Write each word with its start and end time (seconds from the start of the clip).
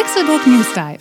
Pixelbook 0.00 0.46
News 0.46 0.72
Dive. 0.74 0.98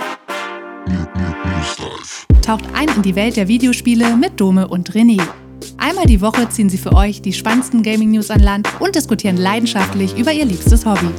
Taucht 2.41 2.63
ein 2.73 2.87
in 2.95 3.03
die 3.03 3.15
Welt 3.15 3.37
der 3.37 3.47
Videospiele 3.47 4.17
mit 4.17 4.41
Dome 4.41 4.67
und 4.67 4.93
René. 4.93 5.21
Einmal 5.77 6.07
die 6.07 6.19
Woche 6.19 6.49
ziehen 6.49 6.67
sie 6.67 6.79
für 6.79 6.93
euch 6.93 7.21
die 7.21 7.31
spannendsten 7.31 7.83
Gaming-News 7.83 8.31
an 8.31 8.39
Land 8.39 8.67
und 8.79 8.95
diskutieren 8.95 9.37
leidenschaftlich 9.37 10.17
über 10.17 10.33
ihr 10.33 10.45
liebstes 10.45 10.83
Hobby. 10.83 11.09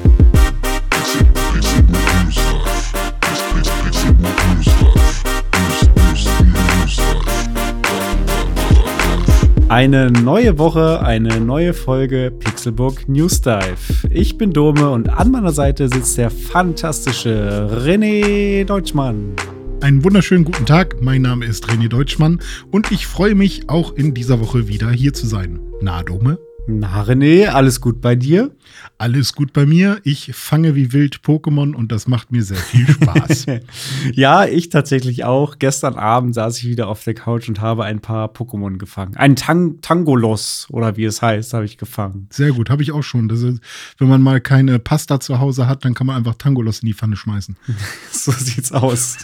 Eine 9.69 10.11
neue 10.11 10.59
Woche, 10.59 11.01
eine 11.03 11.39
neue 11.39 11.73
Folge 11.75 12.33
Pixelbook 12.59 13.09
News 13.09 13.41
Dive. 13.41 13.77
Ich 14.11 14.37
bin 14.37 14.53
Dome 14.53 14.91
und 14.91 15.09
an 15.11 15.31
meiner 15.31 15.53
Seite 15.53 15.89
sitzt 15.89 16.19
der 16.19 16.29
fantastische 16.29 17.69
René 17.87 18.65
Deutschmann. 18.65 19.37
Einen 19.81 20.03
wunderschönen 20.03 20.45
guten 20.45 20.67
Tag, 20.67 21.01
mein 21.01 21.23
Name 21.23 21.47
ist 21.47 21.67
René 21.67 21.87
Deutschmann 21.87 22.41
und 22.73 22.91
ich 22.91 23.07
freue 23.07 23.37
mich 23.37 23.71
auch 23.71 23.95
in 23.95 24.13
dieser 24.13 24.41
Woche 24.41 24.67
wieder 24.67 24.91
hier 24.91 25.15
zu 25.15 25.29
sein. 25.29 25.61
Na, 25.81 26.03
Dome? 26.03 26.41
Na, 26.71 27.01
René, 27.01 27.47
alles 27.47 27.81
gut 27.81 28.03
bei 28.03 28.15
dir? 28.15 28.51
Alles 28.99 29.33
gut 29.33 29.55
bei 29.55 29.65
mir. 29.65 30.01
Ich 30.05 30.33
fange 30.35 30.75
wie 30.75 30.93
wild 30.93 31.21
Pokémon 31.25 31.75
und 31.75 31.91
das 31.91 32.09
macht 32.09 32.31
mir 32.31 32.43
sehr 32.43 32.59
viel 32.59 32.87
Spaß. 32.87 33.47
ja, 34.13 34.45
ich 34.45 34.69
tatsächlich 34.69 35.25
auch. 35.25 35.59
Gestern 35.59 35.95
Abend 35.95 36.35
saß 36.35 36.59
ich 36.59 36.69
wieder 36.69 36.89
auf 36.89 37.03
der 37.05 37.15
Couch 37.15 37.49
und 37.49 37.63
habe 37.63 37.85
ein 37.85 38.01
paar 38.01 38.29
Pokémon 38.29 38.77
gefangen. 38.77 39.17
Ein 39.17 39.35
Tang 39.35 39.81
Tangolos 39.81 40.67
oder 40.71 40.99
wie 40.99 41.07
es 41.07 41.23
heißt, 41.23 41.55
habe 41.55 41.65
ich 41.65 41.79
gefangen. 41.79 42.27
Sehr 42.31 42.53
gut, 42.53 42.69
habe 42.69 42.83
ich 42.83 42.93
auch 42.93 43.03
schon. 43.03 43.31
Ist, 43.31 43.61
wenn 43.97 44.09
man 44.09 44.21
mal 44.21 44.43
keine 44.43 44.79
Pasta 44.79 45.21
zu 45.21 45.39
Hause 45.39 45.69
hat, 45.69 45.87
dann 45.87 45.95
kann 45.95 46.07
man 46.07 46.17
einfach 46.17 46.35
Tangolos 46.35 46.81
in 46.81 46.89
die 46.89 46.95
Pfanne 46.95 47.17
schmeißen. 47.17 47.57
so 48.11 48.31
sieht's 48.33 48.73
aus. 48.73 49.17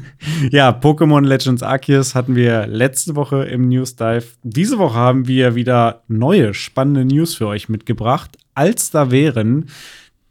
ja, 0.50 0.70
Pokémon 0.70 1.24
Legends 1.24 1.62
Arceus 1.62 2.14
hatten 2.14 2.34
wir 2.34 2.66
letzte 2.66 3.16
Woche 3.16 3.44
im 3.44 3.68
News 3.68 3.96
Dive. 3.96 4.24
Diese 4.42 4.76
Woche 4.76 4.98
haben 4.98 5.26
wir 5.26 5.54
wieder 5.54 6.02
neue 6.08 6.52
spannende 6.52 6.89
spannende 6.90 7.04
News 7.04 7.34
für 7.34 7.46
euch 7.46 7.68
mitgebracht, 7.68 8.36
als 8.54 8.90
da 8.90 9.10
wären 9.10 9.66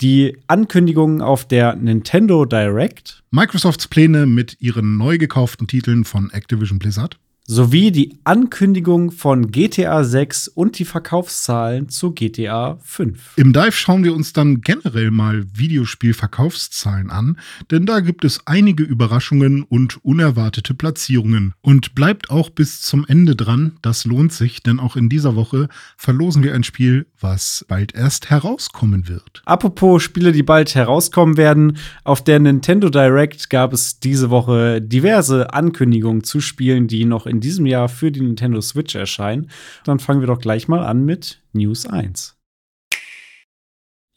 die 0.02 0.38
Ankündigungen 0.48 1.22
auf 1.22 1.48
der 1.48 1.76
Nintendo 1.76 2.46
Direct. 2.46 3.24
Microsofts 3.32 3.88
Pläne 3.88 4.26
mit 4.26 4.58
ihren 4.60 4.98
neu 4.98 5.18
gekauften 5.18 5.68
Titeln 5.68 6.04
von 6.04 6.30
Activision 6.32 6.80
Blizzard 6.80 7.18
sowie 7.50 7.92
die 7.92 8.20
Ankündigung 8.26 9.10
von 9.10 9.50
GTA 9.50 10.04
6 10.04 10.50
und 10.50 10.78
die 10.78 10.86
Verkaufszahlen 10.86 11.90
zu 11.90 12.12
GTA 12.12 12.78
5. 12.84 13.38
Im 13.38 13.54
Dive 13.54 13.72
schauen 13.72 14.04
wir 14.04 14.14
uns 14.14 14.34
dann 14.34 14.62
generell 14.62 15.10
mal 15.10 15.48
Videospielverkaufszahlen 15.56 17.10
an, 17.10 17.40
denn 17.72 17.88
da 17.88 18.02
gibt 18.02 18.24
es 18.24 18.46
einige 18.46 18.84
Überraschungen 18.84 19.64
und 19.64 20.06
unerwartete 20.06 20.76
Platzierungen. 20.76 21.56
Und 21.62 21.96
bleibt 21.96 22.30
auch 22.30 22.52
bis 22.52 22.82
zum 22.82 23.04
Ende 23.08 23.36
dran, 23.36 23.78
das 23.82 24.06
lohnt 24.06 24.32
sich, 24.32 24.62
denn 24.62 24.80
auch 24.80 24.96
in 24.96 25.10
dieser 25.10 25.36
Woche 25.36 25.70
verlosen 25.98 26.44
wir 26.44 26.54
ein 26.54 26.64
Spiel, 26.64 27.08
was 27.20 27.66
bald 27.68 27.96
erst 27.96 28.30
herauskommen 28.30 29.08
wird. 29.08 29.42
Apropos 29.46 30.04
Spiele, 30.04 30.34
die 30.34 30.44
bald 30.44 30.76
herauskommen 30.76 31.36
werden, 31.36 31.78
auf 32.04 32.24
der 32.24 32.40
Nintendo 32.40 32.92
Direct 32.92 33.50
gab 33.50 33.74
es 33.74 34.00
diese 34.00 34.30
Woche 34.30 34.84
diverse 34.84 35.52
Ankündigungen 35.52 36.24
zu 36.24 36.42
Spielen, 36.42 36.88
die 36.88 37.06
noch 37.06 37.26
in 37.26 37.39
diesem 37.42 37.66
Jahr 37.66 37.90
für 37.90 38.12
die 38.12 38.22
Nintendo 38.22 38.62
Switch 38.62 38.96
erscheinen. 38.96 39.50
Dann 39.84 40.00
fangen 40.00 40.22
wir 40.22 40.28
doch 40.28 40.40
gleich 40.40 40.68
mal 40.68 40.84
an 40.84 41.04
mit 41.06 41.42
News 41.54 41.86
1. 41.86 42.39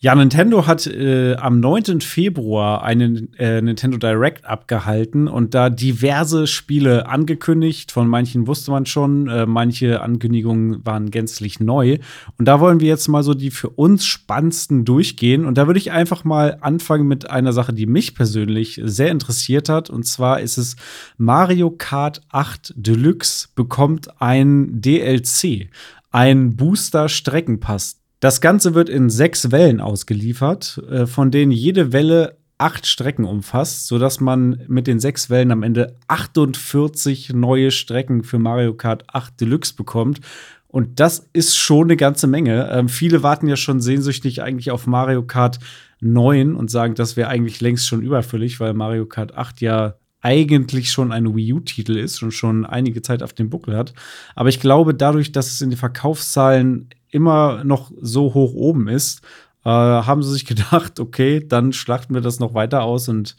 Ja, 0.04 0.16
Nintendo 0.16 0.66
hat 0.66 0.84
äh, 0.88 1.36
am 1.36 1.60
9. 1.60 2.00
Februar 2.00 2.82
einen 2.82 3.32
äh, 3.34 3.62
Nintendo 3.62 3.98
Direct 3.98 4.44
abgehalten 4.44 5.28
und 5.28 5.54
da 5.54 5.70
diverse 5.70 6.48
Spiele 6.48 7.06
angekündigt. 7.06 7.92
Von 7.92 8.08
manchen 8.08 8.48
wusste 8.48 8.72
man 8.72 8.84
schon, 8.84 9.28
äh, 9.28 9.46
manche 9.46 10.00
Ankündigungen 10.00 10.84
waren 10.84 11.12
gänzlich 11.12 11.60
neu. 11.60 11.98
Und 12.36 12.48
da 12.48 12.58
wollen 12.58 12.80
wir 12.80 12.88
jetzt 12.88 13.06
mal 13.06 13.22
so 13.22 13.32
die 13.32 13.52
für 13.52 13.70
uns 13.70 14.04
spannendsten 14.04 14.84
durchgehen. 14.84 15.44
Und 15.44 15.56
da 15.56 15.68
würde 15.68 15.78
ich 15.78 15.92
einfach 15.92 16.24
mal 16.24 16.58
anfangen 16.62 17.06
mit 17.06 17.30
einer 17.30 17.52
Sache, 17.52 17.72
die 17.72 17.86
mich 17.86 18.16
persönlich 18.16 18.80
sehr 18.82 19.12
interessiert 19.12 19.68
hat. 19.68 19.88
Und 19.88 20.04
zwar 20.04 20.40
ist 20.40 20.58
es 20.58 20.74
Mario 21.16 21.70
Kart 21.70 22.22
8 22.30 22.74
Deluxe 22.76 23.50
bekommt 23.54 24.20
ein 24.20 24.80
DLC, 24.80 25.68
ein 26.10 26.56
Booster 26.56 27.08
Streckenpass. 27.08 28.01
Das 28.22 28.40
Ganze 28.40 28.74
wird 28.74 28.88
in 28.88 29.10
sechs 29.10 29.50
Wellen 29.50 29.80
ausgeliefert, 29.80 30.80
äh, 30.88 31.06
von 31.06 31.32
denen 31.32 31.50
jede 31.50 31.92
Welle 31.92 32.36
acht 32.56 32.86
Strecken 32.86 33.24
umfasst, 33.24 33.88
sodass 33.88 34.20
man 34.20 34.62
mit 34.68 34.86
den 34.86 35.00
sechs 35.00 35.28
Wellen 35.28 35.50
am 35.50 35.64
Ende 35.64 35.96
48 36.06 37.32
neue 37.32 37.72
Strecken 37.72 38.22
für 38.22 38.38
Mario 38.38 38.74
Kart 38.74 39.12
8 39.12 39.40
Deluxe 39.40 39.74
bekommt. 39.74 40.20
Und 40.68 41.00
das 41.00 41.30
ist 41.32 41.56
schon 41.56 41.88
eine 41.88 41.96
ganze 41.96 42.28
Menge. 42.28 42.70
Ähm, 42.70 42.88
viele 42.88 43.24
warten 43.24 43.48
ja 43.48 43.56
schon 43.56 43.80
sehnsüchtig 43.80 44.40
eigentlich 44.40 44.70
auf 44.70 44.86
Mario 44.86 45.24
Kart 45.24 45.58
9 45.98 46.54
und 46.54 46.70
sagen, 46.70 46.94
das 46.94 47.16
wäre 47.16 47.28
eigentlich 47.28 47.60
längst 47.60 47.88
schon 47.88 48.02
überfüllig, 48.02 48.60
weil 48.60 48.72
Mario 48.72 49.04
Kart 49.06 49.36
8 49.36 49.60
ja 49.62 49.94
eigentlich 50.20 50.92
schon 50.92 51.10
ein 51.10 51.34
Wii 51.34 51.54
U-Titel 51.54 51.96
ist 51.96 52.22
und 52.22 52.30
schon 52.30 52.64
einige 52.64 53.02
Zeit 53.02 53.24
auf 53.24 53.32
dem 53.32 53.50
Buckel 53.50 53.76
hat. 53.76 53.92
Aber 54.36 54.48
ich 54.48 54.60
glaube, 54.60 54.94
dadurch, 54.94 55.32
dass 55.32 55.52
es 55.52 55.60
in 55.60 55.70
den 55.70 55.76
Verkaufszahlen 55.76 56.88
immer 57.12 57.62
noch 57.62 57.92
so 58.00 58.34
hoch 58.34 58.54
oben 58.54 58.88
ist, 58.88 59.22
äh, 59.64 59.68
haben 59.70 60.22
sie 60.24 60.32
sich 60.32 60.46
gedacht, 60.46 60.98
okay, 60.98 61.46
dann 61.46 61.72
schlachten 61.72 62.14
wir 62.14 62.20
das 62.20 62.40
noch 62.40 62.54
weiter 62.54 62.82
aus 62.82 63.08
und 63.08 63.36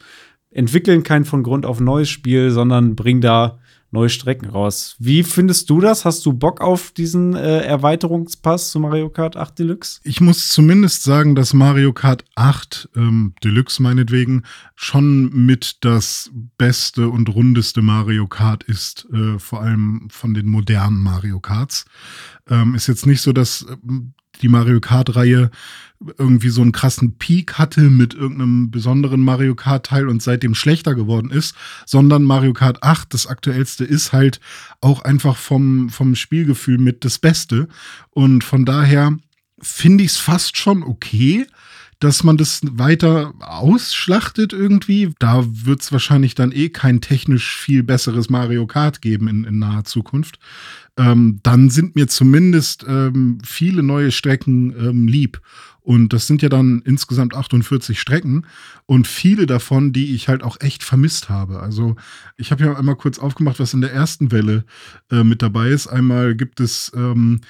entwickeln 0.50 1.02
kein 1.02 1.24
von 1.26 1.42
Grund 1.42 1.66
auf 1.66 1.80
neues 1.80 2.08
Spiel, 2.08 2.50
sondern 2.50 2.96
bringen 2.96 3.20
da 3.20 3.58
neue 3.94 4.10
Strecken 4.10 4.50
raus. 4.50 4.96
Wie 4.98 5.22
findest 5.22 5.70
du 5.70 5.80
das? 5.80 6.04
Hast 6.04 6.26
du 6.26 6.34
Bock 6.34 6.60
auf 6.60 6.90
diesen 6.90 7.34
äh, 7.34 7.60
Erweiterungspass 7.60 8.70
zu 8.70 8.80
Mario 8.80 9.08
Kart 9.08 9.36
8 9.36 9.58
Deluxe? 9.58 10.00
Ich 10.04 10.20
muss 10.20 10.48
zumindest 10.48 11.04
sagen, 11.04 11.34
dass 11.34 11.54
Mario 11.54 11.94
Kart 11.94 12.24
8 12.34 12.90
ähm, 12.96 13.34
Deluxe 13.42 13.82
meinetwegen 13.82 14.42
schon 14.74 15.30
mit 15.30 15.78
das 15.80 16.30
beste 16.58 17.08
und 17.08 17.34
rundeste 17.34 17.80
Mario 17.80 18.26
Kart 18.26 18.64
ist, 18.64 19.06
äh, 19.12 19.38
vor 19.38 19.62
allem 19.62 20.08
von 20.10 20.34
den 20.34 20.46
modernen 20.46 21.02
Mario 21.02 21.40
Karts. 21.40 21.86
Ähm, 22.50 22.74
ist 22.74 22.88
jetzt 22.88 23.06
nicht 23.06 23.22
so, 23.22 23.32
dass 23.32 23.64
ähm, 23.88 24.14
die 24.42 24.48
Mario 24.48 24.80
Kart-Reihe 24.80 25.50
irgendwie 26.18 26.48
so 26.48 26.60
einen 26.60 26.72
krassen 26.72 27.16
Peak 27.18 27.54
hatte 27.54 27.82
mit 27.82 28.14
irgendeinem 28.14 28.70
besonderen 28.70 29.20
Mario 29.20 29.54
Kart-Teil 29.54 30.08
und 30.08 30.22
seitdem 30.22 30.54
schlechter 30.54 30.94
geworden 30.94 31.30
ist, 31.30 31.54
sondern 31.86 32.24
Mario 32.24 32.52
Kart 32.52 32.82
8, 32.82 33.14
das 33.14 33.26
aktuellste, 33.26 33.84
ist 33.84 34.12
halt 34.12 34.40
auch 34.80 35.02
einfach 35.02 35.36
vom, 35.36 35.88
vom 35.90 36.14
Spielgefühl 36.14 36.78
mit 36.78 37.04
das 37.04 37.18
Beste. 37.18 37.68
Und 38.10 38.44
von 38.44 38.64
daher 38.64 39.16
finde 39.60 40.04
ich 40.04 40.12
es 40.12 40.16
fast 40.18 40.56
schon 40.56 40.82
okay, 40.82 41.46
dass 42.00 42.24
man 42.24 42.36
das 42.36 42.60
weiter 42.64 43.34
ausschlachtet 43.40 44.52
irgendwie. 44.52 45.12
Da 45.18 45.44
wird 45.46 45.82
es 45.82 45.92
wahrscheinlich 45.92 46.34
dann 46.34 46.52
eh 46.52 46.68
kein 46.68 47.00
technisch 47.00 47.56
viel 47.56 47.82
besseres 47.82 48.30
Mario 48.30 48.66
Kart 48.66 49.02
geben 49.02 49.28
in, 49.28 49.44
in 49.44 49.58
naher 49.58 49.84
Zukunft 49.84 50.38
ähm, 50.96 51.40
dann 51.42 51.70
sind 51.70 51.96
mir 51.96 52.08
zumindest 52.08 52.84
ähm, 52.88 53.38
viele 53.44 53.82
neue 53.82 54.12
Strecken 54.12 54.74
ähm, 54.78 55.08
lieb. 55.08 55.40
Und 55.80 56.14
das 56.14 56.26
sind 56.26 56.40
ja 56.40 56.48
dann 56.48 56.80
insgesamt 56.86 57.34
48 57.34 58.00
Strecken 58.00 58.46
und 58.86 59.06
viele 59.06 59.44
davon, 59.44 59.92
die 59.92 60.14
ich 60.14 60.28
halt 60.28 60.42
auch 60.42 60.56
echt 60.60 60.82
vermisst 60.82 61.28
habe. 61.28 61.60
Also 61.60 61.96
ich 62.38 62.52
habe 62.52 62.64
ja 62.64 62.74
einmal 62.74 62.96
kurz 62.96 63.18
aufgemacht, 63.18 63.60
was 63.60 63.74
in 63.74 63.82
der 63.82 63.92
ersten 63.92 64.32
Welle 64.32 64.64
äh, 65.10 65.24
mit 65.24 65.42
dabei 65.42 65.68
ist. 65.68 65.86
Einmal 65.86 66.36
gibt 66.36 66.60
es 66.60 66.90
ähm, 66.94 67.42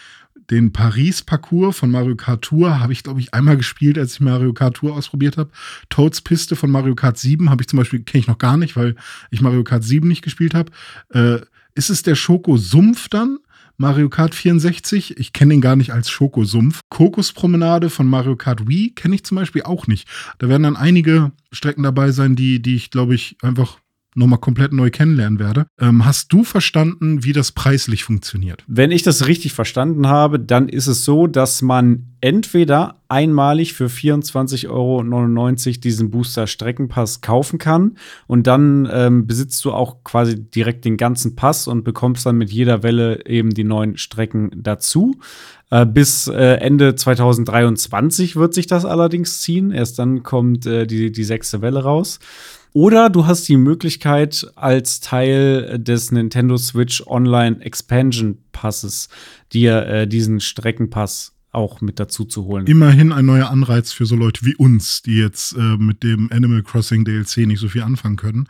den 0.50 0.72
Paris-Parcours 0.72 1.76
von 1.76 1.90
Mario 1.90 2.16
Kart 2.16 2.42
Tour 2.42 2.80
habe 2.80 2.92
ich, 2.92 3.02
glaube 3.02 3.20
ich, 3.20 3.34
einmal 3.34 3.56
gespielt, 3.56 3.98
als 3.98 4.14
ich 4.14 4.20
Mario 4.20 4.52
Kart 4.52 4.76
Tour 4.76 4.94
ausprobiert 4.94 5.36
habe. 5.36 5.50
Toads 5.88 6.20
Piste 6.20 6.56
von 6.56 6.70
Mario 6.70 6.94
Kart 6.94 7.18
7 7.18 7.50
habe 7.50 7.62
ich 7.62 7.68
zum 7.68 7.78
Beispiel, 7.78 8.00
kenne 8.00 8.20
ich 8.20 8.28
noch 8.28 8.38
gar 8.38 8.56
nicht, 8.56 8.76
weil 8.76 8.96
ich 9.30 9.40
Mario 9.40 9.64
Kart 9.64 9.84
7 9.84 10.06
nicht 10.06 10.22
gespielt 10.22 10.54
habe. 10.54 10.72
Äh, 11.10 11.40
ist 11.74 11.90
es 11.90 12.02
der 12.02 12.14
Schoko-Sumpf 12.14 13.08
dann? 13.08 13.38
Mario 13.76 14.08
Kart 14.08 14.36
64, 14.36 15.18
ich 15.18 15.32
kenne 15.32 15.54
ihn 15.54 15.60
gar 15.60 15.74
nicht 15.74 15.92
als 15.92 16.08
Schokosumpf. 16.08 16.80
Kokospromenade 16.90 17.90
von 17.90 18.06
Mario 18.06 18.36
Kart 18.36 18.68
Wii 18.68 18.90
kenne 18.90 19.16
ich 19.16 19.24
zum 19.24 19.36
Beispiel 19.36 19.62
auch 19.62 19.88
nicht. 19.88 20.08
Da 20.38 20.48
werden 20.48 20.62
dann 20.62 20.76
einige 20.76 21.32
Strecken 21.50 21.82
dabei 21.82 22.12
sein, 22.12 22.36
die, 22.36 22.62
die 22.62 22.76
ich, 22.76 22.90
glaube 22.90 23.16
ich, 23.16 23.36
einfach 23.42 23.78
nochmal 24.14 24.38
komplett 24.38 24.72
neu 24.72 24.90
kennenlernen 24.90 25.38
werde. 25.38 25.66
Ähm, 25.80 26.04
hast 26.04 26.32
du 26.32 26.44
verstanden, 26.44 27.24
wie 27.24 27.32
das 27.32 27.52
preislich 27.52 28.04
funktioniert? 28.04 28.64
Wenn 28.66 28.90
ich 28.90 29.02
das 29.02 29.26
richtig 29.26 29.52
verstanden 29.52 30.06
habe, 30.06 30.38
dann 30.38 30.68
ist 30.68 30.86
es 30.86 31.04
so, 31.04 31.26
dass 31.26 31.62
man 31.62 32.14
entweder 32.20 32.96
einmalig 33.08 33.74
für 33.74 33.86
24,99 33.86 34.68
Euro 34.70 35.80
diesen 35.80 36.10
Booster 36.10 36.46
Streckenpass 36.46 37.20
kaufen 37.20 37.58
kann 37.58 37.98
und 38.26 38.46
dann 38.46 38.88
ähm, 38.90 39.26
besitzt 39.26 39.62
du 39.64 39.72
auch 39.72 40.02
quasi 40.04 40.40
direkt 40.40 40.84
den 40.84 40.96
ganzen 40.96 41.36
Pass 41.36 41.68
und 41.68 41.84
bekommst 41.84 42.24
dann 42.24 42.36
mit 42.36 42.50
jeder 42.50 42.82
Welle 42.82 43.26
eben 43.26 43.50
die 43.50 43.64
neuen 43.64 43.98
Strecken 43.98 44.50
dazu. 44.56 45.16
Äh, 45.70 45.86
bis 45.86 46.28
äh, 46.28 46.54
Ende 46.60 46.94
2023 46.94 48.36
wird 48.36 48.54
sich 48.54 48.66
das 48.66 48.84
allerdings 48.84 49.40
ziehen. 49.40 49.70
Erst 49.70 49.98
dann 49.98 50.22
kommt 50.22 50.66
äh, 50.66 50.86
die, 50.86 51.12
die 51.12 51.24
sechste 51.24 51.62
Welle 51.62 51.82
raus. 51.82 52.20
Oder 52.76 53.08
du 53.08 53.26
hast 53.26 53.48
die 53.48 53.56
Möglichkeit, 53.56 54.50
als 54.56 54.98
Teil 54.98 55.78
des 55.78 56.10
Nintendo 56.10 56.56
Switch 56.56 57.06
Online 57.06 57.60
Expansion 57.60 58.38
Passes 58.50 59.08
dir 59.52 59.86
äh, 59.86 60.08
diesen 60.08 60.40
Streckenpass 60.40 61.33
auch 61.54 61.80
mit 61.80 62.00
dazu 62.00 62.24
zu 62.24 62.44
holen. 62.44 62.66
Immerhin 62.66 63.12
ein 63.12 63.26
neuer 63.26 63.50
Anreiz 63.50 63.92
für 63.92 64.06
so 64.06 64.16
Leute 64.16 64.44
wie 64.44 64.56
uns, 64.56 65.02
die 65.02 65.18
jetzt 65.18 65.56
äh, 65.56 65.60
mit 65.60 66.02
dem 66.02 66.30
Animal 66.32 66.62
Crossing 66.62 67.04
DLC 67.04 67.38
nicht 67.46 67.60
so 67.60 67.68
viel 67.68 67.82
anfangen 67.82 68.16
können. 68.16 68.48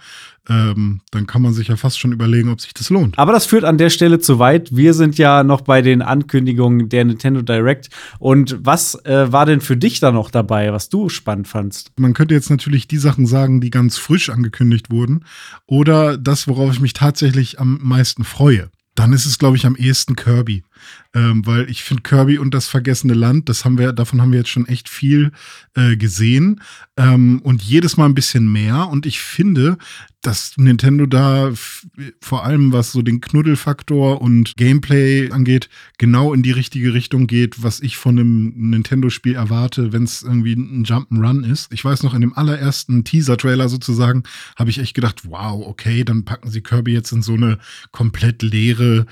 Ähm, 0.49 1.01
dann 1.11 1.27
kann 1.27 1.41
man 1.41 1.55
sich 1.55 1.69
ja 1.69 1.77
fast 1.77 1.99
schon 1.99 2.13
überlegen, 2.13 2.51
ob 2.51 2.61
sich 2.61 2.75
das 2.75 2.91
lohnt. 2.91 3.19
Aber 3.19 3.33
das 3.33 3.47
führt 3.47 3.65
an 3.65 3.79
der 3.79 3.91
Stelle 3.91 4.19
zu 4.19 4.39
weit. 4.39 4.77
Wir 4.77 4.93
sind 4.93 5.17
ja 5.17 5.43
noch 5.43 5.63
bei 5.63 5.81
den 5.81 6.03
Ankündigungen 6.03 6.89
der 6.89 7.05
Nintendo 7.05 7.41
Direct. 7.41 7.89
Und 8.19 8.59
was 8.61 8.95
äh, 9.05 9.33
war 9.33 9.47
denn 9.47 9.61
für 9.61 9.77
dich 9.77 10.01
da 10.01 10.13
noch 10.13 10.31
dabei, 10.31 10.73
was 10.73 10.89
du 10.91 11.09
spannend 11.09 11.49
fandst? 11.49 11.93
Man 11.99 12.13
könnte 12.13 12.35
jetzt 12.35 12.51
natürlich 12.51 12.89
die 12.89 12.99
Sachen 12.99 13.27
sagen, 13.27 13.61
die 13.61 13.71
ganz 13.71 13.97
frisch 13.97 14.29
angekündigt 14.29 14.91
wurden. 14.91 15.25
Oder 15.67 16.19
das, 16.19 16.47
worauf 16.47 16.73
ich 16.73 16.81
mich 16.81 16.93
tatsächlich 16.93 17.59
am 17.59 17.79
meisten 17.83 18.25
freue. 18.25 18.71
Dann 18.95 19.13
ist 19.13 19.27
es, 19.27 19.39
glaube 19.39 19.57
ich, 19.57 19.67
am 19.67 19.77
ehesten 19.77 20.15
Kirby 20.15 20.63
ähm, 21.15 21.47
weil 21.47 21.71
ich 21.71 21.85
finde 21.85 22.03
Kirby 22.03 22.39
und 22.39 22.55
das 22.55 22.69
vergessene 22.69 23.15
Land, 23.15 23.49
das 23.49 23.65
haben 23.65 23.79
wir, 23.79 23.93
davon 23.93 24.21
haben 24.21 24.33
wir 24.33 24.41
jetzt 24.41 24.51
schon 24.51 24.67
echt 24.67 24.89
viel 24.89 25.33
äh, 25.75 25.97
gesehen 25.97 26.61
ähm, 26.97 27.41
und 27.43 27.63
jedes 27.63 27.97
Mal 27.97 28.07
ein 28.07 28.15
bisschen 28.15 28.51
mehr. 28.51 28.89
Und 28.89 29.07
ich 29.07 29.21
finde, 29.21 29.79
dass 30.23 30.57
Nintendo 30.57 31.07
da 31.07 31.53
vor 32.21 32.45
allem 32.45 32.73
was 32.73 32.93
so 32.93 33.03
den 33.03 33.21
Knuddelfaktor 33.21 34.23
und 34.23 34.57
Gameplay 34.57 35.31
angeht, 35.31 35.69
genau 35.99 36.33
in 36.33 36.43
die 36.43 36.51
richtige 36.51 36.95
Richtung 36.95 37.27
geht, 37.27 37.63
was 37.63 37.81
ich 37.81 37.97
von 37.97 38.19
einem 38.19 38.53
Nintendo-Spiel 38.71 39.35
erwarte, 39.35 39.93
wenn 39.93 40.05
es 40.05 40.23
irgendwie 40.23 40.55
ein 40.55 40.85
Jump'n'Run 40.85 41.45
ist. 41.45 41.73
Ich 41.73 41.85
weiß 41.85 42.03
noch, 42.03 42.15
in 42.15 42.23
dem 42.23 42.33
allerersten 42.33 43.05
Teaser-Trailer 43.05 43.69
sozusagen 43.69 44.23
habe 44.57 44.71
ich 44.71 44.79
echt 44.79 44.95
gedacht, 44.95 45.29
wow, 45.29 45.67
okay, 45.67 46.05
dann 46.05 46.25
packen 46.25 46.51
sie 46.51 46.63
Kirby 46.63 46.93
jetzt 46.93 47.13
in 47.13 47.23
so 47.23 47.35
eine 47.35 47.59
komplett 47.93 48.43
leere 48.43 49.07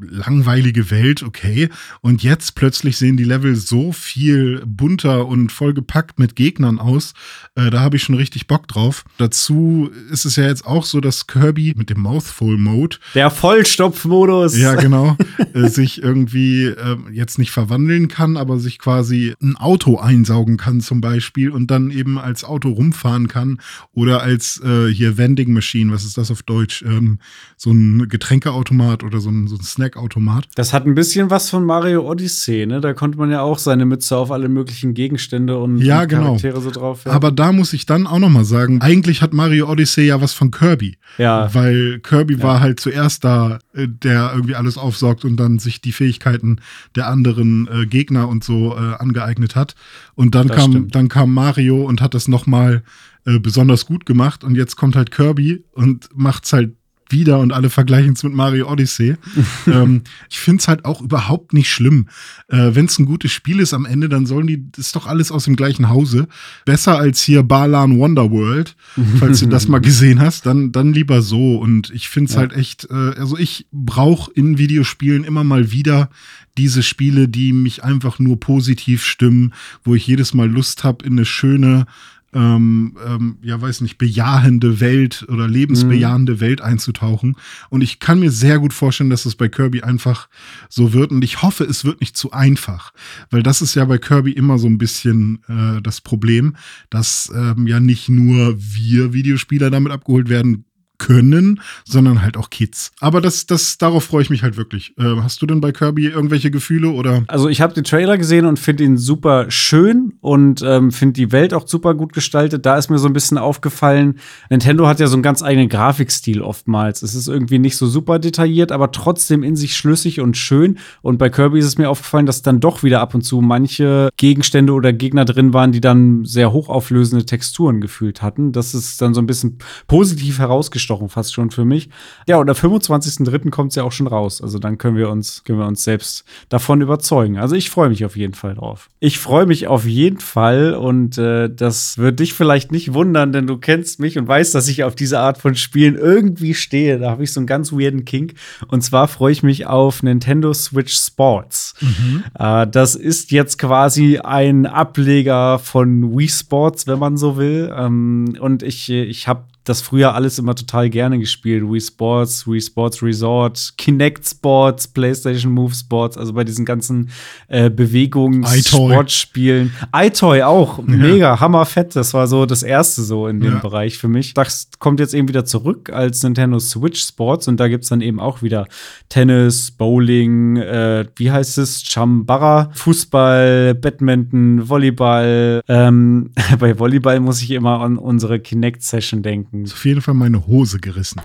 langweilige 0.00 0.90
Welt, 0.90 1.22
okay. 1.22 1.68
Und 2.00 2.22
jetzt 2.22 2.54
plötzlich 2.54 2.96
sehen 2.96 3.16
die 3.16 3.24
Level 3.24 3.56
so 3.56 3.92
viel 3.92 4.62
bunter 4.66 5.26
und 5.26 5.52
vollgepackt 5.52 6.18
mit 6.18 6.36
Gegnern 6.36 6.78
aus. 6.78 7.14
Äh, 7.54 7.70
da 7.70 7.80
habe 7.80 7.96
ich 7.96 8.02
schon 8.02 8.14
richtig 8.14 8.46
Bock 8.46 8.68
drauf. 8.68 9.04
Dazu 9.18 9.90
ist 10.10 10.24
es 10.24 10.36
ja 10.36 10.44
jetzt 10.44 10.66
auch 10.66 10.84
so, 10.84 11.00
dass 11.00 11.26
Kirby 11.26 11.74
mit 11.76 11.90
dem 11.90 12.00
Mouthful 12.00 12.58
Mode. 12.58 12.98
Der 13.14 13.30
Vollstopfmodus. 13.30 14.56
Ja, 14.56 14.74
genau. 14.76 15.16
äh, 15.54 15.68
sich 15.68 16.02
irgendwie 16.02 16.66
äh, 16.66 16.96
jetzt 17.12 17.38
nicht 17.38 17.50
verwandeln 17.50 18.08
kann, 18.08 18.36
aber 18.36 18.58
sich 18.58 18.78
quasi 18.78 19.34
ein 19.42 19.56
Auto 19.56 19.98
einsaugen 19.98 20.56
kann 20.56 20.80
zum 20.80 21.00
Beispiel 21.00 21.50
und 21.50 21.70
dann 21.70 21.90
eben 21.90 22.18
als 22.18 22.44
Auto 22.44 22.70
rumfahren 22.70 23.28
kann 23.28 23.60
oder 23.92 24.22
als 24.22 24.60
äh, 24.62 24.88
hier 24.88 25.16
Vending 25.18 25.52
Machine, 25.52 25.92
was 25.92 26.04
ist 26.04 26.18
das 26.18 26.30
auf 26.30 26.42
Deutsch? 26.42 26.82
Ähm, 26.82 27.18
so 27.56 27.70
ein 27.70 28.08
Getränkeautomat 28.08 29.02
oder 29.04 29.20
so 29.20 29.30
ein, 29.30 29.48
so 29.48 29.56
ein 29.56 29.62
Snackautomat. 29.88 30.48
Das 30.54 30.72
hat 30.72 30.86
ein 30.86 30.94
bisschen 30.94 31.30
was 31.30 31.50
von 31.50 31.64
Mario 31.64 32.08
Odyssey, 32.08 32.66
ne? 32.66 32.80
Da 32.80 32.92
konnte 32.92 33.18
man 33.18 33.30
ja 33.30 33.40
auch 33.40 33.58
seine 33.58 33.86
Mütze 33.86 34.16
auf 34.16 34.30
alle 34.30 34.48
möglichen 34.48 34.94
Gegenstände 34.94 35.58
und, 35.58 35.78
ja, 35.78 36.02
und 36.02 36.08
genau. 36.08 36.22
Charaktere 36.24 36.60
so 36.60 36.70
drauf. 36.70 37.04
Ja. 37.04 37.12
Aber 37.12 37.32
da 37.32 37.52
muss 37.52 37.72
ich 37.72 37.86
dann 37.86 38.06
auch 38.06 38.18
noch 38.18 38.28
mal 38.28 38.44
sagen, 38.44 38.80
eigentlich 38.80 39.22
hat 39.22 39.32
Mario 39.32 39.70
Odyssey 39.70 40.06
ja 40.06 40.20
was 40.20 40.32
von 40.32 40.50
Kirby. 40.50 40.98
Ja. 41.16 41.52
Weil 41.54 42.00
Kirby 42.00 42.34
ja. 42.34 42.42
war 42.42 42.60
halt 42.60 42.80
zuerst 42.80 43.24
da, 43.24 43.58
äh, 43.74 43.88
der 43.88 44.32
irgendwie 44.34 44.54
alles 44.54 44.78
aufsaugt 44.78 45.24
und 45.24 45.36
dann 45.36 45.58
sich 45.58 45.80
die 45.80 45.92
Fähigkeiten 45.92 46.60
der 46.94 47.08
anderen 47.08 47.68
äh, 47.68 47.86
Gegner 47.86 48.28
und 48.28 48.44
so 48.44 48.74
äh, 48.76 48.94
angeeignet 48.98 49.56
hat. 49.56 49.74
Und 50.14 50.34
dann 50.34 50.48
kam, 50.48 50.88
dann 50.88 51.08
kam 51.08 51.32
Mario 51.32 51.84
und 51.84 52.00
hat 52.00 52.14
das 52.14 52.28
noch 52.28 52.46
mal 52.46 52.82
äh, 53.24 53.38
besonders 53.38 53.86
gut 53.86 54.06
gemacht. 54.06 54.44
Und 54.44 54.56
jetzt 54.56 54.76
kommt 54.76 54.96
halt 54.96 55.10
Kirby 55.10 55.64
und 55.72 56.08
macht's 56.14 56.52
halt 56.52 56.74
wieder 57.10 57.38
und 57.38 57.52
alle 57.52 57.70
vergleichen 57.70 58.12
es 58.12 58.22
mit 58.22 58.32
Mario 58.32 58.70
Odyssey. 58.70 59.16
ähm, 59.66 60.02
ich 60.28 60.38
finde 60.38 60.60
es 60.60 60.68
halt 60.68 60.84
auch 60.84 61.00
überhaupt 61.00 61.52
nicht 61.52 61.70
schlimm. 61.70 62.08
Äh, 62.48 62.74
Wenn 62.74 62.86
es 62.86 62.98
ein 62.98 63.06
gutes 63.06 63.32
Spiel 63.32 63.60
ist 63.60 63.74
am 63.74 63.86
Ende, 63.86 64.08
dann 64.08 64.26
sollen 64.26 64.46
die, 64.46 64.70
das 64.70 64.86
ist 64.86 64.96
doch 64.96 65.06
alles 65.06 65.30
aus 65.30 65.44
dem 65.44 65.56
gleichen 65.56 65.88
Hause. 65.88 66.28
Besser 66.64 66.98
als 66.98 67.20
hier 67.20 67.42
Balan 67.42 67.98
Wonderworld, 67.98 68.76
falls 69.18 69.40
du 69.40 69.46
das 69.46 69.68
mal 69.68 69.80
gesehen 69.80 70.20
hast, 70.20 70.46
dann, 70.46 70.72
dann 70.72 70.92
lieber 70.92 71.22
so. 71.22 71.56
Und 71.56 71.90
ich 71.90 72.08
finde 72.08 72.28
es 72.28 72.34
ja. 72.34 72.40
halt 72.40 72.52
echt, 72.52 72.88
äh, 72.90 72.94
also 72.94 73.36
ich 73.36 73.66
brauche 73.72 74.30
in 74.32 74.58
Videospielen 74.58 75.24
immer 75.24 75.44
mal 75.44 75.72
wieder 75.72 76.10
diese 76.58 76.82
Spiele, 76.82 77.28
die 77.28 77.52
mich 77.52 77.84
einfach 77.84 78.18
nur 78.18 78.38
positiv 78.40 79.04
stimmen, 79.04 79.54
wo 79.84 79.94
ich 79.94 80.06
jedes 80.06 80.34
Mal 80.34 80.50
Lust 80.50 80.84
habe 80.84 81.04
in 81.06 81.12
eine 81.12 81.24
schöne, 81.24 81.86
ähm, 82.32 82.96
ähm, 83.06 83.38
ja, 83.42 83.60
weiß 83.60 83.80
nicht, 83.80 83.96
bejahende 83.96 84.80
Welt 84.80 85.26
oder 85.28 85.48
lebensbejahende 85.48 86.34
mhm. 86.34 86.40
Welt 86.40 86.60
einzutauchen. 86.60 87.36
Und 87.70 87.80
ich 87.80 88.00
kann 88.00 88.20
mir 88.20 88.30
sehr 88.30 88.58
gut 88.58 88.72
vorstellen, 88.72 89.10
dass 89.10 89.24
es 89.24 89.34
bei 89.34 89.48
Kirby 89.48 89.82
einfach 89.82 90.28
so 90.68 90.92
wird. 90.92 91.10
Und 91.10 91.24
ich 91.24 91.42
hoffe, 91.42 91.64
es 91.64 91.84
wird 91.84 92.00
nicht 92.00 92.16
zu 92.16 92.32
einfach. 92.32 92.92
Weil 93.30 93.42
das 93.42 93.62
ist 93.62 93.74
ja 93.74 93.84
bei 93.86 93.98
Kirby 93.98 94.32
immer 94.32 94.58
so 94.58 94.66
ein 94.66 94.78
bisschen 94.78 95.42
äh, 95.48 95.80
das 95.80 96.00
Problem, 96.00 96.56
dass 96.90 97.32
ähm, 97.34 97.66
ja 97.66 97.80
nicht 97.80 98.08
nur 98.08 98.56
wir 98.58 99.12
Videospieler 99.12 99.70
damit 99.70 99.92
abgeholt 99.92 100.28
werden 100.28 100.64
können, 100.98 101.60
sondern 101.84 102.22
halt 102.22 102.36
auch 102.36 102.50
Kids. 102.50 102.90
Aber 103.00 103.20
das, 103.20 103.46
das, 103.46 103.78
darauf 103.78 104.04
freue 104.04 104.22
ich 104.22 104.30
mich 104.30 104.42
halt 104.42 104.56
wirklich. 104.56 104.94
Äh, 104.98 105.16
hast 105.22 105.40
du 105.40 105.46
denn 105.46 105.60
bei 105.60 105.72
Kirby 105.72 106.06
irgendwelche 106.06 106.50
Gefühle 106.50 106.90
oder? 106.90 107.22
Also 107.28 107.48
ich 107.48 107.60
habe 107.60 107.72
den 107.72 107.84
Trailer 107.84 108.18
gesehen 108.18 108.44
und 108.44 108.58
finde 108.58 108.84
ihn 108.84 108.98
super 108.98 109.50
schön 109.50 110.14
und 110.20 110.62
ähm, 110.62 110.90
finde 110.90 111.14
die 111.14 111.32
Welt 111.32 111.54
auch 111.54 111.66
super 111.66 111.94
gut 111.94 112.12
gestaltet. 112.12 112.66
Da 112.66 112.76
ist 112.76 112.90
mir 112.90 112.98
so 112.98 113.06
ein 113.06 113.12
bisschen 113.12 113.38
aufgefallen, 113.38 114.18
Nintendo 114.50 114.86
hat 114.86 115.00
ja 115.00 115.06
so 115.06 115.14
einen 115.14 115.22
ganz 115.22 115.42
eigenen 115.42 115.68
Grafikstil 115.68 116.42
oftmals. 116.42 117.02
Es 117.02 117.14
ist 117.14 117.28
irgendwie 117.28 117.60
nicht 117.60 117.76
so 117.76 117.86
super 117.86 118.18
detailliert, 118.18 118.72
aber 118.72 118.90
trotzdem 118.90 119.42
in 119.42 119.56
sich 119.56 119.76
schlüssig 119.76 120.20
und 120.20 120.36
schön. 120.36 120.78
Und 121.02 121.18
bei 121.18 121.30
Kirby 121.30 121.60
ist 121.60 121.66
es 121.66 121.78
mir 121.78 121.88
aufgefallen, 121.88 122.26
dass 122.26 122.42
dann 122.42 122.60
doch 122.60 122.82
wieder 122.82 123.00
ab 123.00 123.14
und 123.14 123.22
zu 123.22 123.40
manche 123.40 124.10
Gegenstände 124.16 124.72
oder 124.72 124.92
Gegner 124.92 125.24
drin 125.24 125.52
waren, 125.54 125.70
die 125.70 125.80
dann 125.80 126.24
sehr 126.24 126.52
hochauflösende 126.52 127.24
Texturen 127.24 127.80
gefühlt 127.80 128.20
hatten. 128.20 128.50
Das 128.52 128.74
ist 128.74 129.00
dann 129.00 129.14
so 129.14 129.20
ein 129.20 129.26
bisschen 129.26 129.58
positiv 129.86 130.40
herausgestellt 130.40 130.87
rausgestochen, 130.88 131.08
fast 131.08 131.34
schon 131.34 131.50
für 131.50 131.64
mich. 131.64 131.88
Ja, 132.26 132.38
und 132.38 132.48
am 132.48 132.56
25.03. 132.56 133.50
kommt 133.50 133.72
es 133.72 133.76
ja 133.76 133.84
auch 133.84 133.92
schon 133.92 134.06
raus. 134.06 134.42
Also 134.42 134.58
dann 134.58 134.78
können 134.78 134.96
wir 134.96 135.10
uns, 135.10 135.44
können 135.44 135.58
wir 135.58 135.66
uns 135.66 135.84
selbst 135.84 136.24
davon 136.48 136.80
überzeugen. 136.80 137.38
Also 137.38 137.54
ich 137.54 137.70
freue 137.70 137.88
mich 137.88 138.04
auf 138.04 138.16
jeden 138.16 138.34
Fall 138.34 138.54
drauf. 138.54 138.88
Ich 139.00 139.18
freue 139.18 139.46
mich 139.46 139.66
auf 139.66 139.84
jeden 139.84 140.20
Fall 140.20 140.74
und 140.74 141.18
äh, 141.18 141.48
das 141.48 141.98
wird 141.98 142.20
dich 142.20 142.34
vielleicht 142.34 142.72
nicht 142.72 142.94
wundern, 142.94 143.32
denn 143.32 143.46
du 143.46 143.58
kennst 143.58 144.00
mich 144.00 144.18
und 144.18 144.26
weißt, 144.26 144.54
dass 144.54 144.68
ich 144.68 144.84
auf 144.84 144.94
diese 144.94 145.20
Art 145.20 145.38
von 145.38 145.54
Spielen 145.54 145.96
irgendwie 145.96 146.54
stehe. 146.54 146.98
Da 146.98 147.10
habe 147.10 147.24
ich 147.24 147.32
so 147.32 147.40
einen 147.40 147.46
ganz 147.46 147.72
weirden 147.72 148.04
Kink. 148.04 148.34
Und 148.68 148.82
zwar 148.82 149.08
freue 149.08 149.32
ich 149.32 149.42
mich 149.42 149.66
auf 149.66 150.02
Nintendo 150.02 150.52
Switch 150.54 150.94
Sports. 150.94 151.74
Mhm. 151.80 152.24
Äh, 152.38 152.66
das 152.66 152.94
ist 152.94 153.30
jetzt 153.30 153.58
quasi 153.58 154.18
ein 154.18 154.66
Ableger 154.66 155.58
von 155.58 156.16
Wii 156.16 156.28
Sports, 156.28 156.86
wenn 156.86 156.98
man 156.98 157.16
so 157.16 157.36
will. 157.36 157.72
Ähm, 157.76 158.36
und 158.40 158.62
ich, 158.62 158.90
ich 158.90 159.28
habe 159.28 159.42
das 159.68 159.80
früher 159.80 160.14
alles 160.14 160.38
immer 160.38 160.54
total 160.54 160.90
gerne 160.90 161.18
gespielt. 161.18 161.64
Wii 161.64 161.80
Sports, 161.80 162.46
Wii 162.46 162.60
Sports 162.60 163.02
Resort, 163.02 163.74
Kinect 163.76 164.28
Sports, 164.28 164.88
PlayStation 164.88 165.52
Move 165.52 165.74
Sports, 165.74 166.16
also 166.16 166.32
bei 166.32 166.44
diesen 166.44 166.64
ganzen 166.64 167.10
äh, 167.48 167.70
Bewegungs-Sportspielen. 167.70 169.72
iToy 169.94 170.42
auch, 170.42 170.78
ja. 170.78 170.84
mega, 170.84 171.40
hammerfett. 171.40 171.96
Das 171.96 172.14
war 172.14 172.26
so 172.26 172.46
das 172.46 172.62
erste 172.62 173.02
so 173.02 173.28
in 173.28 173.40
dem 173.40 173.54
ja. 173.54 173.58
Bereich 173.58 173.98
für 173.98 174.08
mich. 174.08 174.34
Das 174.34 174.68
kommt 174.78 175.00
jetzt 175.00 175.14
eben 175.14 175.28
wieder 175.28 175.44
zurück 175.44 175.90
als 175.90 176.22
Nintendo 176.22 176.58
Switch 176.58 177.02
Sports 177.02 177.48
und 177.48 177.58
da 177.60 177.68
gibt 177.68 177.84
es 177.84 177.90
dann 177.90 178.00
eben 178.00 178.20
auch 178.20 178.42
wieder 178.42 178.66
Tennis, 179.08 179.70
Bowling, 179.70 180.56
äh, 180.56 181.06
wie 181.16 181.30
heißt 181.30 181.58
es, 181.58 181.82
Chambara, 181.82 182.70
Fußball, 182.74 183.74
Badminton, 183.74 184.68
Volleyball. 184.68 185.60
Ähm, 185.68 186.30
bei 186.58 186.78
Volleyball 186.78 187.20
muss 187.20 187.42
ich 187.42 187.50
immer 187.50 187.80
an 187.80 187.98
unsere 187.98 188.40
Kinect-Session 188.40 189.22
denken 189.22 189.57
ist 189.64 189.74
auf 189.74 189.84
jeden 189.84 190.00
Fall 190.00 190.14
meine 190.14 190.46
Hose 190.46 190.78
gerissen. 190.78 191.20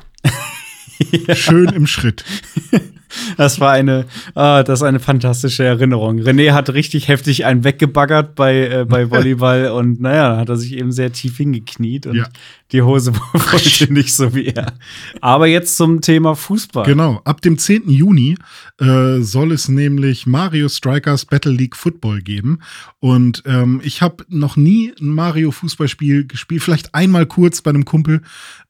ja. 1.27 1.35
Schön 1.35 1.69
im 1.69 1.87
Schritt. 1.87 2.23
Das 3.37 3.59
war 3.59 3.71
eine, 3.71 4.05
ah, 4.35 4.63
das 4.63 4.79
ist 4.79 4.83
eine 4.83 4.99
fantastische 4.99 5.63
Erinnerung. 5.63 6.19
René 6.19 6.51
hat 6.51 6.73
richtig 6.73 7.07
heftig 7.07 7.45
einen 7.45 7.63
weggebaggert 7.63 8.35
bei, 8.35 8.67
äh, 8.67 8.85
bei 8.87 9.09
Volleyball 9.11 9.71
und 9.71 10.01
naja, 10.01 10.37
hat 10.37 10.49
er 10.49 10.57
sich 10.57 10.73
eben 10.73 10.91
sehr 10.91 11.11
tief 11.11 11.37
hingekniet 11.37 12.07
und 12.07 12.15
ja. 12.15 12.27
die 12.71 12.81
Hose 12.81 13.13
wollte 13.33 13.93
nicht 13.93 14.13
so 14.13 14.33
wie 14.33 14.47
er. 14.47 14.73
Aber 15.21 15.47
jetzt 15.47 15.77
zum 15.77 16.01
Thema 16.01 16.35
Fußball. 16.35 16.85
Genau, 16.85 17.21
ab 17.25 17.41
dem 17.41 17.57
10. 17.57 17.89
Juni 17.89 18.37
äh, 18.79 19.19
soll 19.19 19.51
es 19.51 19.69
nämlich 19.69 20.25
Mario 20.25 20.69
Strikers 20.69 21.25
Battle 21.25 21.51
League 21.51 21.75
Football 21.75 22.21
geben. 22.21 22.59
Und 22.99 23.43
ähm, 23.45 23.81
ich 23.83 24.01
habe 24.01 24.25
noch 24.29 24.55
nie 24.55 24.93
ein 24.99 25.09
Mario 25.09 25.51
Fußballspiel 25.51 26.27
gespielt, 26.27 26.63
vielleicht 26.63 26.95
einmal 26.95 27.25
kurz 27.25 27.61
bei 27.61 27.69
einem 27.69 27.85
Kumpel 27.85 28.21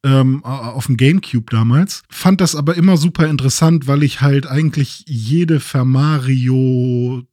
ähm, 0.03 0.43
auf 0.43 0.87
dem 0.87 0.97
Gamecube 0.97 1.45
damals. 1.49 2.03
Fand 2.09 2.41
das 2.41 2.55
aber 2.55 2.75
immer 2.75 2.97
super 2.97 3.27
interessant, 3.27 3.87
weil 3.87 4.03
ich 4.03 4.21
halt 4.21 4.32
eigentlich 4.41 5.03
jede 5.07 5.59
Vermario 5.59 7.23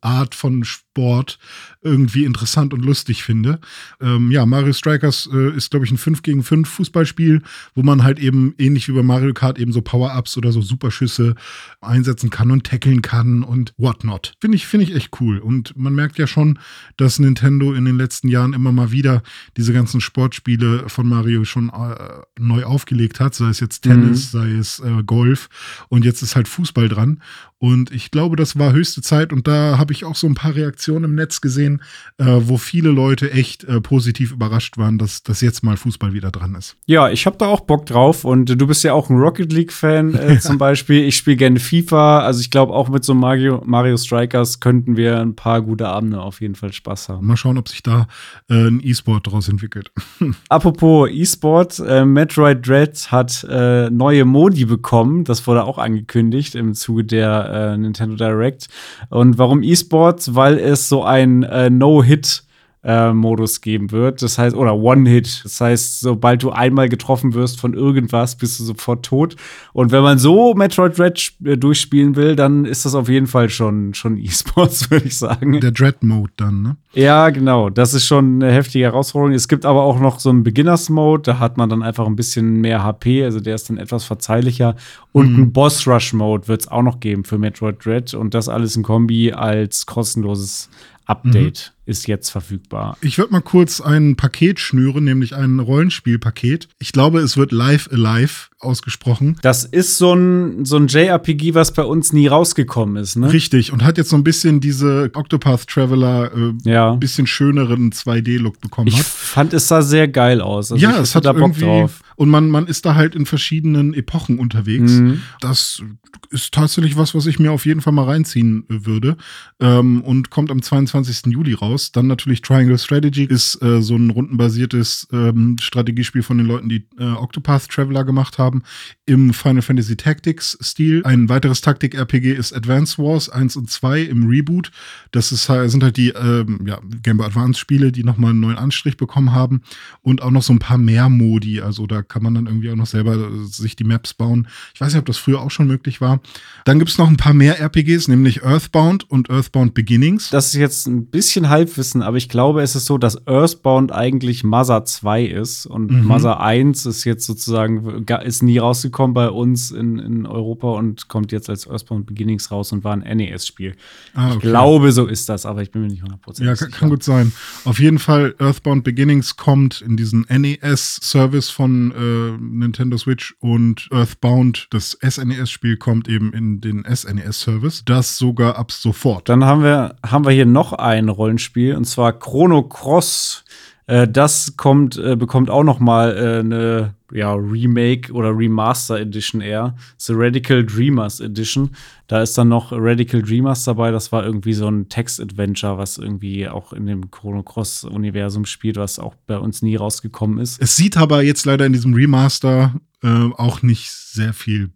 Art 0.00 0.34
von 0.34 0.64
Sport 0.96 1.38
irgendwie 1.82 2.24
interessant 2.24 2.72
und 2.72 2.84
lustig 2.84 3.22
finde. 3.22 3.60
Ähm, 4.00 4.32
ja, 4.32 4.44
Mario 4.46 4.72
Strikers 4.72 5.28
äh, 5.32 5.54
ist, 5.54 5.70
glaube 5.70 5.84
ich, 5.84 5.92
ein 5.92 5.98
5 5.98 6.22
gegen 6.22 6.42
5 6.42 6.68
Fußballspiel, 6.68 7.42
wo 7.74 7.82
man 7.82 8.02
halt 8.02 8.18
eben 8.18 8.54
ähnlich 8.58 8.88
wie 8.88 8.92
bei 8.92 9.02
Mario 9.02 9.34
Kart 9.34 9.58
eben 9.58 9.72
so 9.72 9.82
Power-Ups 9.82 10.36
oder 10.36 10.52
so 10.52 10.62
Superschüsse 10.62 11.34
einsetzen 11.80 12.30
kann 12.30 12.50
und 12.50 12.64
tackeln 12.64 13.02
kann 13.02 13.44
und 13.44 13.72
whatnot. 13.76 14.32
Finde 14.40 14.56
ich, 14.56 14.66
finde 14.66 14.84
ich 14.84 14.94
echt 14.94 15.20
cool. 15.20 15.38
Und 15.38 15.76
man 15.76 15.94
merkt 15.94 16.18
ja 16.18 16.26
schon, 16.26 16.58
dass 16.96 17.18
Nintendo 17.18 17.74
in 17.74 17.84
den 17.84 17.98
letzten 17.98 18.28
Jahren 18.28 18.54
immer 18.54 18.72
mal 18.72 18.90
wieder 18.90 19.22
diese 19.56 19.72
ganzen 19.72 20.00
Sportspiele 20.00 20.88
von 20.88 21.06
Mario 21.06 21.44
schon 21.44 21.68
äh, 21.68 22.22
neu 22.40 22.64
aufgelegt 22.64 23.20
hat, 23.20 23.34
sei 23.34 23.50
es 23.50 23.60
jetzt 23.60 23.82
Tennis, 23.82 24.32
mhm. 24.32 24.38
sei 24.38 24.50
es 24.52 24.80
äh, 24.80 25.02
Golf 25.04 25.48
und 25.88 26.04
jetzt 26.04 26.22
ist 26.22 26.34
halt 26.34 26.48
Fußball 26.48 26.88
dran. 26.88 27.20
Und 27.58 27.90
ich 27.90 28.10
glaube, 28.10 28.36
das 28.36 28.58
war 28.58 28.72
höchste 28.72 29.00
Zeit 29.00 29.32
und 29.32 29.46
da 29.46 29.78
habe 29.78 29.92
ich 29.92 30.04
auch 30.04 30.16
so 30.16 30.26
ein 30.26 30.34
paar 30.34 30.54
Reaktionen 30.54 30.85
im 30.94 31.14
Netz 31.14 31.40
gesehen, 31.40 31.82
äh, 32.18 32.24
wo 32.26 32.56
viele 32.56 32.90
Leute 32.90 33.30
echt 33.32 33.64
äh, 33.64 33.80
positiv 33.80 34.32
überrascht 34.32 34.78
waren, 34.78 34.98
dass, 34.98 35.22
dass 35.22 35.40
jetzt 35.40 35.62
mal 35.62 35.76
Fußball 35.76 36.12
wieder 36.12 36.30
dran 36.30 36.54
ist. 36.54 36.76
Ja, 36.86 37.08
ich 37.08 37.26
habe 37.26 37.36
da 37.36 37.46
auch 37.46 37.60
Bock 37.60 37.86
drauf 37.86 38.24
und 38.24 38.46
du 38.46 38.66
bist 38.66 38.84
ja 38.84 38.92
auch 38.92 39.10
ein 39.10 39.16
Rocket 39.16 39.52
League-Fan 39.52 40.14
äh, 40.14 40.38
zum 40.40 40.58
Beispiel. 40.58 41.04
Ich 41.04 41.16
spiele 41.16 41.36
gerne 41.36 41.60
FIFA, 41.60 42.20
also 42.20 42.40
ich 42.40 42.50
glaube 42.50 42.72
auch 42.72 42.88
mit 42.88 43.04
so 43.04 43.14
Mario, 43.14 43.62
Mario 43.64 43.96
Strikers 43.96 44.60
könnten 44.60 44.96
wir 44.96 45.20
ein 45.20 45.34
paar 45.34 45.62
gute 45.62 45.88
Abende 45.88 46.20
auf 46.20 46.40
jeden 46.40 46.54
Fall 46.54 46.72
Spaß 46.72 47.08
haben. 47.08 47.26
Mal 47.26 47.36
schauen, 47.36 47.58
ob 47.58 47.68
sich 47.68 47.82
da 47.82 48.06
äh, 48.48 48.54
ein 48.54 48.80
E-Sport 48.82 49.26
daraus 49.26 49.48
entwickelt. 49.48 49.90
Apropos 50.48 51.08
E-Sport, 51.10 51.80
äh, 51.80 52.04
Metroid 52.04 52.66
Dread 52.66 53.10
hat 53.10 53.46
neue 53.46 54.24
Modi 54.24 54.64
bekommen, 54.64 55.24
das 55.24 55.46
wurde 55.46 55.64
auch 55.64 55.78
angekündigt 55.78 56.54
im 56.54 56.74
Zuge 56.74 57.04
der 57.04 57.76
Nintendo 57.76 58.16
Direct. 58.16 58.68
Und 59.10 59.38
warum 59.38 59.62
E-Sports? 59.62 60.34
Weil 60.34 60.58
es 60.58 60.75
so 60.76 61.02
ein 61.02 61.42
äh, 61.42 61.70
No-Hit 61.70 62.45
äh, 62.86 63.12
Modus 63.12 63.60
geben 63.60 63.90
wird. 63.90 64.22
Das 64.22 64.38
heißt, 64.38 64.54
oder 64.54 64.76
One-Hit. 64.76 65.40
Das 65.42 65.60
heißt, 65.60 66.00
sobald 66.00 66.44
du 66.44 66.52
einmal 66.52 66.88
getroffen 66.88 67.34
wirst 67.34 67.58
von 67.58 67.74
irgendwas, 67.74 68.36
bist 68.36 68.60
du 68.60 68.64
sofort 68.64 69.04
tot. 69.04 69.34
Und 69.72 69.90
wenn 69.90 70.04
man 70.04 70.18
so 70.18 70.54
Metroid 70.54 70.96
Dread 70.96 71.32
äh, 71.44 71.56
durchspielen 71.56 72.14
will, 72.14 72.36
dann 72.36 72.64
ist 72.64 72.86
das 72.86 72.94
auf 72.94 73.08
jeden 73.08 73.26
Fall 73.26 73.50
schon, 73.50 73.92
schon 73.92 74.16
E-Sports, 74.22 74.88
würde 74.88 75.06
ich 75.06 75.18
sagen. 75.18 75.60
Der 75.60 75.72
Dread-Mode 75.72 76.32
dann, 76.36 76.62
ne? 76.62 76.76
Ja, 76.92 77.30
genau. 77.30 77.70
Das 77.70 77.92
ist 77.92 78.06
schon 78.06 78.40
eine 78.40 78.52
heftige 78.52 78.84
Herausforderung. 78.84 79.34
Es 79.34 79.48
gibt 79.48 79.66
aber 79.66 79.82
auch 79.82 79.98
noch 79.98 80.20
so 80.20 80.30
einen 80.30 80.44
Beginners-Mode. 80.44 81.22
Da 81.24 81.38
hat 81.40 81.56
man 81.56 81.68
dann 81.68 81.82
einfach 81.82 82.06
ein 82.06 82.16
bisschen 82.16 82.60
mehr 82.60 82.84
HP. 82.84 83.24
Also 83.24 83.40
der 83.40 83.56
ist 83.56 83.68
dann 83.68 83.78
etwas 83.78 84.04
verzeihlicher. 84.04 84.76
Und 85.10 85.32
mhm. 85.32 85.36
einen 85.36 85.52
Boss-Rush-Mode 85.52 86.46
wird 86.46 86.60
es 86.62 86.68
auch 86.68 86.82
noch 86.82 87.00
geben 87.00 87.24
für 87.24 87.36
Metroid 87.36 87.84
Dread. 87.84 88.14
Und 88.14 88.32
das 88.32 88.48
alles 88.48 88.76
in 88.76 88.84
Kombi 88.84 89.32
als 89.32 89.86
kostenloses 89.86 90.70
Update 91.06 91.72
mhm. 91.72 91.75
Ist 91.86 92.08
jetzt 92.08 92.30
verfügbar. 92.30 92.98
Ich 93.00 93.16
würde 93.16 93.32
mal 93.32 93.40
kurz 93.40 93.80
ein 93.80 94.16
Paket 94.16 94.60
schnüren, 94.60 95.04
nämlich 95.04 95.34
ein 95.34 95.60
Rollenspielpaket. 95.60 96.68
Ich 96.78 96.92
glaube, 96.92 97.20
es 97.20 97.36
wird 97.36 97.52
Live 97.52 97.88
Alive 97.92 98.48
ausgesprochen. 98.58 99.36
Das 99.42 99.64
ist 99.64 99.98
so 99.98 100.14
ein, 100.14 100.64
so 100.64 100.76
ein 100.76 100.88
JRPG, 100.88 101.54
was 101.54 101.72
bei 101.72 101.84
uns 101.84 102.12
nie 102.12 102.26
rausgekommen 102.26 102.96
ist, 102.96 103.16
ne? 103.16 103.32
Richtig. 103.32 103.72
Und 103.72 103.84
hat 103.84 103.98
jetzt 103.98 104.10
so 104.10 104.16
ein 104.16 104.24
bisschen 104.24 104.60
diese 104.60 105.10
Octopath 105.14 105.66
Traveler, 105.68 106.32
äh, 106.34 106.52
ja. 106.70 106.92
ein 106.92 107.00
bisschen 107.00 107.26
schöneren 107.26 107.92
2D-Look 107.92 108.60
bekommen. 108.60 108.88
Ich 108.88 109.02
fand, 109.02 109.52
es 109.52 109.68
sah 109.68 109.82
sehr 109.82 110.08
geil 110.08 110.40
aus. 110.40 110.72
Also 110.72 110.82
ja, 110.82 110.98
es 110.98 111.14
hat 111.14 111.24
da 111.24 111.32
Bock 111.32 111.56
drauf. 111.56 112.00
Und 112.16 112.30
man, 112.30 112.48
man 112.48 112.66
ist 112.66 112.86
da 112.86 112.94
halt 112.94 113.14
in 113.14 113.26
verschiedenen 113.26 113.92
Epochen 113.92 114.38
unterwegs. 114.38 114.92
Mhm. 114.92 115.20
Das 115.40 115.82
ist 116.30 116.54
tatsächlich 116.54 116.96
was, 116.96 117.14
was 117.14 117.26
ich 117.26 117.38
mir 117.38 117.52
auf 117.52 117.66
jeden 117.66 117.82
Fall 117.82 117.92
mal 117.92 118.04
reinziehen 118.04 118.64
würde. 118.68 119.18
Ähm, 119.60 120.00
und 120.00 120.30
kommt 120.30 120.50
am 120.50 120.62
22. 120.62 121.26
Juli 121.26 121.52
raus. 121.52 121.75
Dann 121.92 122.06
natürlich 122.06 122.42
Triangle 122.42 122.78
Strategy 122.78 123.24
ist 123.24 123.62
äh, 123.62 123.82
so 123.82 123.96
ein 123.96 124.10
rundenbasiertes 124.10 125.08
ähm, 125.12 125.56
Strategiespiel 125.60 126.22
von 126.22 126.38
den 126.38 126.46
Leuten, 126.46 126.68
die 126.68 126.86
äh, 126.98 127.04
Octopath 127.04 127.68
Traveler 127.68 128.04
gemacht 128.04 128.38
haben. 128.38 128.62
Im 129.04 129.32
Final 129.32 129.62
Fantasy 129.62 129.96
Tactics 129.96 130.58
Stil. 130.60 131.02
Ein 131.04 131.28
weiteres 131.28 131.60
Taktik-RPG 131.60 132.32
ist 132.32 132.52
Advance 132.52 132.98
Wars 133.02 133.28
1 133.28 133.56
und 133.56 133.70
2 133.70 134.02
im 134.02 134.28
Reboot. 134.28 134.70
Das 135.12 135.32
ist, 135.32 135.44
sind 135.44 135.82
halt 135.82 135.96
die 135.96 136.10
ähm, 136.10 136.60
ja, 136.66 136.80
Game 137.02 137.18
Boy 137.18 137.26
Advance 137.26 137.60
Spiele, 137.60 137.92
die 137.92 138.04
nochmal 138.04 138.30
einen 138.30 138.40
neuen 138.40 138.58
Anstrich 138.58 138.96
bekommen 138.96 139.32
haben. 139.32 139.62
Und 140.02 140.22
auch 140.22 140.30
noch 140.30 140.42
so 140.42 140.52
ein 140.52 140.58
paar 140.58 140.78
mehr 140.78 141.08
Modi. 141.08 141.60
Also 141.60 141.86
da 141.86 142.02
kann 142.02 142.22
man 142.22 142.34
dann 142.34 142.46
irgendwie 142.46 142.70
auch 142.70 142.76
noch 142.76 142.86
selber 142.86 143.16
äh, 143.16 143.44
sich 143.46 143.76
die 143.76 143.84
Maps 143.84 144.14
bauen. 144.14 144.48
Ich 144.74 144.80
weiß 144.80 144.92
nicht, 144.92 145.00
ob 145.00 145.06
das 145.06 145.18
früher 145.18 145.40
auch 145.40 145.50
schon 145.50 145.66
möglich 145.66 146.00
war. 146.00 146.20
Dann 146.64 146.78
gibt 146.78 146.90
es 146.90 146.98
noch 146.98 147.08
ein 147.08 147.16
paar 147.16 147.34
mehr 147.34 147.60
RPGs, 147.60 148.08
nämlich 148.08 148.42
Earthbound 148.42 149.08
und 149.10 149.30
Earthbound 149.30 149.74
Beginnings. 149.74 150.30
Das 150.30 150.46
ist 150.48 150.54
jetzt 150.54 150.86
ein 150.86 151.06
bisschen 151.06 151.48
Halbwissen, 151.66 152.02
aber 152.02 152.16
ich 152.16 152.28
glaube, 152.28 152.62
es 152.62 152.76
ist 152.76 152.86
so, 152.86 152.98
dass 152.98 153.26
Earthbound 153.26 153.92
eigentlich 153.92 154.44
Mother 154.44 154.84
2 154.84 155.24
ist 155.24 155.66
und 155.66 155.90
mhm. 155.90 156.04
Mother 156.04 156.40
1 156.40 156.86
ist 156.86 157.04
jetzt 157.04 157.26
sozusagen, 157.26 158.04
ist 158.24 158.42
nie 158.42 158.58
rausgekommen 158.58 159.14
bei 159.14 159.28
uns 159.28 159.70
in, 159.70 159.98
in 159.98 160.26
Europa 160.26 160.68
und 160.72 161.08
kommt 161.08 161.32
jetzt 161.32 161.50
als 161.50 161.66
Earthbound 161.66 162.06
Beginnings 162.06 162.50
raus 162.50 162.72
und 162.72 162.84
war 162.84 162.92
ein 162.96 163.16
NES-Spiel. 163.16 163.74
Ah, 164.14 164.28
okay. 164.28 164.34
Ich 164.36 164.40
glaube, 164.42 164.92
so 164.92 165.06
ist 165.06 165.28
das, 165.28 165.44
aber 165.44 165.62
ich 165.62 165.70
bin 165.70 165.82
mir 165.82 165.88
nicht 165.88 166.04
100% 166.04 166.44
Ja, 166.44 166.54
kann, 166.54 166.70
kann, 166.70 166.90
gut 166.90 167.02
sein. 167.02 167.32
Auf 167.64 167.80
jeden 167.80 167.98
Fall, 167.98 168.34
Earthbound 168.38 168.84
Beginnings 168.84 169.36
kommt 169.36 169.80
in 169.80 169.96
diesen 169.96 170.26
NES-Service 170.28 171.50
von 171.50 171.90
äh, 171.90 172.42
Nintendo 172.42 172.96
Switch 172.96 173.34
und 173.40 173.88
Earthbound, 173.90 174.68
das 174.70 174.96
SNES-Spiel, 175.02 175.76
kommt 175.76 176.08
eben 176.08 176.32
in 176.32 176.60
den 176.60 176.84
SNES-Service. 176.84 177.82
Das 177.84 178.18
sogar 178.18 178.56
ab 178.56 178.70
sofort. 178.70 179.28
Dann 179.28 179.44
haben 179.44 179.62
wir, 179.62 179.96
haben 180.04 180.24
wir 180.24 180.32
hier 180.32 180.46
noch 180.46 180.72
ein 180.72 181.08
Rollenspiel 181.08 181.55
und 181.56 181.84
zwar 181.84 182.18
Chrono 182.18 182.62
Cross. 182.62 183.44
Äh, 183.86 184.08
das 184.08 184.56
kommt, 184.56 184.96
äh, 184.96 185.16
bekommt 185.16 185.48
auch 185.48 185.62
noch 185.62 185.78
mal 185.78 186.16
äh, 186.16 186.38
eine 186.40 186.94
ja, 187.12 187.32
Remake 187.34 188.12
oder 188.12 188.36
Remaster 188.36 188.98
Edition 188.98 189.40
eher. 189.40 189.76
The 189.98 190.12
Radical 190.14 190.64
Dreamers 190.64 191.20
Edition. 191.20 191.70
Da 192.08 192.22
ist 192.22 192.36
dann 192.36 192.48
noch 192.48 192.72
Radical 192.72 193.22
Dreamers 193.22 193.64
dabei. 193.64 193.90
Das 193.92 194.10
war 194.10 194.24
irgendwie 194.24 194.54
so 194.54 194.68
ein 194.68 194.88
Text-Adventure, 194.88 195.78
was 195.78 195.98
irgendwie 195.98 196.48
auch 196.48 196.72
in 196.72 196.86
dem 196.86 197.10
Chrono 197.10 197.42
Cross-Universum 197.42 198.44
spielt, 198.44 198.76
was 198.76 198.98
auch 198.98 199.14
bei 199.26 199.38
uns 199.38 199.62
nie 199.62 199.76
rausgekommen 199.76 200.38
ist. 200.38 200.60
Es 200.60 200.76
sieht 200.76 200.96
aber 200.96 201.22
jetzt 201.22 201.46
leider 201.46 201.64
in 201.64 201.72
diesem 201.72 201.94
Remaster 201.94 202.74
äh, 203.02 203.30
auch 203.36 203.62
nicht 203.62 203.90
sehr 203.92 204.32
viel 204.32 204.70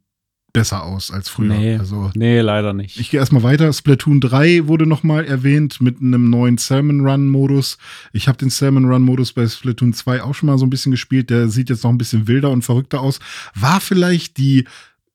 besser 0.52 0.84
aus 0.84 1.10
als 1.10 1.28
früher. 1.28 1.54
Nee, 1.54 1.76
also, 1.76 2.10
nee 2.14 2.40
leider 2.40 2.72
nicht. 2.72 2.98
Ich 2.98 3.10
gehe 3.10 3.20
erstmal 3.20 3.42
weiter. 3.42 3.72
Splatoon 3.72 4.20
3 4.20 4.66
wurde 4.66 4.86
nochmal 4.86 5.24
erwähnt 5.24 5.80
mit 5.80 6.00
einem 6.00 6.30
neuen 6.30 6.58
Salmon 6.58 7.06
Run 7.06 7.28
Modus. 7.28 7.78
Ich 8.12 8.28
habe 8.28 8.38
den 8.38 8.50
Salmon 8.50 8.84
Run 8.86 9.02
Modus 9.02 9.32
bei 9.32 9.46
Splatoon 9.46 9.92
2 9.92 10.22
auch 10.22 10.34
schon 10.34 10.48
mal 10.48 10.58
so 10.58 10.66
ein 10.66 10.70
bisschen 10.70 10.92
gespielt. 10.92 11.30
Der 11.30 11.48
sieht 11.48 11.70
jetzt 11.70 11.84
noch 11.84 11.90
ein 11.90 11.98
bisschen 11.98 12.28
wilder 12.28 12.50
und 12.50 12.62
verrückter 12.62 13.00
aus. 13.00 13.20
War 13.54 13.80
vielleicht 13.80 14.38
die 14.38 14.66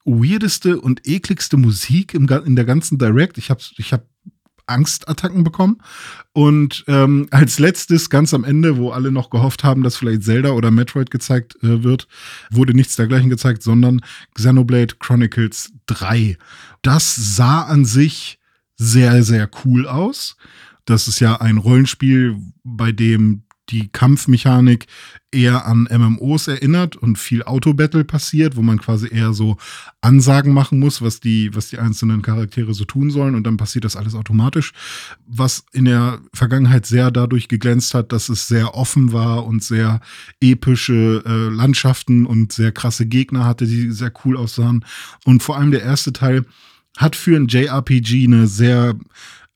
weirdeste 0.05 0.79
und 0.79 1.07
ekligste 1.07 1.57
Musik 1.57 2.13
im, 2.13 2.27
in 2.45 2.55
der 2.55 2.65
ganzen 2.65 2.97
Direct. 2.97 3.37
Ich 3.37 3.49
habe 3.49 3.61
ich 3.77 3.91
hab 3.91 4.05
Angstattacken 4.67 5.43
bekommen. 5.43 5.77
Und 6.33 6.83
ähm, 6.87 7.27
als 7.31 7.59
letztes, 7.59 8.09
ganz 8.09 8.33
am 8.33 8.43
Ende, 8.43 8.77
wo 8.77 8.91
alle 8.91 9.11
noch 9.11 9.29
gehofft 9.29 9.63
haben, 9.63 9.83
dass 9.83 9.95
vielleicht 9.95 10.23
Zelda 10.23 10.51
oder 10.51 10.71
Metroid 10.71 11.11
gezeigt 11.11 11.55
äh, 11.63 11.83
wird, 11.83 12.07
wurde 12.51 12.73
nichts 12.73 12.95
dergleichen 12.95 13.29
gezeigt, 13.29 13.63
sondern 13.63 14.01
Xenoblade 14.33 14.95
Chronicles 14.99 15.71
3. 15.87 16.37
Das 16.81 17.15
sah 17.15 17.63
an 17.63 17.85
sich 17.85 18.39
sehr, 18.75 19.23
sehr 19.23 19.49
cool 19.63 19.87
aus. 19.87 20.35
Das 20.85 21.07
ist 21.07 21.19
ja 21.19 21.39
ein 21.41 21.57
Rollenspiel, 21.57 22.37
bei 22.63 22.91
dem 22.91 23.44
die 23.69 23.89
Kampfmechanik 23.89 24.85
eher 25.31 25.65
an 25.65 25.87
MMOs 25.91 26.47
erinnert 26.47 26.95
und 26.95 27.17
viel 27.17 27.43
Autobattle 27.43 28.03
passiert, 28.05 28.55
wo 28.55 28.61
man 28.61 28.79
quasi 28.79 29.07
eher 29.11 29.33
so 29.33 29.57
Ansagen 30.01 30.53
machen 30.53 30.79
muss, 30.79 31.01
was 31.01 31.19
die, 31.19 31.53
was 31.53 31.69
die 31.69 31.79
einzelnen 31.79 32.21
Charaktere 32.21 32.73
so 32.73 32.85
tun 32.85 33.09
sollen 33.09 33.35
und 33.35 33.43
dann 33.43 33.57
passiert 33.57 33.83
das 33.83 33.95
alles 33.95 34.15
automatisch. 34.15 34.71
Was 35.25 35.65
in 35.73 35.85
der 35.85 36.21
Vergangenheit 36.33 36.85
sehr 36.85 37.11
dadurch 37.11 37.47
geglänzt 37.47 37.93
hat, 37.93 38.11
dass 38.11 38.29
es 38.29 38.47
sehr 38.47 38.75
offen 38.75 39.11
war 39.11 39.45
und 39.45 39.63
sehr 39.63 39.99
epische 40.39 41.23
äh, 41.25 41.53
Landschaften 41.53 42.25
und 42.25 42.53
sehr 42.53 42.71
krasse 42.71 43.05
Gegner 43.05 43.45
hatte, 43.45 43.65
die 43.65 43.91
sehr 43.91 44.13
cool 44.23 44.37
aussahen. 44.37 44.85
Und 45.25 45.43
vor 45.43 45.57
allem 45.57 45.71
der 45.71 45.81
erste 45.81 46.13
Teil 46.13 46.45
hat 46.97 47.15
für 47.15 47.35
ein 47.35 47.47
JRPG 47.47 48.25
eine 48.25 48.47
sehr 48.47 48.95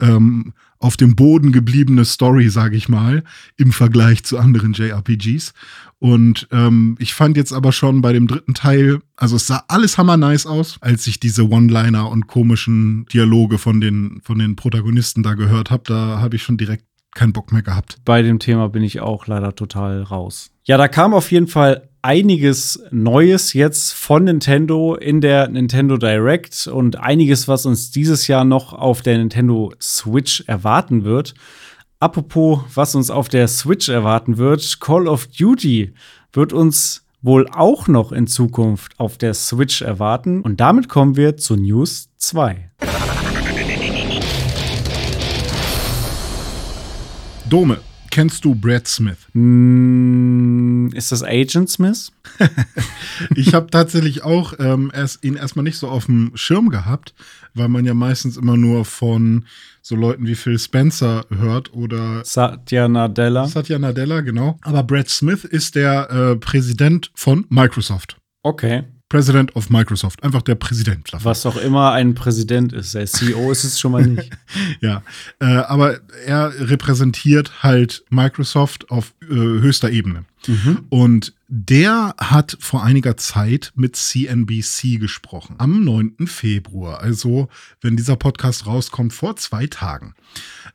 ähm, 0.01 0.53
auf 0.79 0.95
dem 0.97 1.15
Boden 1.15 1.51
gebliebene 1.51 2.05
Story, 2.05 2.49
sage 2.49 2.77
ich 2.77 2.89
mal, 2.89 3.23
im 3.57 3.71
Vergleich 3.71 4.23
zu 4.23 4.37
anderen 4.37 4.73
JRPGs. 4.73 5.53
Und 5.99 6.47
ähm, 6.51 6.95
ich 6.99 7.13
fand 7.13 7.35
jetzt 7.35 7.51
aber 7.51 7.73
schon 7.73 8.01
bei 8.01 8.13
dem 8.13 8.27
dritten 8.27 8.53
Teil, 8.53 8.99
also 9.17 9.35
es 9.35 9.47
sah 9.47 9.65
alles 9.67 9.97
hammer 9.97 10.15
nice 10.15 10.45
aus, 10.45 10.77
als 10.79 11.05
ich 11.07 11.19
diese 11.19 11.49
One-Liner 11.49 12.09
und 12.09 12.27
komischen 12.27 13.05
Dialoge 13.11 13.57
von 13.57 13.81
den, 13.81 14.21
von 14.23 14.39
den 14.39 14.55
Protagonisten 14.55 15.21
da 15.23 15.33
gehört 15.33 15.69
habe. 15.69 15.83
Da 15.85 16.19
habe 16.19 16.37
ich 16.37 16.43
schon 16.43 16.57
direkt 16.57 16.85
keinen 17.13 17.33
Bock 17.33 17.51
mehr 17.51 17.63
gehabt. 17.63 17.97
Bei 18.05 18.21
dem 18.21 18.39
Thema 18.39 18.69
bin 18.69 18.83
ich 18.83 19.01
auch 19.01 19.27
leider 19.27 19.55
total 19.55 20.03
raus. 20.03 20.51
Ja, 20.63 20.77
da 20.77 20.87
kam 20.87 21.13
auf 21.13 21.31
jeden 21.31 21.47
Fall 21.47 21.88
einiges 22.01 22.81
Neues 22.91 23.53
jetzt 23.53 23.93
von 23.93 24.23
Nintendo 24.23 24.95
in 24.95 25.21
der 25.21 25.47
Nintendo 25.49 25.97
Direct 25.97 26.67
und 26.67 26.97
einiges, 26.99 27.47
was 27.47 27.65
uns 27.65 27.91
dieses 27.91 28.27
Jahr 28.27 28.45
noch 28.45 28.73
auf 28.73 29.01
der 29.01 29.17
Nintendo 29.17 29.73
Switch 29.81 30.43
erwarten 30.47 31.03
wird. 31.03 31.33
Apropos, 31.99 32.61
was 32.73 32.95
uns 32.95 33.11
auf 33.11 33.27
der 33.27 33.47
Switch 33.47 33.89
erwarten 33.89 34.37
wird, 34.37 34.79
Call 34.79 35.07
of 35.07 35.27
Duty 35.27 35.93
wird 36.31 36.53
uns 36.53 37.05
wohl 37.21 37.47
auch 37.49 37.87
noch 37.87 38.11
in 38.11 38.27
Zukunft 38.27 38.97
auf 38.99 39.17
der 39.17 39.33
Switch 39.33 39.81
erwarten. 39.81 40.41
Und 40.41 40.61
damit 40.61 40.87
kommen 40.87 41.17
wir 41.17 41.35
zu 41.35 41.57
News 41.57 42.09
2. 42.17 42.71
Dome, 47.49 47.79
kennst 48.09 48.45
du 48.45 48.55
Brad 48.55 48.87
Smith? 48.87 49.17
Mm, 49.33 50.89
ist 50.93 51.11
das 51.11 51.23
Agent 51.23 51.69
Smith? 51.69 52.11
ich 53.35 53.53
habe 53.53 53.67
tatsächlich 53.69 54.23
auch 54.23 54.53
ähm, 54.59 54.91
erst, 54.93 55.23
ihn 55.23 55.35
erstmal 55.35 55.63
nicht 55.63 55.77
so 55.77 55.87
auf 55.87 56.05
dem 56.05 56.31
Schirm 56.35 56.69
gehabt, 56.69 57.13
weil 57.53 57.67
man 57.67 57.85
ja 57.85 57.93
meistens 57.93 58.37
immer 58.37 58.57
nur 58.57 58.85
von 58.85 59.45
so 59.81 59.95
Leuten 59.95 60.27
wie 60.27 60.35
Phil 60.35 60.59
Spencer 60.59 61.25
hört 61.29 61.73
oder 61.73 62.23
Satya 62.25 62.87
Nadella. 62.87 63.47
Satya 63.47 63.79
Nadella, 63.79 64.21
genau. 64.21 64.57
Aber 64.61 64.83
Brad 64.83 65.09
Smith 65.09 65.43
ist 65.45 65.75
der 65.75 66.09
äh, 66.11 66.35
Präsident 66.35 67.11
von 67.15 67.45
Microsoft. 67.49 68.17
Okay. 68.43 68.83
President 69.09 69.55
of 69.55 69.71
Microsoft, 69.71 70.23
einfach 70.23 70.43
der 70.43 70.53
Präsident 70.53 71.11
davon. 71.11 71.25
Was 71.25 71.45
auch 71.47 71.57
immer 71.57 71.93
ein 71.93 72.13
Präsident 72.13 72.73
ist. 72.73 72.93
Der 72.93 73.07
CEO 73.07 73.51
ist 73.51 73.63
es 73.63 73.79
schon 73.79 73.91
mal 73.91 74.05
nicht. 74.05 74.29
ja, 74.81 75.01
äh, 75.39 75.45
aber 75.45 75.99
er 76.25 76.53
repräsentiert 76.69 77.63
halt 77.63 78.03
Microsoft 78.09 78.91
auf 78.91 79.13
äh, 79.23 79.33
höchster 79.33 79.89
Ebene. 79.89 80.25
Mhm. 80.47 80.85
Und 80.89 81.33
der 81.51 82.13
hat 82.19 82.57
vor 82.59 82.83
einiger 82.83 83.17
Zeit 83.17 83.71
mit 83.75 83.95
CNBC 83.95 84.99
gesprochen. 84.99 85.55
Am 85.57 85.83
9. 85.83 86.27
Februar, 86.27 86.99
also 86.99 87.49
wenn 87.81 87.97
dieser 87.97 88.17
Podcast 88.17 88.67
rauskommt, 88.67 89.13
vor 89.13 89.35
zwei 89.35 89.65
Tagen. 89.65 90.13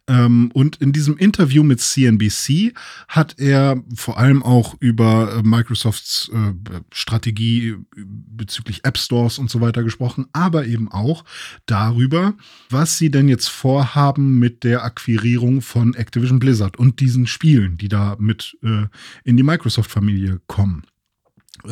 Ähm, 0.09 0.51
und 0.53 0.77
in 0.83 0.93
diesem 0.93 1.17
Interview 1.17 1.63
mit 1.63 1.81
CNBC 1.81 2.75
hat 3.07 3.39
er 3.39 3.83
vor 3.95 4.19
allem 4.19 4.43
auch 4.43 4.75
über 4.81 5.37
äh, 5.37 5.43
Microsofts 5.43 6.31
äh, 6.35 6.53
Strategie 6.93 7.77
bezüglich 7.95 8.85
App 8.85 8.99
Stores 8.99 9.39
und 9.39 9.51
so 9.51 9.61
weiter 9.61 9.85
gesprochen, 9.85 10.27
aber 10.33 10.67
eben 10.67 10.91
auch 10.91 11.25
darüber, 11.67 12.35
was 12.69 12.99
sie 12.99 13.13
denn 13.13 13.29
jetzt 13.29 13.49
vorhaben 13.49 14.41
mit 14.41 14.65
der 14.65 14.83
Akquirierung 14.85 15.63
von 15.63 15.95
Activision 15.95 16.41
Blizzard 16.41 16.77
und 16.79 16.99
diesen 16.99 17.29
Spielen, 17.29 17.79
die 17.79 17.89
da 17.89 18.17
mit 18.19 18.59
äh, 18.65 18.87
in 19.23 19.37
die 19.37 19.45
Microsoft-Familie 19.55 20.41
kommen 20.47 20.85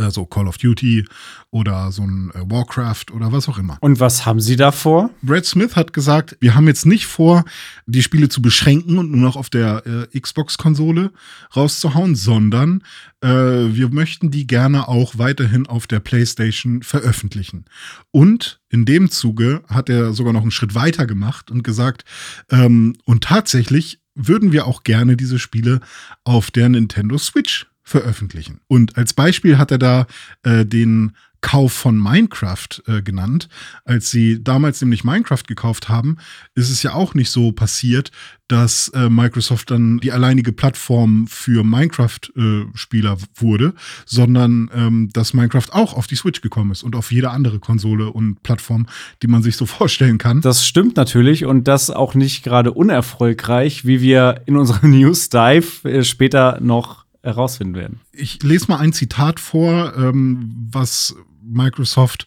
so 0.08 0.24
Call 0.24 0.48
of 0.48 0.58
Duty 0.58 1.04
oder 1.50 1.92
so 1.92 2.02
ein 2.02 2.30
äh, 2.34 2.50
Warcraft 2.50 3.06
oder 3.12 3.32
was 3.32 3.48
auch 3.48 3.58
immer. 3.58 3.76
Und 3.80 4.00
was 4.00 4.24
haben 4.24 4.40
Sie 4.40 4.56
da 4.56 4.72
vor? 4.72 5.10
Brad 5.22 5.44
Smith 5.44 5.76
hat 5.76 5.92
gesagt, 5.92 6.36
wir 6.40 6.54
haben 6.54 6.66
jetzt 6.66 6.86
nicht 6.86 7.06
vor, 7.06 7.44
die 7.86 8.02
Spiele 8.02 8.28
zu 8.28 8.40
beschränken 8.40 8.98
und 8.98 9.10
nur 9.10 9.20
noch 9.20 9.36
auf 9.36 9.50
der 9.50 9.82
äh, 9.86 10.18
Xbox-Konsole 10.18 11.12
rauszuhauen, 11.54 12.14
sondern 12.14 12.82
äh, 13.20 13.28
wir 13.28 13.90
möchten 13.90 14.30
die 14.30 14.46
gerne 14.46 14.88
auch 14.88 15.18
weiterhin 15.18 15.66
auf 15.66 15.86
der 15.86 16.00
PlayStation 16.00 16.82
veröffentlichen. 16.82 17.66
Und 18.10 18.60
in 18.70 18.84
dem 18.84 19.10
Zuge 19.10 19.62
hat 19.68 19.90
er 19.90 20.12
sogar 20.12 20.32
noch 20.32 20.42
einen 20.42 20.50
Schritt 20.50 20.74
weiter 20.74 21.06
gemacht 21.06 21.50
und 21.50 21.62
gesagt, 21.62 22.04
ähm, 22.50 22.96
und 23.04 23.24
tatsächlich 23.24 24.00
würden 24.14 24.52
wir 24.52 24.66
auch 24.66 24.84
gerne 24.84 25.16
diese 25.16 25.38
Spiele 25.38 25.80
auf 26.24 26.50
der 26.50 26.68
Nintendo 26.68 27.16
Switch 27.18 27.66
veröffentlichen. 27.82 28.60
Und 28.68 28.96
als 28.96 29.12
Beispiel 29.12 29.58
hat 29.58 29.70
er 29.70 29.78
da 29.78 30.06
äh, 30.42 30.64
den 30.64 31.12
Kauf 31.42 31.72
von 31.72 32.00
Minecraft 32.00 32.68
äh, 32.86 33.02
genannt. 33.02 33.48
Als 33.84 34.10
sie 34.10 34.42
damals 34.42 34.80
nämlich 34.80 35.02
Minecraft 35.02 35.42
gekauft 35.46 35.88
haben, 35.88 36.16
ist 36.54 36.70
es 36.70 36.84
ja 36.84 36.94
auch 36.94 37.14
nicht 37.14 37.30
so 37.30 37.50
passiert, 37.50 38.12
dass 38.46 38.88
äh, 38.88 39.08
Microsoft 39.08 39.70
dann 39.72 39.98
die 39.98 40.12
alleinige 40.12 40.52
Plattform 40.52 41.26
für 41.26 41.64
Minecraft-Spieler 41.64 43.12
äh, 43.12 43.40
wurde, 43.42 43.74
sondern 44.06 44.70
ähm, 44.72 45.08
dass 45.12 45.34
Minecraft 45.34 45.72
auch 45.72 45.94
auf 45.94 46.06
die 46.06 46.14
Switch 46.14 46.42
gekommen 46.42 46.70
ist 46.70 46.84
und 46.84 46.94
auf 46.94 47.10
jede 47.10 47.30
andere 47.30 47.58
Konsole 47.58 48.10
und 48.10 48.42
Plattform, 48.44 48.86
die 49.22 49.26
man 49.26 49.42
sich 49.42 49.56
so 49.56 49.66
vorstellen 49.66 50.18
kann. 50.18 50.42
Das 50.42 50.64
stimmt 50.64 50.96
natürlich 50.96 51.44
und 51.44 51.66
das 51.66 51.90
auch 51.90 52.14
nicht 52.14 52.44
gerade 52.44 52.72
unerfolgreich, 52.72 53.84
wie 53.84 54.00
wir 54.00 54.42
in 54.46 54.56
unserem 54.56 54.90
News 54.96 55.28
Dive 55.28 55.88
äh, 55.88 56.04
später 56.04 56.60
noch 56.60 57.01
herausfinden 57.22 57.74
werden. 57.74 58.00
Ich 58.12 58.42
lese 58.42 58.66
mal 58.68 58.78
ein 58.78 58.92
Zitat 58.92 59.40
vor, 59.40 59.94
ähm, 59.96 60.68
was 60.70 61.14
Microsoft 61.42 62.26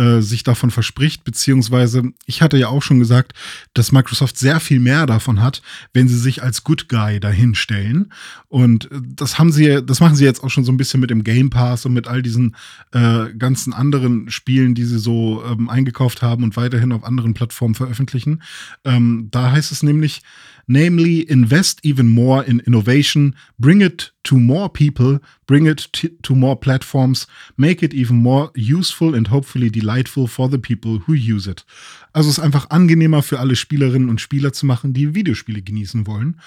äh, 0.00 0.22
sich 0.22 0.44
davon 0.44 0.70
verspricht, 0.70 1.24
beziehungsweise 1.24 2.02
ich 2.24 2.40
hatte 2.40 2.56
ja 2.56 2.68
auch 2.68 2.82
schon 2.82 3.00
gesagt, 3.00 3.34
dass 3.74 3.92
Microsoft 3.92 4.38
sehr 4.38 4.58
viel 4.58 4.80
mehr 4.80 5.04
davon 5.04 5.42
hat, 5.42 5.60
wenn 5.92 6.08
sie 6.08 6.16
sich 6.16 6.42
als 6.42 6.64
Good 6.64 6.88
Guy 6.88 7.20
dahinstellen. 7.20 8.10
Und 8.48 8.90
äh, 8.90 9.00
das 9.14 9.38
haben 9.38 9.52
sie, 9.52 9.84
das 9.84 10.00
machen 10.00 10.16
sie 10.16 10.24
jetzt 10.24 10.42
auch 10.42 10.48
schon 10.48 10.64
so 10.64 10.72
ein 10.72 10.78
bisschen 10.78 11.00
mit 11.00 11.10
dem 11.10 11.22
Game 11.22 11.50
Pass 11.50 11.84
und 11.84 11.92
mit 11.92 12.08
all 12.08 12.22
diesen 12.22 12.56
äh, 12.92 13.26
ganzen 13.34 13.74
anderen 13.74 14.30
Spielen, 14.30 14.74
die 14.74 14.84
sie 14.84 14.98
so 14.98 15.44
ähm, 15.44 15.68
eingekauft 15.68 16.22
haben 16.22 16.44
und 16.44 16.56
weiterhin 16.56 16.92
auf 16.92 17.04
anderen 17.04 17.34
Plattformen 17.34 17.74
veröffentlichen. 17.74 18.42
Ähm, 18.86 19.28
da 19.30 19.52
heißt 19.52 19.70
es 19.70 19.82
nämlich, 19.82 20.22
namely 20.66 21.20
invest 21.20 21.84
even 21.84 22.06
more 22.06 22.42
in 22.42 22.60
innovation, 22.60 23.34
bring 23.58 23.82
it 23.82 24.12
to 24.22 24.36
more 24.36 24.68
people, 24.68 25.20
bring 25.46 25.66
it 25.66 25.92
to 26.22 26.34
more 26.34 26.56
platforms, 26.56 27.26
make 27.56 27.82
it 27.82 27.92
even 27.92 28.16
more 28.16 28.50
useful 28.54 29.14
and 29.14 29.28
hopefully 29.28 29.68
delightful 29.68 29.89
for 30.26 30.50
the 30.50 30.58
people 30.58 31.02
who 31.06 31.12
use 31.12 31.50
it. 31.50 31.64
Also 32.12 32.30
es 32.30 32.38
ist 32.38 32.44
einfach 32.44 32.70
angenehmer 32.70 33.22
für 33.22 33.40
alle 33.40 33.56
Spielerinnen 33.56 34.08
und 34.08 34.20
Spieler 34.20 34.52
zu 34.52 34.66
machen, 34.66 34.92
die 34.92 35.14
Videospiele 35.14 35.62
genießen 35.62 36.06
wollen. 36.06 36.40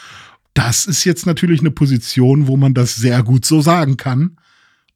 Das 0.53 0.85
ist 0.85 1.03
jetzt 1.03 1.25
natürlich 1.25 1.61
eine 1.61 1.71
Position, 1.71 2.47
wo 2.47 2.57
man 2.57 2.73
das 2.73 2.95
sehr 2.95 3.23
gut 3.23 3.45
so 3.45 3.61
sagen 3.61 3.97
kann. 3.97 4.37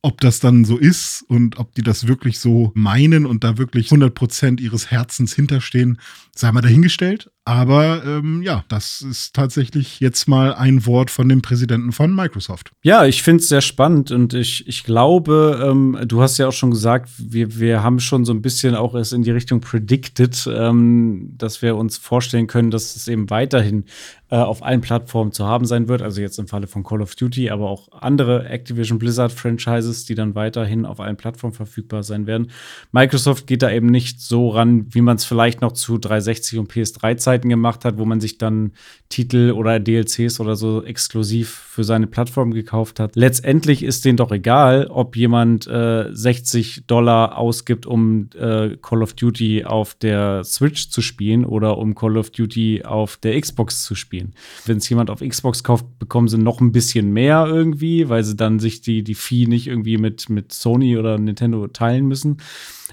Ob 0.04 0.22
das 0.22 0.40
dann 0.40 0.64
so 0.64 0.78
ist 0.78 1.24
und 1.28 1.58
ob 1.58 1.74
die 1.74 1.82
das 1.82 2.08
wirklich 2.08 2.40
so 2.40 2.72
meinen 2.76 3.26
und 3.26 3.44
da 3.44 3.58
wirklich 3.58 3.90
100% 3.90 4.62
ihres 4.62 4.92
Herzens 4.92 5.34
hinterstehen, 5.34 6.00
sei 6.36 6.52
mal 6.52 6.62
dahingestellt. 6.62 7.32
Aber 7.48 8.04
ähm, 8.06 8.42
ja, 8.42 8.66
das 8.68 9.02
ist 9.02 9.34
tatsächlich 9.34 10.02
jetzt 10.02 10.28
mal 10.28 10.54
ein 10.54 10.86
Wort 10.86 11.10
von 11.10 11.30
dem 11.30 11.42
Präsidenten 11.42 11.94
von 11.94 12.14
Microsoft. 12.14 12.74
Ja, 12.84 13.06
ich 13.06 13.24
finde 13.24 13.42
es 13.42 13.48
sehr 13.48 13.62
spannend 13.62 14.12
und 14.12 14.34
ich, 14.34 14.68
ich 14.68 14.84
glaube, 14.84 15.66
ähm, 15.66 15.98
du 16.06 16.22
hast 16.22 16.38
ja 16.40 16.50
auch 16.50 16.54
schon 16.54 16.72
gesagt, 16.72 17.10
wir, 17.18 17.58
wir 17.58 17.84
haben 17.84 18.02
schon 18.02 18.26
so 18.26 18.34
ein 18.34 18.42
bisschen 18.42 18.76
auch 18.76 18.96
es 18.96 19.14
in 19.14 19.24
die 19.24 19.32
Richtung 19.32 19.62
predicted, 19.62 20.46
ähm, 20.54 21.36
dass 21.38 21.62
wir 21.62 21.78
uns 21.78 21.98
vorstellen 21.98 22.48
können, 22.48 22.70
dass 22.70 22.98
es 22.98 23.08
eben 23.08 23.30
weiterhin 23.30 23.86
äh, 24.30 24.36
auf 24.36 24.62
allen 24.62 24.82
Plattformen 24.82 25.32
zu 25.32 25.46
haben 25.46 25.66
sein 25.66 25.88
wird. 25.88 26.02
Also 26.02 26.20
jetzt 26.20 26.38
im 26.40 26.50
Falle 26.50 26.68
von 26.68 26.84
Call 26.84 27.02
of 27.02 27.16
Duty, 27.16 27.50
aber 27.50 27.70
auch 27.70 27.90
andere 27.94 28.50
Activision 28.50 29.00
Blizzard 29.00 29.32
Franchises, 29.32 30.04
die 30.04 30.16
dann 30.16 30.36
weiterhin 30.36 30.86
auf 30.86 31.00
allen 31.00 31.16
Plattformen 31.16 31.54
verfügbar 31.54 32.04
sein 32.04 32.28
werden. 32.28 32.52
Microsoft 32.92 33.48
geht 33.48 33.62
da 33.62 33.72
eben 33.72 33.88
nicht 33.88 34.20
so 34.20 34.50
ran, 34.50 34.88
wie 34.94 35.00
man 35.00 35.16
es 35.16 35.24
vielleicht 35.24 35.62
noch 35.62 35.72
zu 35.72 35.98
360 35.98 36.60
und 36.60 36.70
PS3-Zeiten 36.70 37.37
Zeiten 37.38 37.50
gemacht 37.50 37.86
hat, 37.86 37.98
wo 37.98 38.06
man 38.06 38.20
sich 38.20 38.38
dann 38.38 38.72
Titel 39.10 39.52
oder 39.56 39.80
DLCs 39.80 40.40
oder 40.40 40.56
so 40.56 40.84
exklusiv 40.84 41.50
für 41.50 41.84
seine 41.84 42.08
Plattform 42.08 42.52
gekauft 42.52 43.00
hat. 43.00 43.16
Letztendlich 43.16 43.84
ist 43.84 44.06
denen 44.06 44.18
doch 44.18 44.32
egal, 44.32 44.88
ob 44.88 45.16
jemand 45.16 45.68
äh, 45.68 46.06
60 46.12 46.86
Dollar 46.88 47.38
ausgibt, 47.38 47.86
um 47.86 48.30
äh, 48.36 48.78
Call 48.82 49.04
of 49.04 49.14
Duty 49.14 49.66
auf 49.66 49.94
der 49.94 50.44
Switch 50.44 50.90
zu 50.90 51.02
spielen 51.02 51.46
oder 51.46 51.78
um 51.78 51.94
Call 51.94 52.18
of 52.18 52.32
Duty 52.32 52.84
auf 52.86 53.18
der 53.18 53.40
Xbox 53.40 53.84
zu 53.84 53.94
spielen. 53.94 54.34
Wenn 54.66 54.78
es 54.78 54.90
jemand 54.90 55.12
auf 55.12 55.20
Xbox 55.20 55.64
kauft, 55.64 55.86
bekommen 56.00 56.28
sie 56.28 56.40
noch 56.40 56.60
ein 56.60 56.72
bisschen 56.72 57.14
mehr 57.14 57.46
irgendwie, 57.48 58.10
weil 58.10 58.24
sie 58.24 58.36
dann 58.36 58.60
sich 58.60 58.82
die, 58.82 59.04
die 59.04 59.16
Fee 59.16 59.46
nicht 59.46 59.68
irgendwie 59.68 59.98
mit, 59.98 60.30
mit 60.30 60.52
Sony 60.54 60.98
oder 60.98 61.20
Nintendo 61.20 61.68
teilen 61.68 62.08
müssen. 62.08 62.38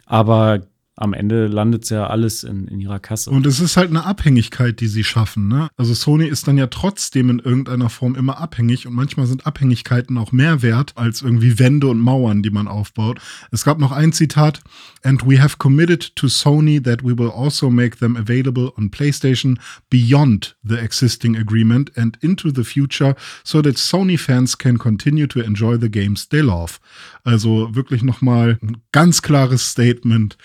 Aber 0.06 0.60
am 0.96 1.12
Ende 1.12 1.48
landet 1.48 1.90
ja 1.90 2.06
alles 2.06 2.44
in, 2.44 2.68
in 2.68 2.80
ihrer 2.80 3.00
Kasse. 3.00 3.30
Und 3.30 3.46
es 3.46 3.58
ist 3.58 3.76
halt 3.76 3.90
eine 3.90 4.04
Abhängigkeit, 4.04 4.78
die 4.80 4.86
sie 4.86 5.02
schaffen. 5.02 5.48
Ne? 5.48 5.68
Also 5.76 5.92
Sony 5.92 6.26
ist 6.26 6.46
dann 6.46 6.56
ja 6.56 6.68
trotzdem 6.68 7.30
in 7.30 7.40
irgendeiner 7.40 7.90
Form 7.90 8.14
immer 8.14 8.38
abhängig 8.38 8.86
und 8.86 8.94
manchmal 8.94 9.26
sind 9.26 9.46
Abhängigkeiten 9.46 10.16
auch 10.18 10.30
mehr 10.30 10.62
wert 10.62 10.92
als 10.94 11.22
irgendwie 11.22 11.58
Wände 11.58 11.88
und 11.88 11.98
Mauern, 11.98 12.42
die 12.42 12.50
man 12.50 12.68
aufbaut. 12.68 13.20
Es 13.50 13.64
gab 13.64 13.78
noch 13.78 13.90
ein 13.90 14.12
Zitat, 14.12 14.60
and 15.02 15.26
we 15.26 15.42
have 15.42 15.56
committed 15.58 16.14
to 16.14 16.28
Sony 16.28 16.80
that 16.80 17.02
we 17.02 17.18
will 17.18 17.30
also 17.30 17.70
make 17.70 17.98
them 17.98 18.16
available 18.16 18.72
on 18.76 18.90
PlayStation 18.90 19.58
beyond 19.90 20.56
the 20.62 20.76
existing 20.76 21.36
agreement 21.36 21.90
and 21.96 22.16
into 22.20 22.50
the 22.54 22.64
future 22.64 23.16
so 23.42 23.60
that 23.62 23.78
Sony 23.78 24.18
fans 24.18 24.56
can 24.56 24.78
continue 24.78 25.26
to 25.26 25.40
enjoy 25.40 25.76
the 25.76 25.90
games 25.90 26.28
they 26.28 26.40
love. 26.40 26.78
Also 27.24 27.74
wirklich 27.74 28.04
nochmal 28.04 28.58
ein 28.62 28.76
ganz 28.92 29.22
klares 29.22 29.70
Statement 29.70 30.36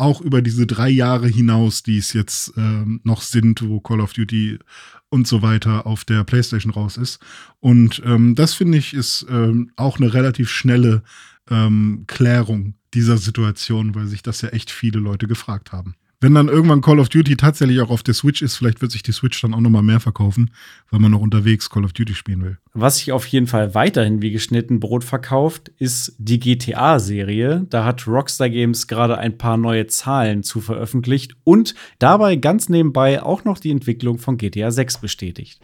auch 0.00 0.20
über 0.20 0.42
diese 0.42 0.66
drei 0.66 0.88
Jahre 0.88 1.28
hinaus, 1.28 1.82
die 1.82 1.98
es 1.98 2.12
jetzt 2.12 2.52
ähm, 2.56 3.00
noch 3.04 3.22
sind, 3.22 3.62
wo 3.62 3.80
Call 3.80 4.00
of 4.00 4.12
Duty 4.12 4.58
und 5.08 5.26
so 5.26 5.42
weiter 5.42 5.86
auf 5.86 6.04
der 6.04 6.24
PlayStation 6.24 6.72
raus 6.72 6.96
ist. 6.96 7.20
Und 7.60 8.02
ähm, 8.04 8.34
das 8.34 8.54
finde 8.54 8.78
ich 8.78 8.94
ist 8.94 9.26
ähm, 9.28 9.70
auch 9.76 9.98
eine 9.98 10.14
relativ 10.14 10.50
schnelle 10.50 11.02
ähm, 11.50 12.04
Klärung 12.06 12.74
dieser 12.94 13.18
Situation, 13.18 13.94
weil 13.94 14.06
sich 14.06 14.22
das 14.22 14.40
ja 14.40 14.50
echt 14.50 14.70
viele 14.70 14.98
Leute 15.00 15.26
gefragt 15.26 15.72
haben 15.72 15.94
wenn 16.20 16.34
dann 16.34 16.48
irgendwann 16.48 16.82
Call 16.82 16.98
of 16.98 17.08
Duty 17.08 17.36
tatsächlich 17.36 17.80
auch 17.80 17.88
auf 17.88 18.02
der 18.02 18.12
Switch 18.12 18.42
ist, 18.42 18.56
vielleicht 18.56 18.82
wird 18.82 18.92
sich 18.92 19.02
die 19.02 19.12
Switch 19.12 19.40
dann 19.40 19.54
auch 19.54 19.60
noch 19.60 19.70
mal 19.70 19.82
mehr 19.82 20.00
verkaufen, 20.00 20.50
weil 20.90 21.00
man 21.00 21.10
noch 21.10 21.20
unterwegs 21.20 21.70
Call 21.70 21.84
of 21.84 21.94
Duty 21.94 22.14
spielen 22.14 22.42
will. 22.42 22.58
Was 22.74 22.98
sich 22.98 23.12
auf 23.12 23.26
jeden 23.26 23.46
Fall 23.46 23.74
weiterhin 23.74 24.20
wie 24.20 24.30
geschnitten 24.30 24.80
Brot 24.80 25.02
verkauft, 25.02 25.70
ist 25.78 26.14
die 26.18 26.38
GTA-Serie. 26.38 27.66
Da 27.70 27.84
hat 27.84 28.06
Rockstar 28.06 28.50
Games 28.50 28.86
gerade 28.86 29.16
ein 29.16 29.38
paar 29.38 29.56
neue 29.56 29.86
Zahlen 29.86 30.42
zu 30.42 30.60
veröffentlicht 30.60 31.36
und 31.44 31.74
dabei 31.98 32.36
ganz 32.36 32.68
nebenbei 32.68 33.22
auch 33.22 33.44
noch 33.44 33.58
die 33.58 33.70
Entwicklung 33.70 34.18
von 34.18 34.36
GTA 34.36 34.70
6 34.70 34.98
bestätigt. 34.98 35.60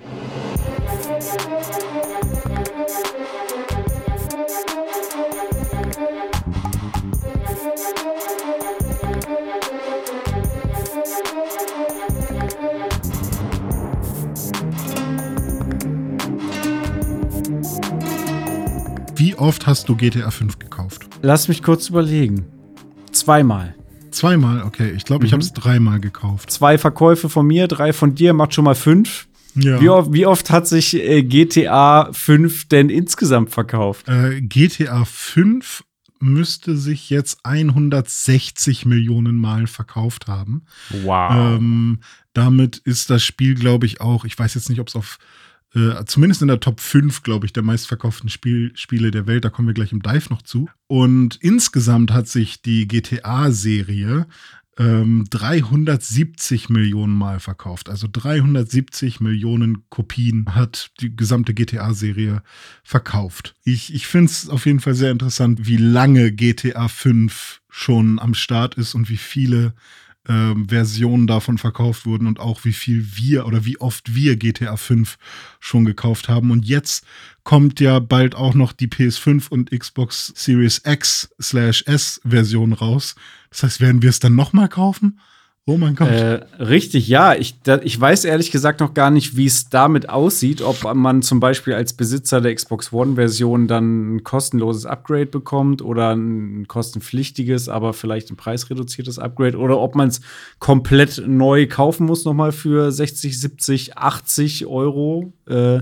Wie 19.36 19.40
oft 19.40 19.66
hast 19.66 19.90
du 19.90 19.96
GTA 19.96 20.30
5 20.30 20.58
gekauft? 20.58 21.06
Lass 21.20 21.48
mich 21.48 21.62
kurz 21.62 21.90
überlegen. 21.90 22.46
Zweimal. 23.12 23.74
Zweimal, 24.10 24.62
okay. 24.62 24.92
Ich 24.96 25.04
glaube, 25.04 25.26
ich 25.26 25.32
mhm. 25.32 25.34
habe 25.34 25.42
es 25.42 25.52
dreimal 25.52 26.00
gekauft. 26.00 26.50
Zwei 26.50 26.78
Verkäufe 26.78 27.28
von 27.28 27.46
mir, 27.46 27.68
drei 27.68 27.92
von 27.92 28.14
dir, 28.14 28.32
macht 28.32 28.54
schon 28.54 28.64
mal 28.64 28.74
fünf. 28.74 29.28
Ja. 29.54 29.78
Wie, 29.78 29.90
oft, 29.90 30.12
wie 30.14 30.24
oft 30.24 30.50
hat 30.50 30.66
sich 30.66 30.96
äh, 30.96 31.22
GTA 31.22 32.10
5 32.12 32.68
denn 32.68 32.88
insgesamt 32.88 33.50
verkauft? 33.50 34.08
Äh, 34.08 34.40
GTA 34.40 35.04
5 35.04 35.84
müsste 36.18 36.74
sich 36.74 37.10
jetzt 37.10 37.40
160 37.42 38.86
Millionen 38.86 39.36
Mal 39.36 39.66
verkauft 39.66 40.28
haben. 40.28 40.62
Wow. 41.02 41.58
Ähm, 41.58 42.00
damit 42.32 42.78
ist 42.78 43.10
das 43.10 43.22
Spiel, 43.22 43.54
glaube 43.54 43.84
ich, 43.84 44.00
auch, 44.00 44.24
ich 44.24 44.38
weiß 44.38 44.54
jetzt 44.54 44.70
nicht, 44.70 44.80
ob 44.80 44.88
es 44.88 44.96
auf 44.96 45.18
äh, 45.76 46.04
zumindest 46.06 46.40
in 46.40 46.48
der 46.48 46.60
Top 46.60 46.80
5, 46.80 47.22
glaube 47.22 47.44
ich, 47.44 47.52
der 47.52 47.62
meistverkauften 47.62 48.30
Spiel, 48.30 48.72
Spiele 48.74 49.10
der 49.10 49.26
Welt. 49.26 49.44
Da 49.44 49.50
kommen 49.50 49.68
wir 49.68 49.74
gleich 49.74 49.92
im 49.92 50.02
Dive 50.02 50.30
noch 50.30 50.40
zu. 50.40 50.68
Und 50.86 51.36
insgesamt 51.42 52.12
hat 52.12 52.28
sich 52.28 52.62
die 52.62 52.88
GTA-Serie 52.88 54.26
ähm, 54.78 55.26
370 55.28 56.70
Millionen 56.70 57.12
Mal 57.12 57.40
verkauft. 57.40 57.90
Also 57.90 58.08
370 58.10 59.20
Millionen 59.20 59.88
Kopien 59.90 60.54
hat 60.54 60.92
die 61.00 61.14
gesamte 61.14 61.52
GTA-Serie 61.52 62.42
verkauft. 62.82 63.54
Ich, 63.64 63.94
ich 63.94 64.06
finde 64.06 64.30
es 64.30 64.48
auf 64.48 64.64
jeden 64.64 64.80
Fall 64.80 64.94
sehr 64.94 65.10
interessant, 65.10 65.66
wie 65.66 65.76
lange 65.76 66.32
GTA 66.32 66.88
5 66.88 67.60
schon 67.68 68.18
am 68.18 68.32
Start 68.32 68.76
ist 68.76 68.94
und 68.94 69.10
wie 69.10 69.18
viele 69.18 69.74
ähm, 70.28 70.68
Versionen 70.68 71.26
davon 71.26 71.58
verkauft 71.58 72.06
wurden 72.06 72.26
und 72.26 72.40
auch 72.40 72.64
wie 72.64 72.72
viel 72.72 73.04
wir 73.16 73.46
oder 73.46 73.64
wie 73.64 73.78
oft 73.78 74.14
wir 74.14 74.36
GTA 74.36 74.76
5 74.76 75.18
schon 75.60 75.84
gekauft 75.84 76.28
haben. 76.28 76.50
Und 76.50 76.64
jetzt 76.64 77.04
kommt 77.44 77.80
ja 77.80 77.98
bald 77.98 78.34
auch 78.34 78.54
noch 78.54 78.72
die 78.72 78.88
PS5 78.88 79.48
und 79.48 79.70
Xbox 79.70 80.32
Series 80.34 80.82
X 80.84 81.30
slash 81.40 81.84
S 81.86 82.20
Version 82.24 82.72
raus. 82.72 83.14
Das 83.50 83.62
heißt, 83.62 83.80
werden 83.80 84.02
wir 84.02 84.10
es 84.10 84.18
dann 84.18 84.34
nochmal 84.34 84.68
kaufen? 84.68 85.20
Oh 85.68 85.76
mein 85.76 85.96
Gott. 85.96 86.08
Äh, 86.08 86.44
richtig, 86.60 87.08
ja. 87.08 87.34
Ich, 87.34 87.60
da, 87.62 87.80
ich 87.82 88.00
weiß 88.00 88.24
ehrlich 88.24 88.52
gesagt 88.52 88.78
noch 88.78 88.94
gar 88.94 89.10
nicht, 89.10 89.36
wie 89.36 89.46
es 89.46 89.68
damit 89.68 90.08
aussieht, 90.08 90.62
ob 90.62 90.94
man 90.94 91.22
zum 91.22 91.40
Beispiel 91.40 91.74
als 91.74 91.92
Besitzer 91.92 92.40
der 92.40 92.54
Xbox 92.54 92.92
One-Version 92.92 93.66
dann 93.66 94.14
ein 94.14 94.22
kostenloses 94.22 94.86
Upgrade 94.86 95.26
bekommt 95.26 95.82
oder 95.82 96.14
ein 96.14 96.68
kostenpflichtiges, 96.68 97.68
aber 97.68 97.94
vielleicht 97.94 98.30
ein 98.30 98.36
preisreduziertes 98.36 99.18
Upgrade 99.18 99.58
oder 99.58 99.80
ob 99.80 99.96
man 99.96 100.06
es 100.06 100.20
komplett 100.60 101.24
neu 101.26 101.66
kaufen 101.66 102.06
muss, 102.06 102.24
nochmal 102.24 102.52
für 102.52 102.92
60, 102.92 103.40
70, 103.40 103.98
80 103.98 104.66
Euro. 104.66 105.32
Äh, 105.48 105.80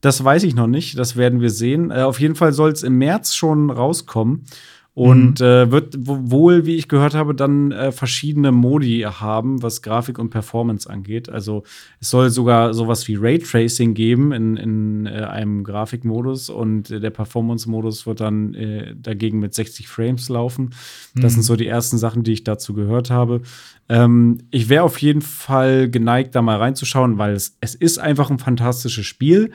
das 0.00 0.22
weiß 0.22 0.44
ich 0.44 0.54
noch 0.54 0.68
nicht. 0.68 0.96
Das 0.96 1.16
werden 1.16 1.40
wir 1.40 1.50
sehen. 1.50 1.90
Äh, 1.90 2.02
auf 2.02 2.20
jeden 2.20 2.36
Fall 2.36 2.52
soll 2.52 2.70
es 2.70 2.84
im 2.84 2.98
März 2.98 3.34
schon 3.34 3.70
rauskommen. 3.70 4.44
Und 4.94 5.40
mhm. 5.40 5.46
äh, 5.46 5.70
wird 5.72 5.96
wohl, 5.98 6.66
wie 6.66 6.76
ich 6.76 6.86
gehört 6.86 7.14
habe, 7.14 7.34
dann 7.34 7.72
äh, 7.72 7.90
verschiedene 7.90 8.52
Modi 8.52 9.00
haben, 9.00 9.60
was 9.60 9.82
Grafik 9.82 10.20
und 10.20 10.30
Performance 10.30 10.88
angeht. 10.88 11.28
Also 11.28 11.64
es 12.00 12.10
soll 12.10 12.30
sogar 12.30 12.74
sowas 12.74 13.08
wie 13.08 13.16
Raytracing 13.16 13.94
geben 13.94 14.30
in, 14.30 14.56
in 14.56 15.06
äh, 15.06 15.24
einem 15.24 15.64
Grafikmodus 15.64 16.48
und 16.48 16.90
der 16.90 17.10
Performance-Modus 17.10 18.06
wird 18.06 18.20
dann 18.20 18.54
äh, 18.54 18.94
dagegen 18.94 19.40
mit 19.40 19.52
60 19.52 19.88
Frames 19.88 20.28
laufen. 20.28 20.70
Das 21.16 21.32
mhm. 21.32 21.34
sind 21.34 21.42
so 21.42 21.56
die 21.56 21.66
ersten 21.66 21.98
Sachen, 21.98 22.22
die 22.22 22.32
ich 22.32 22.44
dazu 22.44 22.72
gehört 22.72 23.10
habe. 23.10 23.42
Ähm, 23.88 24.38
ich 24.52 24.68
wäre 24.68 24.84
auf 24.84 24.98
jeden 24.98 25.22
Fall 25.22 25.90
geneigt, 25.90 26.36
da 26.36 26.42
mal 26.42 26.58
reinzuschauen, 26.58 27.18
weil 27.18 27.32
es, 27.34 27.56
es 27.60 27.74
ist 27.74 27.98
einfach 27.98 28.30
ein 28.30 28.38
fantastisches 28.38 29.06
Spiel. 29.06 29.50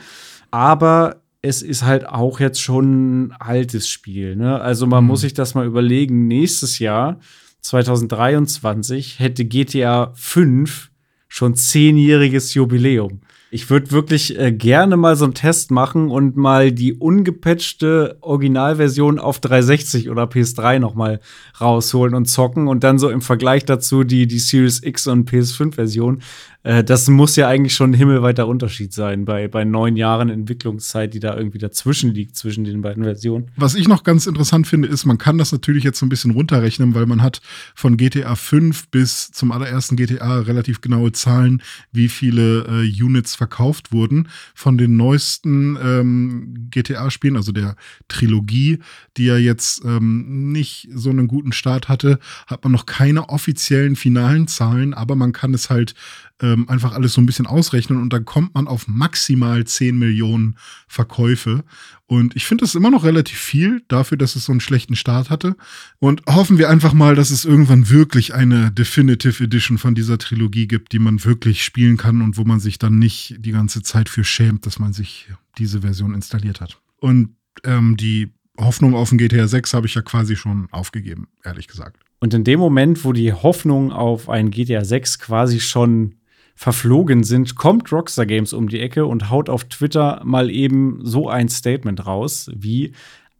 Aber 0.52 1.19
es 1.42 1.62
ist 1.62 1.84
halt 1.84 2.08
auch 2.08 2.40
jetzt 2.40 2.62
schon 2.62 3.28
ein 3.28 3.32
altes 3.32 3.88
Spiel. 3.88 4.36
Ne? 4.36 4.60
Also 4.60 4.88
man 4.88 5.04
mhm. 5.04 5.10
muss 5.10 5.22
sich 5.22 5.34
das 5.34 5.56
mal 5.56 5.66
überlegen. 5.66 6.28
Nächstes 6.28 6.80
Jahr, 6.80 7.20
2023, 7.62 9.20
hätte 9.20 9.46
GTA 9.46 10.12
5 10.16 10.92
schon 11.28 11.56
zehnjähriges 11.56 12.54
Jubiläum. 12.54 13.22
Ich 13.52 13.70
würde 13.72 13.92
wirklich 13.92 14.38
äh, 14.38 14.52
gerne 14.52 14.96
mal 14.96 15.16
so 15.16 15.26
einen 15.26 15.34
Test 15.34 15.72
machen 15.72 16.12
und 16.12 16.38
mal 16.38 16.72
die 16.72 16.94
ungepatchte 16.94 18.18
Originalversion 18.22 19.18
auf 19.18 19.40
360 19.40 20.10
oder 20.10 20.26
PS3 20.26 20.78
noch 20.78 20.94
mal 20.94 21.20
rausholen 21.60 22.14
und 22.14 22.26
zocken 22.26 22.68
und 22.68 22.84
dann 22.84 23.00
so 23.00 23.10
im 23.10 23.22
Vergleich 23.22 23.66
dazu 23.66 24.04
die, 24.04 24.28
die 24.28 24.40
Series 24.40 24.84
X 24.84 25.08
und 25.08 25.30
PS5-Version. 25.30 26.22
Äh, 26.64 26.84
das 26.84 27.08
muss 27.08 27.36
ja 27.36 27.48
eigentlich 27.48 27.74
schon 27.74 27.92
ein 27.92 27.94
himmelweiter 27.96 28.48
Unterschied 28.48 28.94
sein 28.94 29.26
bei, 29.26 29.48
bei 29.48 29.64
neun 29.64 29.96
Jahren 29.96 30.30
Entwicklungszeit, 30.30 31.14
die 31.14 31.20
da 31.20 31.36
irgendwie 31.38 31.58
dazwischen 31.58 32.14
liegt, 32.14 32.36
zwischen 32.36 32.64
den 32.64 32.82
beiden 32.82 33.04
Versionen. 33.04 33.52
Was 33.56 33.76
ich 33.76 33.88
noch 33.88 34.04
ganz 34.04 34.28
interessant 34.28 34.68
finde, 34.68 34.88
ist, 34.88 35.06
man 35.06 35.18
kann 35.18 35.38
das 35.38 35.52
natürlich 35.52 35.84
jetzt 35.84 36.00
so 36.00 36.06
ein 36.06 36.10
bisschen 36.10 36.32
runterrechnen, 36.32 36.96
weil 36.96 37.06
man 37.06 37.22
hat 37.22 37.42
von 37.76 37.96
GTA 37.96 38.36
5 38.36 38.90
bis 38.90 39.32
zum 39.32 39.52
allerersten 39.52 39.96
GTA 39.96 40.40
relativ 40.40 40.82
genaue 40.82 41.14
Zahlen, 41.14 41.62
wie 41.92 42.10
viele 42.10 42.66
äh, 42.66 43.04
Units 43.04 43.36
verkauft 43.36 43.94
wurden. 43.94 44.28
Von 44.54 44.78
den 44.78 44.98
neuesten 44.98 45.78
ähm, 45.82 46.68
GTA-Spielen, 46.72 47.38
also 47.38 47.52
der 47.54 47.76
Trilogie, 48.10 48.80
die 49.16 49.26
ja 49.26 49.38
jetzt 49.38 49.84
ähm, 49.86 50.52
nicht 50.52 50.90
so 50.94 51.10
einen 51.10 51.28
guten 51.28 51.54
Start 51.54 51.88
hatte, 51.88 52.20
hat 52.48 52.64
man 52.64 52.74
noch 52.74 52.86
keine 52.86 53.30
offiziellen 53.30 53.96
finalen 53.96 54.48
Zahlen, 54.48 54.94
aber 54.94 55.16
man 55.16 55.32
kann 55.32 55.54
es 55.54 55.70
halt 55.70 55.94
ähm, 56.42 56.70
einfach 56.70 56.94
alles 56.94 57.14
so 57.14 57.22
ein 57.22 57.26
bisschen 57.26 57.48
ausrechnen 57.48 58.02
und 58.02 58.14
dann 58.14 58.26
kommt 58.26 58.54
man 58.54 58.68
auf 58.68 58.88
maximal 58.88 59.66
10 59.66 59.98
Millionen 59.98 60.56
Verkäufe. 60.88 61.64
Und 62.08 62.36
ich 62.36 62.46
finde 62.46 62.64
das 62.64 62.76
immer 62.76 62.90
noch 62.90 63.04
relativ 63.04 63.38
viel 63.38 63.84
dafür, 63.88 64.18
dass 64.18 64.36
es 64.36 64.46
so 64.46 64.52
einen 64.52 64.62
schlechten 64.62 64.96
Start 64.96 65.30
hatte. 65.30 65.56
Und 66.00 66.24
hoffen 66.28 66.58
wir 66.58 66.70
einfach 66.70 66.94
mal, 66.94 67.16
dass 67.16 67.30
es 67.30 67.46
irgendwann 67.46 67.90
wirklich 67.90 68.34
eine 68.34 68.72
Definitive 68.72 69.44
Edition 69.44 69.78
von 69.78 69.96
dieser 69.96 70.18
Trilogie 70.18 70.68
gibt, 70.68 70.92
die 70.92 71.00
man 71.00 71.24
wirklich 71.24 71.64
spielen 71.64 71.98
kann 71.98 72.22
und 72.22 72.38
wo 72.38 72.46
man 72.46 72.60
sich 72.60 72.80
dann 72.80 72.98
nicht 72.98 73.36
die 73.40 73.52
ganze 73.52 73.84
Zeit 73.84 74.10
für 74.10 74.24
schämt, 74.24 74.66
dass 74.66 74.80
man 74.80 74.94
sich 74.94 75.30
diese 75.58 75.82
Version 75.82 76.14
installiert 76.14 76.62
hat. 76.62 76.80
Und 76.98 77.36
ähm, 77.64 77.98
die 77.98 78.30
Hoffnung 78.58 78.96
auf 78.96 79.12
ein 79.12 79.18
GTA 79.18 79.48
6 79.48 79.74
habe 79.74 79.88
ich 79.88 79.96
ja 79.96 80.02
quasi 80.02 80.36
schon 80.36 80.68
aufgegeben, 80.72 81.28
ehrlich 81.44 81.68
gesagt. 81.68 81.98
Und 82.20 82.34
in 82.34 82.44
dem 82.44 82.60
Moment, 82.60 83.06
wo 83.06 83.14
die 83.14 83.32
Hoffnung 83.32 83.92
auf 83.92 84.30
ein 84.30 84.52
GTA 84.52 84.84
6 84.84 85.20
quasi 85.20 85.60
schon 85.60 86.16
verflogen 86.60 87.24
sind, 87.24 87.56
kommt 87.56 87.90
Rockstar 87.90 88.26
Games 88.26 88.52
um 88.52 88.68
die 88.68 88.82
Ecke 88.82 89.06
und 89.06 89.30
haut 89.30 89.48
auf 89.48 89.64
Twitter 89.64 90.20
mal 90.26 90.50
eben 90.50 91.00
so 91.04 91.30
ein 91.30 91.48
Statement 91.48 92.06
raus, 92.06 92.52
wie 92.54 92.92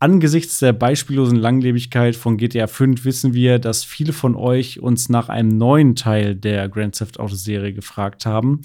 Angesichts 0.02 0.60
der 0.60 0.72
beispiellosen 0.72 1.38
Langlebigkeit 1.38 2.16
von 2.16 2.38
GTA 2.38 2.68
5 2.68 3.04
wissen 3.04 3.34
wir, 3.34 3.60
dass 3.60 3.84
viele 3.84 4.14
von 4.14 4.38
euch 4.38 4.80
uns 4.80 5.10
nach 5.10 5.28
einem 5.28 5.50
neuen 5.58 5.98
Teil 5.98 6.36
der 6.36 6.70
Grand 6.70 6.98
Theft 6.98 7.20
Auto 7.20 7.36
Serie 7.36 7.74
gefragt 7.74 8.26
haben. 8.26 8.62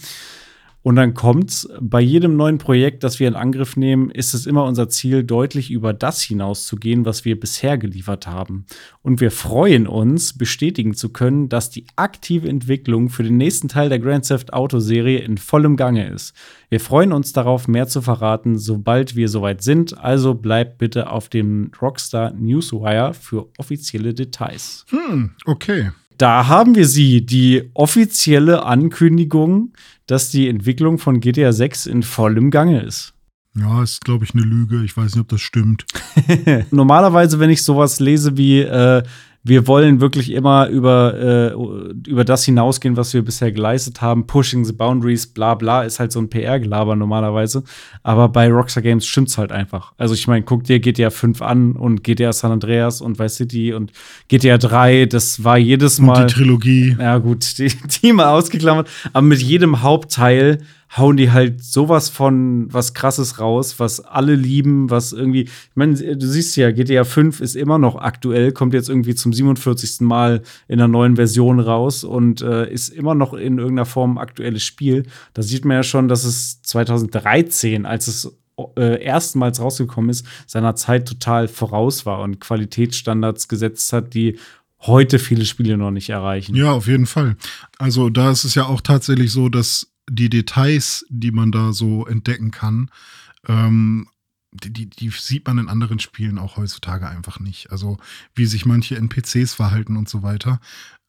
Und 0.84 0.96
dann 0.96 1.14
kommt's, 1.14 1.66
bei 1.80 2.02
jedem 2.02 2.36
neuen 2.36 2.58
Projekt, 2.58 3.04
das 3.04 3.18
wir 3.18 3.26
in 3.26 3.36
Angriff 3.36 3.74
nehmen, 3.74 4.10
ist 4.10 4.34
es 4.34 4.44
immer 4.44 4.64
unser 4.64 4.90
Ziel, 4.90 5.24
deutlich 5.24 5.70
über 5.70 5.94
das 5.94 6.20
hinauszugehen, 6.20 7.06
was 7.06 7.24
wir 7.24 7.40
bisher 7.40 7.78
geliefert 7.78 8.26
haben. 8.26 8.66
Und 9.00 9.22
wir 9.22 9.30
freuen 9.30 9.86
uns, 9.86 10.36
bestätigen 10.36 10.92
zu 10.92 11.08
können, 11.08 11.48
dass 11.48 11.70
die 11.70 11.86
aktive 11.96 12.50
Entwicklung 12.50 13.08
für 13.08 13.22
den 13.22 13.38
nächsten 13.38 13.68
Teil 13.68 13.88
der 13.88 13.98
Grand 13.98 14.28
Theft 14.28 14.52
Auto 14.52 14.78
Serie 14.78 15.20
in 15.20 15.38
vollem 15.38 15.78
Gange 15.78 16.06
ist. 16.06 16.34
Wir 16.68 16.80
freuen 16.80 17.12
uns 17.12 17.32
darauf, 17.32 17.66
mehr 17.66 17.86
zu 17.86 18.02
verraten, 18.02 18.58
sobald 18.58 19.16
wir 19.16 19.30
soweit 19.30 19.62
sind. 19.62 19.96
Also 19.96 20.34
bleibt 20.34 20.76
bitte 20.76 21.08
auf 21.08 21.30
dem 21.30 21.70
Rockstar 21.80 22.34
Newswire 22.34 23.14
für 23.14 23.48
offizielle 23.56 24.12
Details. 24.12 24.84
Hm, 24.90 25.30
okay. 25.46 25.92
Da 26.18 26.46
haben 26.46 26.76
wir 26.76 26.86
sie, 26.86 27.26
die 27.26 27.70
offizielle 27.74 28.64
Ankündigung 28.64 29.72
dass 30.06 30.30
die 30.30 30.48
Entwicklung 30.48 30.98
von 30.98 31.20
GTA 31.20 31.52
6 31.52 31.86
in 31.86 32.02
vollem 32.02 32.50
Gange 32.50 32.82
ist. 32.82 33.14
Ja, 33.56 33.82
ist, 33.82 34.04
glaube 34.04 34.24
ich, 34.24 34.34
eine 34.34 34.42
Lüge. 34.42 34.82
Ich 34.84 34.96
weiß 34.96 35.14
nicht, 35.14 35.22
ob 35.22 35.28
das 35.28 35.40
stimmt. 35.40 35.86
Normalerweise, 36.70 37.38
wenn 37.38 37.50
ich 37.50 37.62
sowas 37.62 38.00
lese 38.00 38.36
wie, 38.36 38.60
äh, 38.60 39.02
wir 39.46 39.66
wollen 39.66 40.00
wirklich 40.00 40.32
immer 40.32 40.68
über, 40.68 41.14
äh, 41.14 42.08
über 42.08 42.24
das 42.24 42.44
hinausgehen, 42.44 42.96
was 42.96 43.12
wir 43.12 43.22
bisher 43.22 43.52
geleistet 43.52 44.00
haben. 44.00 44.26
Pushing 44.26 44.64
the 44.64 44.72
boundaries, 44.72 45.26
bla 45.26 45.54
bla, 45.54 45.82
ist 45.82 46.00
halt 46.00 46.12
so 46.12 46.18
ein 46.18 46.30
PR-Gelaber 46.30 46.96
normalerweise. 46.96 47.62
Aber 48.02 48.30
bei 48.30 48.50
Rockstar 48.50 48.82
Games 48.82 49.04
stimmt's 49.06 49.36
halt 49.36 49.52
einfach. 49.52 49.92
Also 49.98 50.14
ich 50.14 50.26
meine, 50.26 50.44
guck 50.44 50.64
dir 50.64 50.80
GTA 50.80 51.10
5 51.10 51.42
an 51.42 51.72
und 51.72 52.02
GTA 52.02 52.32
San 52.32 52.52
Andreas 52.52 53.02
und 53.02 53.18
Vice 53.18 53.36
City 53.36 53.74
und 53.74 53.92
GTA 54.28 54.56
3, 54.56 55.04
das 55.06 55.44
war 55.44 55.58
jedes 55.58 56.00
Mal. 56.00 56.22
Und 56.22 56.30
die 56.30 56.34
Trilogie. 56.34 56.96
Ja, 56.98 57.18
gut, 57.18 57.58
die, 57.58 57.70
die 58.02 58.12
mal 58.14 58.30
ausgeklammert. 58.30 58.88
Aber 59.12 59.26
mit 59.26 59.42
jedem 59.42 59.82
Hauptteil 59.82 60.62
hauen 60.96 61.16
die 61.16 61.32
halt 61.32 61.62
sowas 61.62 62.08
von 62.08 62.72
was 62.72 62.94
krasses 62.94 63.40
raus, 63.40 63.78
was 63.78 64.00
alle 64.00 64.34
lieben, 64.34 64.90
was 64.90 65.12
irgendwie, 65.12 65.42
ich 65.42 65.76
meine, 65.76 65.94
du 65.94 66.26
siehst 66.26 66.56
ja, 66.56 66.70
GTA 66.70 67.04
5 67.04 67.40
ist 67.40 67.56
immer 67.56 67.78
noch 67.78 67.96
aktuell, 67.96 68.52
kommt 68.52 68.74
jetzt 68.74 68.88
irgendwie 68.88 69.14
zum 69.14 69.32
47. 69.32 70.00
Mal 70.00 70.42
in 70.68 70.80
einer 70.80 70.88
neuen 70.88 71.16
Version 71.16 71.60
raus 71.60 72.04
und 72.04 72.42
äh, 72.42 72.70
ist 72.70 72.90
immer 72.90 73.14
noch 73.14 73.34
in 73.34 73.58
irgendeiner 73.58 73.86
Form 73.86 74.18
aktuelles 74.18 74.62
Spiel. 74.62 75.04
Da 75.34 75.42
sieht 75.42 75.64
man 75.64 75.78
ja 75.78 75.82
schon, 75.82 76.08
dass 76.08 76.24
es 76.24 76.62
2013, 76.62 77.86
als 77.86 78.06
es 78.06 78.36
äh, 78.76 79.02
erstmals 79.02 79.60
rausgekommen 79.60 80.10
ist, 80.10 80.26
seiner 80.46 80.76
Zeit 80.76 81.08
total 81.08 81.48
voraus 81.48 82.06
war 82.06 82.20
und 82.20 82.40
Qualitätsstandards 82.40 83.48
gesetzt 83.48 83.92
hat, 83.92 84.14
die 84.14 84.38
heute 84.80 85.18
viele 85.18 85.44
Spiele 85.44 85.76
noch 85.76 85.90
nicht 85.90 86.10
erreichen. 86.10 86.54
Ja, 86.54 86.72
auf 86.72 86.86
jeden 86.86 87.06
Fall. 87.06 87.36
Also 87.78 88.10
da 88.10 88.30
ist 88.30 88.44
es 88.44 88.54
ja 88.54 88.66
auch 88.66 88.80
tatsächlich 88.80 89.32
so, 89.32 89.48
dass 89.48 89.93
die 90.08 90.30
Details, 90.30 91.04
die 91.08 91.30
man 91.30 91.52
da 91.52 91.72
so 91.72 92.06
entdecken 92.06 92.50
kann, 92.50 92.90
ähm, 93.46 94.08
die, 94.52 94.72
die, 94.72 94.86
die, 94.88 95.10
sieht 95.10 95.46
man 95.46 95.58
in 95.58 95.68
anderen 95.68 95.98
Spielen 95.98 96.38
auch 96.38 96.56
heutzutage 96.56 97.08
einfach 97.08 97.40
nicht. 97.40 97.72
Also 97.72 97.98
wie 98.34 98.46
sich 98.46 98.66
manche 98.66 98.96
NPCs 98.96 99.54
verhalten 99.54 99.96
und 99.96 100.08
so 100.08 100.22
weiter. 100.22 100.60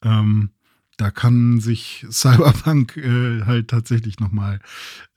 Ähm, 0.02 0.50
da 0.96 1.10
kann 1.10 1.60
sich 1.60 2.06
Cyberpunk 2.10 2.96
äh, 2.96 3.42
halt 3.44 3.68
tatsächlich 3.68 4.18
noch 4.18 4.32
mal 4.32 4.60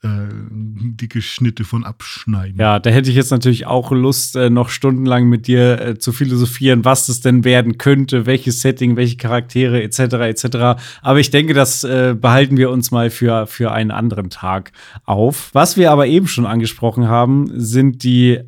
äh, 0.02 0.08
dicke 0.30 1.22
Schnitte 1.22 1.64
von 1.64 1.84
abschneiden. 1.84 2.58
Ja, 2.58 2.78
da 2.78 2.90
hätte 2.90 3.08
ich 3.10 3.16
jetzt 3.16 3.30
natürlich 3.30 3.66
auch 3.66 3.90
Lust, 3.90 4.36
äh, 4.36 4.50
noch 4.50 4.68
stundenlang 4.68 5.28
mit 5.28 5.46
dir 5.46 5.80
äh, 5.80 5.98
zu 5.98 6.12
philosophieren, 6.12 6.84
was 6.84 7.08
es 7.08 7.20
denn 7.20 7.44
werden 7.44 7.78
könnte, 7.78 8.26
welches 8.26 8.60
Setting, 8.60 8.96
welche 8.96 9.16
Charaktere 9.16 9.82
etc. 9.82 9.98
etc. 10.00 10.82
Aber 11.02 11.18
ich 11.18 11.30
denke, 11.30 11.54
das 11.54 11.82
äh, 11.84 12.14
behalten 12.18 12.56
wir 12.58 12.70
uns 12.70 12.90
mal 12.90 13.08
für, 13.08 13.46
für 13.46 13.72
einen 13.72 13.90
anderen 13.90 14.28
Tag 14.28 14.72
auf. 15.04 15.50
Was 15.54 15.76
wir 15.76 15.90
aber 15.90 16.06
eben 16.06 16.28
schon 16.28 16.46
angesprochen 16.46 17.08
haben, 17.08 17.50
sind 17.54 18.02
die 18.02 18.40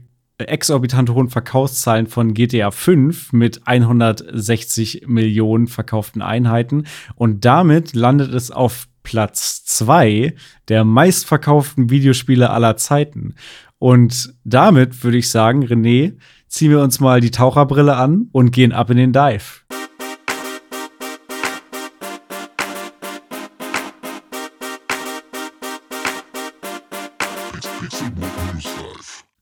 exorbitant 0.49 1.11
hohen 1.11 1.29
Verkaufszahlen 1.29 2.07
von 2.07 2.35
GTA 2.35 2.71
5 2.71 3.33
mit 3.33 3.67
160 3.67 5.05
Millionen 5.07 5.67
verkauften 5.67 6.23
Einheiten. 6.23 6.85
Und 7.15 7.45
damit 7.45 7.95
landet 7.95 8.33
es 8.35 8.51
auf 8.51 8.89
Platz 9.03 9.65
2 9.65 10.35
der 10.69 10.85
meistverkauften 10.85 11.91
Videospiele 11.91 12.51
aller 12.51 12.77
Zeiten. 12.77 13.35
Und 13.79 14.35
damit 14.45 15.03
würde 15.03 15.19
ich 15.19 15.29
sagen, 15.29 15.65
René, 15.65 16.17
ziehen 16.47 16.71
wir 16.71 16.81
uns 16.81 17.01
mal 17.01 17.21
die 17.21 17.31
Taucherbrille 17.33 17.97
an 17.97 18.29
und 18.33 18.53
gehen 18.53 18.73
ab 18.73 18.91
in 18.91 18.97
den 18.97 19.13
Dive. 19.13 19.63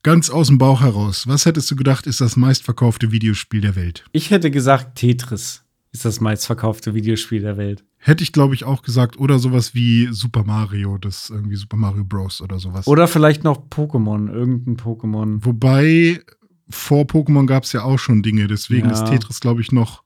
Ganz 0.02 0.30
aus 0.30 0.46
dem 0.46 0.56
Bauch 0.56 0.80
heraus. 0.80 1.26
Was 1.26 1.44
hättest 1.44 1.70
du 1.70 1.76
gedacht, 1.76 2.06
ist 2.06 2.22
das 2.22 2.36
meistverkaufte 2.36 3.12
Videospiel 3.12 3.60
der 3.60 3.76
Welt? 3.76 4.04
Ich 4.12 4.30
hätte 4.30 4.50
gesagt, 4.50 4.96
Tetris 4.96 5.62
ist 5.92 6.04
das 6.04 6.20
meistverkaufte 6.20 6.94
Videospiel 6.94 7.42
der 7.42 7.58
Welt. 7.58 7.84
Hätte 7.98 8.22
ich, 8.22 8.32
glaube 8.32 8.54
ich, 8.54 8.64
auch 8.64 8.80
gesagt. 8.80 9.18
Oder 9.18 9.38
sowas 9.38 9.74
wie 9.74 10.08
Super 10.10 10.44
Mario, 10.44 10.96
das 10.96 11.28
irgendwie 11.28 11.56
Super 11.56 11.76
Mario 11.76 12.04
Bros. 12.04 12.40
oder 12.40 12.58
sowas. 12.58 12.86
Oder 12.86 13.08
vielleicht 13.08 13.44
noch 13.44 13.68
Pokémon, 13.68 14.32
irgendein 14.32 14.78
Pokémon. 14.78 15.44
Wobei, 15.44 16.22
vor 16.70 17.04
Pokémon 17.04 17.44
gab 17.44 17.64
es 17.64 17.72
ja 17.72 17.82
auch 17.82 17.98
schon 17.98 18.22
Dinge. 18.22 18.46
Deswegen 18.46 18.88
ja. 18.88 18.94
ist 18.94 19.04
Tetris, 19.04 19.40
glaube 19.40 19.60
ich, 19.60 19.70
noch, 19.70 20.02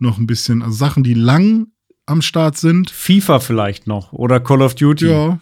noch 0.00 0.18
ein 0.18 0.26
bisschen, 0.26 0.62
also 0.62 0.74
Sachen, 0.74 1.04
die 1.04 1.14
lang 1.14 1.68
am 2.06 2.22
Start 2.22 2.56
sind. 2.56 2.90
FIFA 2.90 3.38
vielleicht 3.38 3.86
noch 3.86 4.12
oder 4.12 4.40
Call 4.40 4.62
of 4.62 4.74
Duty. 4.74 5.06
Ja, 5.06 5.38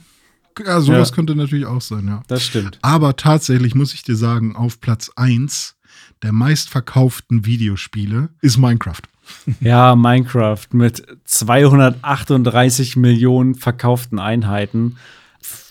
ja, 0.65 0.81
sowas 0.81 1.11
ja. 1.11 1.15
könnte 1.15 1.35
natürlich 1.35 1.67
auch 1.67 1.81
sein, 1.81 2.07
ja. 2.07 2.23
Das 2.29 2.45
stimmt. 2.45 2.79
Aber 2.83 3.17
tatsächlich 3.17 3.75
muss 3.75 3.95
ich 3.95 4.03
dir 4.03 4.17
sagen, 4.17 4.57
auf 4.57 4.81
Platz 4.81 5.11
1 5.17 5.77
der 6.23 6.33
meistverkauften 6.33 7.47
Videospiele 7.47 8.31
ist 8.41 8.59
Minecraft. 8.59 9.03
Ja, 9.61 9.97
Minecraft 9.97 10.69
mit 10.71 11.05
238 11.25 12.95
Millionen 12.95 13.57
verkauften 13.57 14.21
Einheiten 14.21 14.99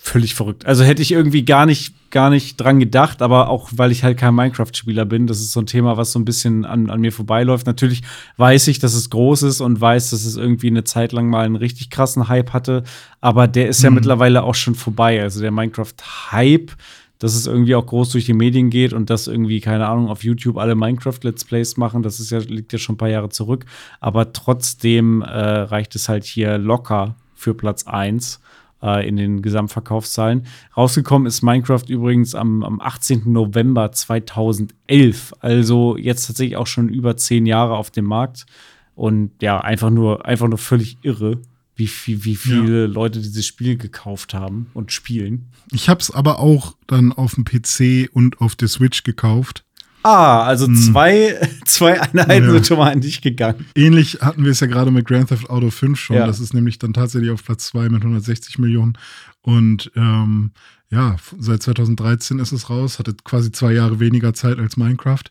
völlig 0.05 0.35
verrückt. 0.35 0.67
Also 0.67 0.83
hätte 0.83 1.01
ich 1.01 1.11
irgendwie 1.11 1.43
gar 1.45 1.65
nicht, 1.65 2.11
gar 2.11 2.29
nicht 2.29 2.57
dran 2.57 2.79
gedacht, 2.79 3.23
aber 3.23 3.49
auch 3.49 3.69
weil 3.73 3.91
ich 3.91 4.03
halt 4.03 4.19
kein 4.19 4.35
Minecraft-Spieler 4.35 5.03
bin, 5.03 5.25
das 5.25 5.39
ist 5.39 5.51
so 5.51 5.61
ein 5.61 5.65
Thema, 5.65 5.97
was 5.97 6.11
so 6.11 6.19
ein 6.19 6.25
bisschen 6.25 6.63
an, 6.63 6.91
an 6.91 7.01
mir 7.01 7.11
vorbeiläuft. 7.11 7.65
Natürlich 7.65 8.03
weiß 8.37 8.67
ich, 8.67 8.77
dass 8.77 8.93
es 8.93 9.09
groß 9.09 9.41
ist 9.43 9.61
und 9.61 9.81
weiß, 9.81 10.11
dass 10.11 10.25
es 10.25 10.37
irgendwie 10.37 10.67
eine 10.67 10.83
Zeit 10.83 11.11
lang 11.11 11.27
mal 11.27 11.43
einen 11.43 11.55
richtig 11.55 11.89
krassen 11.89 12.27
Hype 12.27 12.53
hatte, 12.53 12.83
aber 13.19 13.47
der 13.47 13.67
ist 13.67 13.81
ja 13.81 13.89
mhm. 13.89 13.95
mittlerweile 13.95 14.43
auch 14.43 14.53
schon 14.53 14.75
vorbei. 14.75 15.21
Also 15.23 15.41
der 15.41 15.51
Minecraft-Hype, 15.51 16.71
dass 17.17 17.33
es 17.33 17.47
irgendwie 17.47 17.73
auch 17.73 17.87
groß 17.87 18.11
durch 18.11 18.25
die 18.25 18.33
Medien 18.33 18.69
geht 18.69 18.93
und 18.93 19.09
dass 19.09 19.25
irgendwie, 19.25 19.59
keine 19.59 19.87
Ahnung, 19.87 20.09
auf 20.09 20.23
YouTube 20.23 20.57
alle 20.57 20.75
Minecraft-Let's 20.75 21.45
Plays 21.45 21.77
machen, 21.77 22.03
das 22.03 22.19
ist 22.19 22.29
ja, 22.29 22.37
liegt 22.39 22.71
ja 22.73 22.77
schon 22.77 22.93
ein 22.93 22.99
paar 22.99 23.09
Jahre 23.09 23.29
zurück. 23.29 23.65
Aber 24.01 24.33
trotzdem 24.33 25.23
äh, 25.23 25.27
reicht 25.27 25.95
es 25.95 26.09
halt 26.09 26.25
hier 26.25 26.59
locker 26.59 27.15
für 27.33 27.55
Platz 27.55 27.87
1 27.87 28.39
äh, 28.85 29.07
in 29.07 29.17
den 29.17 29.41
Gesamtverkaufszahlen. 29.41 30.45
Rausgekommen 30.77 31.27
ist 31.27 31.41
Minecraft 31.41 31.83
übrigens 31.87 32.35
am, 32.35 32.63
am 32.63 32.79
18. 32.79 33.23
November 33.25 33.91
2011, 33.91 35.33
also 35.39 35.97
jetzt 35.97 36.27
tatsächlich 36.27 36.57
auch 36.57 36.67
schon 36.67 36.89
über 36.89 37.17
zehn 37.17 37.45
Jahre 37.45 37.75
auf 37.75 37.89
dem 37.89 38.05
Markt. 38.05 38.45
Und 38.93 39.31
ja, 39.41 39.59
einfach 39.59 39.89
nur, 39.89 40.25
einfach 40.25 40.47
nur 40.47 40.57
völlig 40.57 40.97
irre, 41.01 41.41
wie, 41.75 41.89
wie, 42.05 42.23
wie 42.23 42.35
viele 42.35 42.81
ja. 42.81 42.87
Leute 42.87 43.19
dieses 43.19 43.45
Spiel 43.45 43.75
gekauft 43.75 44.33
haben 44.33 44.67
und 44.73 44.93
spielen. 44.93 45.47
Ich 45.71 45.89
habe 45.89 45.99
es 45.99 46.11
aber 46.11 46.39
auch 46.39 46.75
dann 46.87 47.11
auf 47.11 47.35
dem 47.35 47.43
PC 47.43 48.09
und 48.13 48.39
auf 48.39 48.55
der 48.55 48.69
Switch 48.69 49.03
gekauft. 49.03 49.65
Ah, 50.05 50.43
also 50.43 50.67
hm. 50.67 50.75
zwei, 50.75 51.35
zwei 51.65 51.99
Einheiten 51.99 52.45
ja. 52.45 52.51
sind 52.51 52.67
schon 52.67 52.77
mal 52.77 52.91
an 52.91 53.01
dich 53.01 53.21
gegangen. 53.21 53.65
Ähnlich 53.73 54.19
hatten 54.21 54.43
wir 54.43 54.51
es 54.51 54.59
ja 54.59 54.67
gerade 54.67 54.91
mit 54.91 55.07
Grand 55.07 55.29
Theft 55.29 55.49
Auto 55.49 55.71
5 55.71 55.99
schon. 55.99 56.17
Ja. 56.17 56.27
Das 56.27 56.39
ist 56.39 56.53
nämlich 56.53 56.77
dann 56.77 56.93
tatsächlich 56.93 57.31
auf 57.31 57.43
Platz 57.43 57.65
2 57.69 57.89
mit 57.89 58.03
160 58.03 58.59
Millionen. 58.59 58.99
Und 59.45 59.91
ähm, 59.95 60.53
ja, 60.89 61.17
seit 61.37 61.61
2013 61.61 62.39
ist 62.39 62.51
es 62.51 62.71
raus, 62.71 62.97
hatte 62.97 63.13
quasi 63.23 63.51
zwei 63.51 63.73
Jahre 63.73 63.99
weniger 63.99 64.33
Zeit 64.33 64.57
als 64.57 64.75
Minecraft. 64.75 65.25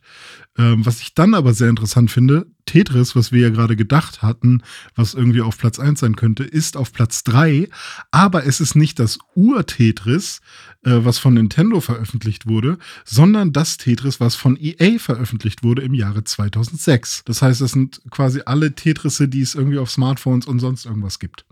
Ähm, 0.57 0.87
was 0.87 1.01
ich 1.01 1.15
dann 1.15 1.35
aber 1.35 1.53
sehr 1.53 1.69
interessant 1.69 2.13
finde, 2.13 2.47
Tetris, 2.65 3.17
was 3.17 3.33
wir 3.33 3.41
ja 3.41 3.51
gerade 3.51 3.75
gedacht 3.75 4.23
hatten, 4.23 4.63
was 4.95 5.15
irgendwie 5.15 5.41
auf 5.41 5.59
Platz 5.59 5.81
1 5.81 5.99
sein 5.99 6.15
könnte, 6.15 6.45
ist 6.45 6.77
auf 6.77 6.93
Platz 6.93 7.25
3, 7.25 7.69
aber 8.13 8.47
es 8.47 8.61
ist 8.61 8.77
nicht 8.77 9.01
das 9.01 9.19
Ur-Tetris, 9.35 10.43
äh, 10.85 10.99
was 11.03 11.19
von 11.19 11.35
Nintendo 11.35 11.81
veröffentlicht 11.81 12.47
wurde, 12.47 12.79
sondern 13.05 13.53
das 13.53 13.79
Tetris, 13.79 14.21
was 14.21 14.37
von 14.37 14.57
EA 14.61 15.01
veröffentlicht 15.01 15.65
wurde 15.65 15.83
im 15.83 15.93
Jahre 15.93 16.23
2006. 16.23 17.25
Das 17.25 17.43
heißt, 17.43 17.61
das 17.61 17.73
sind 17.73 18.01
quasi 18.11 18.43
alle 18.47 18.77
Tetrisse, 18.77 19.27
die 19.27 19.41
es 19.41 19.57
irgendwie 19.57 19.79
auf 19.79 19.91
Smartphones 19.91 20.47
und 20.47 20.61
sonst 20.61 20.87
irgendwas 20.87 21.19
gibt. 21.19 21.47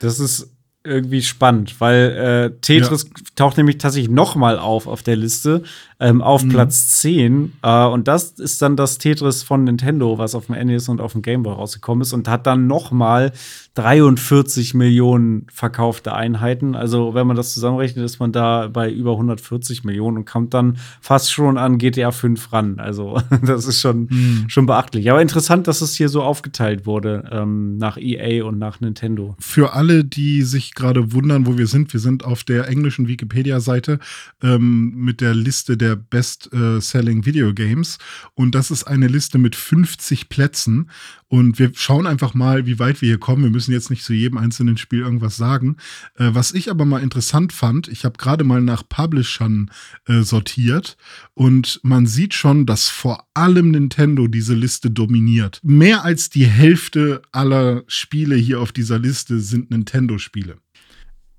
Das 0.00 0.18
ist 0.18 0.55
irgendwie 0.86 1.22
spannend, 1.22 1.80
weil 1.80 2.52
äh, 2.54 2.60
Tetris 2.60 3.04
ja. 3.04 3.10
taucht 3.34 3.56
nämlich 3.56 3.78
tatsächlich 3.78 4.10
noch 4.10 4.36
mal 4.36 4.58
auf 4.58 4.86
auf 4.86 5.02
der 5.02 5.16
Liste 5.16 5.62
ähm, 5.98 6.20
auf 6.20 6.44
mhm. 6.44 6.50
Platz 6.50 6.88
10 7.00 7.52
äh, 7.62 7.84
und 7.86 8.06
das 8.06 8.32
ist 8.32 8.60
dann 8.60 8.76
das 8.76 8.98
Tetris 8.98 9.42
von 9.42 9.64
Nintendo, 9.64 10.18
was 10.18 10.34
auf 10.34 10.46
dem 10.46 10.66
NES 10.66 10.88
und 10.88 11.00
auf 11.00 11.12
dem 11.12 11.22
Game 11.22 11.42
Boy 11.42 11.54
rausgekommen 11.54 12.02
ist 12.02 12.12
und 12.12 12.28
hat 12.28 12.46
dann 12.46 12.66
noch 12.66 12.90
mal 12.90 13.32
43 13.76 14.74
Millionen 14.74 15.46
verkaufte 15.52 16.14
Einheiten. 16.14 16.74
Also 16.74 17.14
wenn 17.14 17.26
man 17.26 17.36
das 17.36 17.54
zusammenrechnet, 17.54 18.04
ist 18.04 18.20
man 18.20 18.32
da 18.32 18.68
bei 18.68 18.90
über 18.90 19.12
140 19.12 19.84
Millionen 19.84 20.18
und 20.18 20.24
kommt 20.26 20.54
dann 20.54 20.78
fast 21.00 21.32
schon 21.32 21.58
an 21.58 21.78
GTA 21.78 22.10
5 22.10 22.52
ran. 22.52 22.78
Also 22.78 23.20
das 23.42 23.66
ist 23.66 23.80
schon, 23.80 24.08
mhm. 24.10 24.44
schon 24.48 24.66
beachtlich. 24.66 25.10
Aber 25.10 25.22
interessant, 25.22 25.66
dass 25.66 25.80
es 25.80 25.94
hier 25.94 26.08
so 26.08 26.22
aufgeteilt 26.22 26.86
wurde 26.86 27.28
ähm, 27.30 27.76
nach 27.78 27.96
EA 27.98 28.44
und 28.44 28.58
nach 28.58 28.80
Nintendo. 28.80 29.36
Für 29.38 29.74
alle, 29.74 30.04
die 30.04 30.42
sich 30.42 30.74
gerade 30.74 31.12
wundern, 31.12 31.46
wo 31.46 31.56
wir 31.56 31.66
sind. 31.66 31.92
Wir 31.92 32.00
sind 32.00 32.24
auf 32.24 32.44
der 32.44 32.68
englischen 32.68 33.08
Wikipedia-Seite 33.08 33.98
ähm, 34.42 34.94
mit 34.94 35.20
der 35.20 35.34
Liste 35.34 35.76
der 35.76 35.85
der 35.86 35.96
Best-Selling 35.96 37.24
Video 37.26 37.54
Games. 37.54 37.98
Und 38.34 38.54
das 38.54 38.70
ist 38.70 38.84
eine 38.84 39.06
Liste 39.06 39.38
mit 39.38 39.54
50 39.54 40.28
Plätzen. 40.28 40.90
Und 41.28 41.58
wir 41.58 41.70
schauen 41.74 42.06
einfach 42.06 42.34
mal, 42.34 42.66
wie 42.66 42.78
weit 42.78 43.00
wir 43.00 43.08
hier 43.08 43.18
kommen. 43.18 43.44
Wir 43.44 43.50
müssen 43.50 43.72
jetzt 43.72 43.90
nicht 43.90 44.04
zu 44.04 44.12
jedem 44.12 44.38
einzelnen 44.38 44.76
Spiel 44.76 45.00
irgendwas 45.00 45.36
sagen. 45.36 45.76
Äh, 46.16 46.30
was 46.32 46.52
ich 46.52 46.70
aber 46.70 46.84
mal 46.84 47.02
interessant 47.02 47.52
fand, 47.52 47.88
ich 47.88 48.04
habe 48.04 48.18
gerade 48.18 48.44
mal 48.44 48.60
nach 48.60 48.82
Publishern 48.88 49.70
äh, 50.06 50.22
sortiert 50.22 50.96
und 51.34 51.80
man 51.82 52.06
sieht 52.06 52.34
schon, 52.34 52.66
dass 52.66 52.88
vor 52.88 53.26
allem 53.34 53.70
Nintendo 53.70 54.26
diese 54.26 54.54
Liste 54.54 54.90
dominiert. 54.90 55.60
Mehr 55.62 56.04
als 56.04 56.30
die 56.30 56.46
Hälfte 56.46 57.22
aller 57.32 57.84
Spiele 57.86 58.36
hier 58.36 58.60
auf 58.60 58.72
dieser 58.72 58.98
Liste 58.98 59.40
sind 59.40 59.70
Nintendo-Spiele 59.70 60.58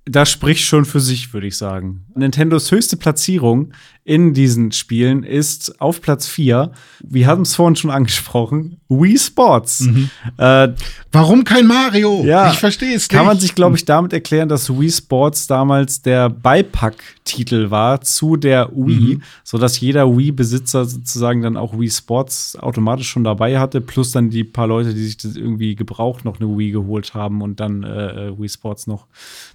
das 0.10 0.32
spricht 0.32 0.64
schon 0.66 0.86
für 0.86 1.00
sich, 1.00 1.34
würde 1.34 1.48
ich 1.48 1.58
sagen. 1.58 2.06
Nintendos 2.16 2.72
höchste 2.72 2.98
Platzierung 2.98 3.74
in 4.08 4.34
diesen 4.34 4.72
Spielen 4.72 5.24
ist 5.24 5.82
auf 5.82 6.00
Platz 6.00 6.28
4. 6.28 6.72
Wir 7.04 7.28
haben 7.28 7.42
es 7.42 7.56
vorhin 7.56 7.76
schon 7.76 7.92
angesprochen. 7.92 8.80
Wii 8.88 9.18
Sports. 9.20 9.82
Mhm. 9.82 10.10
Äh, 10.38 10.70
Warum 11.12 11.44
kein 11.44 11.68
Mario? 11.68 12.24
Ja, 12.24 12.52
ich 12.52 12.58
verstehe 12.58 12.96
es 12.96 13.04
nicht. 13.04 13.10
Kann 13.10 13.26
man 13.26 13.38
sich, 13.38 13.54
glaube 13.54 13.76
ich, 13.76 13.84
damit 13.84 14.14
erklären, 14.14 14.48
dass 14.48 14.70
Wii 14.70 14.92
Sports 14.92 15.48
damals 15.48 16.02
der 16.02 16.30
Beipacktitel 16.30 17.70
war 17.70 18.00
zu 18.00 18.38
der 18.38 18.70
Wii, 18.74 19.16
mhm. 19.16 19.24
sodass 19.44 19.78
jeder 19.82 20.06
Wii-Besitzer 20.16 20.86
sozusagen 20.86 21.42
dann 21.42 21.58
auch 21.58 21.78
Wii 21.78 21.90
Sports 21.90 22.56
automatisch 22.56 23.10
schon 23.10 23.26
dabei 23.26 23.60
hatte, 23.60 23.82
plus 23.82 24.12
dann 24.12 24.30
die 24.30 24.46
paar 24.46 24.68
Leute, 24.68 24.94
die 24.94 25.04
sich 25.04 25.18
das 25.18 25.36
irgendwie 25.36 25.76
gebraucht 25.76 26.24
noch 26.24 26.40
eine 26.40 26.58
Wii 26.58 26.72
geholt 26.72 27.14
haben 27.14 27.42
und 27.42 27.60
dann 27.60 27.84
äh, 27.84 28.28
äh 28.30 28.40
Wii 28.40 28.48
Sports 28.48 28.88
noch 28.88 29.08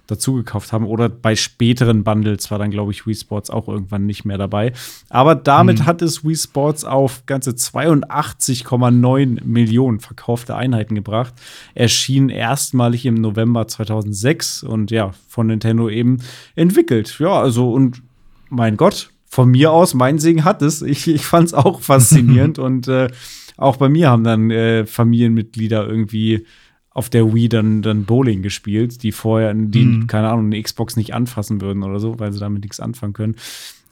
dazu 0.05 0.33
gekauft 0.33 0.73
haben. 0.73 0.85
Oder 0.85 1.09
bei 1.09 1.35
späteren 1.35 2.03
Bundles 2.03 2.51
war 2.51 2.59
dann, 2.59 2.69
glaube 2.69 2.91
ich, 2.91 3.07
Wii 3.07 3.15
Sports 3.15 3.49
auch 3.49 3.67
irgendwann 3.67 4.05
nicht 4.05 4.25
mehr 4.25 4.37
dabei. 4.37 4.42
Aber 5.09 5.35
damit 5.35 5.79
mhm. 5.79 5.85
hat 5.85 6.01
es 6.01 6.25
Wii 6.25 6.35
Sports 6.35 6.85
auf 6.85 7.25
ganze 7.25 7.51
82,9 7.51 9.43
Millionen 9.43 9.99
verkaufte 9.99 10.55
Einheiten 10.55 10.95
gebracht. 10.95 11.33
Erschien 11.75 12.29
erstmalig 12.29 13.05
im 13.05 13.15
November 13.15 13.67
2006 13.67 14.63
und 14.63 14.91
ja, 14.91 15.11
von 15.27 15.47
Nintendo 15.47 15.89
eben 15.89 16.19
entwickelt. 16.55 17.17
Ja, 17.19 17.39
also 17.39 17.71
und 17.71 18.01
mein 18.49 18.77
Gott, 18.77 19.09
von 19.25 19.49
mir 19.49 19.71
aus, 19.71 19.95
mein 19.95 20.19
Segen 20.19 20.43
hat 20.43 20.61
es. 20.61 20.81
Ich, 20.81 21.07
ich 21.07 21.25
fand 21.25 21.47
es 21.47 21.53
auch 21.53 21.81
faszinierend 21.81 22.59
und 22.59 22.87
äh, 22.87 23.09
auch 23.57 23.77
bei 23.77 23.89
mir 23.89 24.09
haben 24.09 24.23
dann 24.23 24.51
äh, 24.51 24.85
Familienmitglieder 24.85 25.87
irgendwie 25.87 26.45
auf 26.91 27.09
der 27.09 27.33
Wii 27.33 27.49
dann, 27.49 27.81
dann 27.81 28.05
Bowling 28.05 28.43
gespielt, 28.43 29.01
die 29.01 29.11
vorher, 29.11 29.53
die, 29.53 29.85
mhm. 29.85 30.07
keine 30.07 30.29
Ahnung, 30.29 30.45
eine 30.45 30.61
Xbox 30.61 30.95
nicht 30.95 31.13
anfassen 31.13 31.59
würden 31.59 31.83
oder 31.83 31.99
so, 31.99 32.19
weil 32.19 32.31
sie 32.31 32.39
damit 32.39 32.63
nichts 32.63 32.79
anfangen 32.79 33.13
können. 33.13 33.35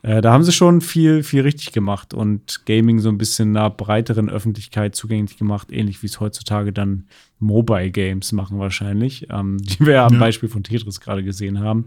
Äh, 0.03 0.21
da 0.21 0.33
haben 0.33 0.43
sie 0.43 0.51
schon 0.51 0.81
viel, 0.81 1.21
viel 1.23 1.41
richtig 1.41 1.73
gemacht 1.73 2.13
und 2.13 2.65
Gaming 2.65 2.99
so 2.99 3.09
ein 3.09 3.17
bisschen 3.17 3.55
einer 3.55 3.69
breiteren 3.69 4.29
Öffentlichkeit 4.29 4.95
zugänglich 4.95 5.37
gemacht, 5.37 5.71
ähnlich 5.71 6.01
wie 6.01 6.07
es 6.07 6.19
heutzutage 6.19 6.73
dann 6.73 7.05
Mobile 7.39 7.91
Games 7.91 8.31
machen 8.31 8.57
wahrscheinlich, 8.57 9.27
ähm, 9.29 9.57
die 9.61 9.79
wir 9.79 9.93
ja 9.93 10.05
am. 10.07 10.17
Beispiel 10.17 10.49
von 10.49 10.63
Tetris 10.63 11.01
gerade 11.01 11.23
gesehen 11.23 11.59
haben. 11.59 11.85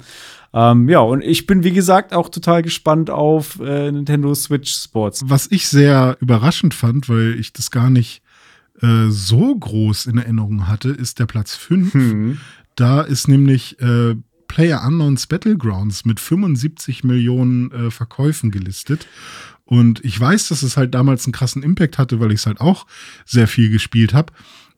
Ähm, 0.53 0.89
ja, 0.89 1.01
und 1.01 1.23
ich 1.23 1.47
bin, 1.47 1.65
wie 1.65 1.73
gesagt, 1.73 2.13
auch 2.13 2.29
total 2.29 2.63
gespannt 2.63 3.11
auf 3.11 3.59
äh, 3.61 3.91
Nintendo 3.91 4.35
Switch 4.35 4.73
Sports. 4.73 5.25
Was 5.27 5.51
ich 5.51 5.69
sehr 5.69 6.17
überraschend 6.21 6.75
fand, 6.75 7.09
weil 7.09 7.39
ich 7.39 7.53
das 7.53 7.71
gar 7.71 7.91
nicht 7.91 8.23
äh, 8.81 9.09
so 9.09 9.55
groß 9.55 10.07
in 10.07 10.19
Erinnerung 10.19 10.69
hatte, 10.69 10.91
ist 10.91 11.19
der 11.19 11.27
Platz 11.27 11.55
5. 11.57 11.95
Hm. 11.95 12.39
Da 12.77 13.03
ist 13.03 13.29
nämlich 13.29 13.81
äh, 13.81 14.17
Player 14.49 14.83
Unknowns 14.87 15.27
Battlegrounds 15.27 16.05
mit 16.05 16.21
75 16.21 17.05
Millionen 17.05 17.71
äh, 17.73 17.91
Verkäufen 17.91 18.51
gelistet. 18.51 19.07
Und 19.65 20.05
ich 20.05 20.19
weiß, 20.19 20.49
dass 20.49 20.63
es 20.63 20.77
halt 20.77 20.95
damals 20.95 21.25
einen 21.25 21.33
krassen 21.33 21.63
Impact 21.63 21.99
hatte, 21.99 22.21
weil 22.21 22.33
ich 22.33 22.41
es 22.41 22.47
halt 22.47 22.61
auch 22.61 22.87
sehr 23.25 23.49
viel 23.49 23.71
gespielt 23.71 24.13
habe. 24.13 24.33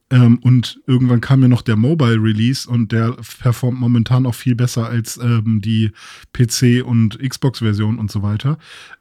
Ähm, 0.08 0.38
und 0.38 0.80
irgendwann 0.86 1.20
kam 1.20 1.40
mir 1.40 1.48
noch 1.48 1.62
der 1.62 1.74
Mobile 1.74 2.22
Release 2.22 2.68
und 2.68 2.92
der 2.92 3.16
performt 3.40 3.80
momentan 3.80 4.24
auch 4.26 4.36
viel 4.36 4.54
besser 4.54 4.86
als 4.86 5.16
ähm, 5.16 5.60
die 5.60 5.90
PC- 6.32 6.82
und 6.82 7.18
Xbox-Version 7.18 7.98
und 7.98 8.10
so 8.10 8.22
weiter. 8.22 8.58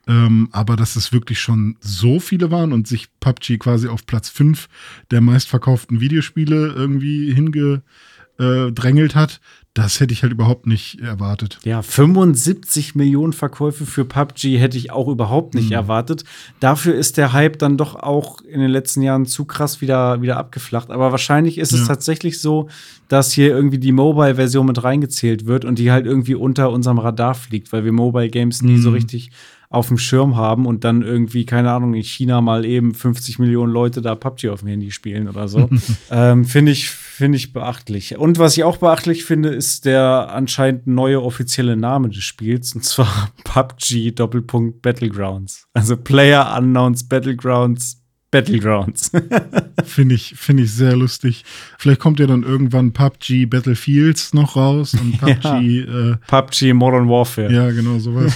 Ähm, 0.07 0.49
aber 0.51 0.75
dass 0.75 0.95
es 0.95 1.13
wirklich 1.13 1.39
schon 1.39 1.77
so 1.79 2.19
viele 2.19 2.49
waren 2.49 2.73
und 2.73 2.87
sich 2.87 3.07
PUBG 3.19 3.59
quasi 3.59 3.87
auf 3.87 4.07
Platz 4.07 4.29
5 4.29 4.67
der 5.11 5.21
meistverkauften 5.21 6.01
Videospiele 6.01 6.73
irgendwie 6.75 7.31
hingedrängelt 7.31 9.13
hat, 9.13 9.41
das 9.75 9.99
hätte 9.99 10.13
ich 10.13 10.23
halt 10.23 10.31
überhaupt 10.31 10.67
nicht 10.67 11.01
erwartet. 11.01 11.59
Ja, 11.65 11.81
75 11.81 12.95
Millionen 12.95 13.33
Verkäufe 13.33 13.85
für 13.85 14.05
PUBG 14.05 14.57
hätte 14.57 14.77
ich 14.77 14.89
auch 14.89 15.09
überhaupt 15.09 15.53
nicht 15.53 15.67
mhm. 15.67 15.73
erwartet. 15.73 16.23
Dafür 16.61 16.95
ist 16.95 17.17
der 17.17 17.33
Hype 17.33 17.59
dann 17.59 17.75
doch 17.75 17.95
auch 17.95 18.39
in 18.39 18.61
den 18.61 18.71
letzten 18.71 19.01
Jahren 19.01 19.25
zu 19.25 19.43
krass 19.43 19.81
wieder, 19.81 20.21
wieder 20.21 20.37
abgeflacht. 20.37 20.91
Aber 20.91 21.11
wahrscheinlich 21.11 21.57
ist 21.57 21.73
ja. 21.73 21.79
es 21.79 21.87
tatsächlich 21.87 22.39
so, 22.39 22.69
dass 23.09 23.33
hier 23.33 23.49
irgendwie 23.49 23.77
die 23.77 23.91
Mobile-Version 23.91 24.65
mit 24.65 24.81
reingezählt 24.81 25.45
wird 25.45 25.65
und 25.65 25.77
die 25.77 25.91
halt 25.91 26.05
irgendwie 26.05 26.35
unter 26.35 26.71
unserem 26.71 26.97
Radar 26.97 27.35
fliegt, 27.35 27.73
weil 27.73 27.83
wir 27.83 27.91
Mobile 27.91 28.29
Games 28.29 28.61
nie 28.61 28.77
mhm. 28.77 28.81
so 28.81 28.91
richtig 28.91 29.31
auf 29.69 29.89
dem 29.89 29.97
Schirm 29.97 30.37
haben 30.37 30.67
und 30.67 30.85
dann 30.85 31.01
irgendwie, 31.01 31.45
keine 31.45 31.71
Ahnung, 31.71 31.95
in 31.95 32.03
China 32.03 32.39
mal 32.39 32.63
eben 32.63 32.93
50 32.93 33.39
Millionen 33.39 33.73
Leute 33.73 34.01
da 34.01 34.15
PUBG 34.15 34.49
auf 34.49 34.61
dem 34.61 34.69
Handy 34.69 34.91
spielen 34.91 35.27
oder 35.27 35.49
so. 35.49 35.69
ähm, 36.11 36.45
finde 36.45 36.71
ich, 36.71 36.91
finde 37.15 37.37
ich 37.37 37.53
beachtlich. 37.53 38.17
Und 38.17 38.39
was 38.39 38.57
ich 38.57 38.63
auch 38.65 38.77
beachtlich 38.77 39.23
finde, 39.23 39.49
ist 39.49 39.85
der 39.85 40.29
anscheinend 40.33 40.85
neue 40.85 41.21
offizielle 41.21 41.77
Name 41.77 42.09
des 42.09 42.23
Spiels, 42.23 42.75
und 42.75 42.83
zwar 42.83 43.31
PUBG 43.45 44.11
Doppelpunkt 44.11 44.81
Battlegrounds. 44.81 45.67
Also 45.73 45.95
Player 45.95 46.55
Unknowns 46.57 47.07
Battlegrounds 47.07 48.01
Battlegrounds. 48.31 49.11
finde 49.85 50.15
ich, 50.15 50.35
finde 50.35 50.63
ich 50.63 50.73
sehr 50.73 50.97
lustig. 50.97 51.45
Vielleicht 51.77 52.01
kommt 52.01 52.19
ja 52.19 52.27
dann 52.27 52.43
irgendwann 52.43 52.91
PUBG 52.91 53.45
Battlefields 53.45 54.33
noch 54.33 54.57
raus 54.57 54.93
und 54.93 55.17
PUBG. 55.17 55.45
Ja. 55.45 56.11
Äh, 56.11 56.17
PUBG 56.27 56.73
Modern 56.73 57.07
Warfare. 57.07 57.51
Ja, 57.51 57.71
genau, 57.71 57.97
sowas. 57.99 58.33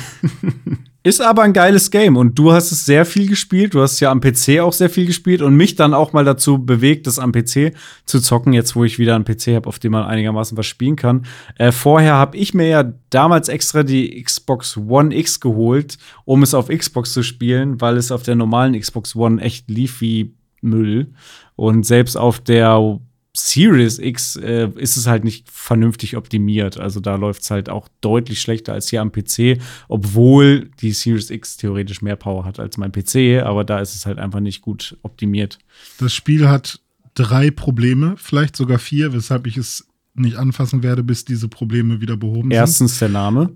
Ist 1.01 1.21
aber 1.21 1.43
ein 1.43 1.53
geiles 1.53 1.91
Game 1.91 2.17
und 2.17 2.37
du 2.37 2.51
hast 2.51 2.73
es 2.73 2.85
sehr 2.85 3.05
viel 3.05 3.29
gespielt. 3.29 3.73
Du 3.73 3.81
hast 3.81 4.01
ja 4.01 4.11
am 4.11 4.19
PC 4.19 4.59
auch 4.59 4.73
sehr 4.73 4.89
viel 4.89 5.05
gespielt 5.05 5.41
und 5.41 5.55
mich 5.55 5.75
dann 5.75 5.93
auch 5.93 6.11
mal 6.11 6.25
dazu 6.25 6.57
bewegt, 6.57 7.07
das 7.07 7.19
am 7.19 7.31
PC 7.31 7.73
zu 8.03 8.19
zocken, 8.19 8.51
jetzt 8.51 8.75
wo 8.75 8.83
ich 8.83 8.99
wieder 8.99 9.15
einen 9.15 9.23
PC 9.23 9.55
habe, 9.55 9.69
auf 9.69 9.79
dem 9.79 9.93
man 9.93 10.03
einigermaßen 10.03 10.57
was 10.57 10.65
spielen 10.65 10.97
kann. 10.97 11.25
Äh, 11.57 11.71
vorher 11.71 12.15
habe 12.15 12.35
ich 12.35 12.53
mir 12.53 12.67
ja 12.67 12.93
damals 13.11 13.47
extra 13.47 13.83
die 13.83 14.21
Xbox 14.21 14.75
One 14.75 15.15
X 15.15 15.39
geholt, 15.39 15.97
um 16.25 16.43
es 16.43 16.53
auf 16.53 16.67
Xbox 16.67 17.13
zu 17.13 17.23
spielen, 17.23 17.79
weil 17.79 17.95
es 17.95 18.11
auf 18.11 18.23
der 18.23 18.35
normalen 18.35 18.77
Xbox 18.77 19.15
One 19.15 19.41
echt 19.41 19.69
lief 19.69 20.01
wie 20.01 20.33
Müll. 20.59 21.13
Und 21.55 21.85
selbst 21.85 22.17
auf 22.17 22.41
der 22.41 22.99
Series 23.33 23.99
X 23.99 24.35
äh, 24.37 24.69
ist 24.75 24.97
es 24.97 25.05
halt 25.05 25.23
nicht 25.23 25.49
vernünftig 25.49 26.17
optimiert. 26.17 26.79
Also 26.79 26.99
da 26.99 27.15
läuft 27.15 27.43
es 27.43 27.51
halt 27.51 27.69
auch 27.69 27.87
deutlich 28.01 28.41
schlechter 28.41 28.73
als 28.73 28.89
hier 28.89 29.01
am 29.01 29.11
PC, 29.11 29.59
obwohl 29.87 30.69
die 30.81 30.91
Series 30.91 31.29
X 31.29 31.57
theoretisch 31.57 32.01
mehr 32.01 32.15
Power 32.15 32.45
hat 32.45 32.59
als 32.59 32.77
mein 32.77 32.91
PC, 32.91 33.43
aber 33.43 33.63
da 33.63 33.79
ist 33.79 33.95
es 33.95 34.05
halt 34.05 34.17
einfach 34.17 34.39
nicht 34.39 34.61
gut 34.61 34.97
optimiert. 35.03 35.59
Das 35.99 36.13
Spiel 36.13 36.47
hat 36.47 36.81
drei 37.13 37.51
Probleme, 37.51 38.15
vielleicht 38.17 38.55
sogar 38.55 38.79
vier, 38.79 39.13
weshalb 39.13 39.45
ich 39.45 39.57
es 39.57 39.87
nicht 40.15 40.37
anfassen 40.37 40.83
werde, 40.83 41.03
bis 41.03 41.23
diese 41.23 41.47
Probleme 41.47 42.01
wieder 42.01 42.17
behoben 42.17 42.51
Erstens 42.51 42.97
sind. 42.97 42.97
Erstens 42.97 42.99
der 42.99 43.09
Name. 43.09 43.53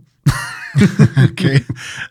okay. 1.32 1.64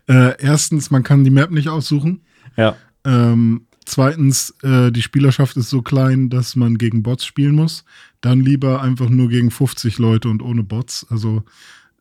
Äh, 0.08 0.40
erstens, 0.42 0.90
man 0.90 1.02
kann 1.02 1.24
die 1.24 1.30
Map 1.30 1.50
nicht 1.50 1.68
aussuchen. 1.68 2.22
Ja. 2.56 2.76
Ähm, 3.04 3.66
Zweitens, 3.84 4.54
äh, 4.62 4.92
die 4.92 5.02
Spielerschaft 5.02 5.56
ist 5.56 5.70
so 5.70 5.82
klein, 5.82 6.30
dass 6.30 6.56
man 6.56 6.78
gegen 6.78 7.02
Bots 7.02 7.24
spielen 7.24 7.54
muss. 7.54 7.84
Dann 8.20 8.40
lieber 8.40 8.80
einfach 8.80 9.08
nur 9.08 9.28
gegen 9.28 9.50
50 9.50 9.98
Leute 9.98 10.28
und 10.28 10.42
ohne 10.42 10.62
Bots. 10.62 11.06
Also, 11.10 11.42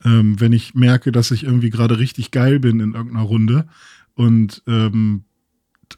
ähm, 0.04 0.40
wenn 0.40 0.54
ich 0.54 0.74
merke, 0.74 1.12
dass 1.12 1.32
ich 1.32 1.44
irgendwie 1.44 1.70
gerade 1.70 2.00
richtig 2.00 2.32
geil 2.32 2.60
bin 2.60 2.80
in 2.80 2.94
irgendeiner 2.94 3.26
Runde 3.26 3.68
und 4.16 4.64
ähm, 4.68 5.24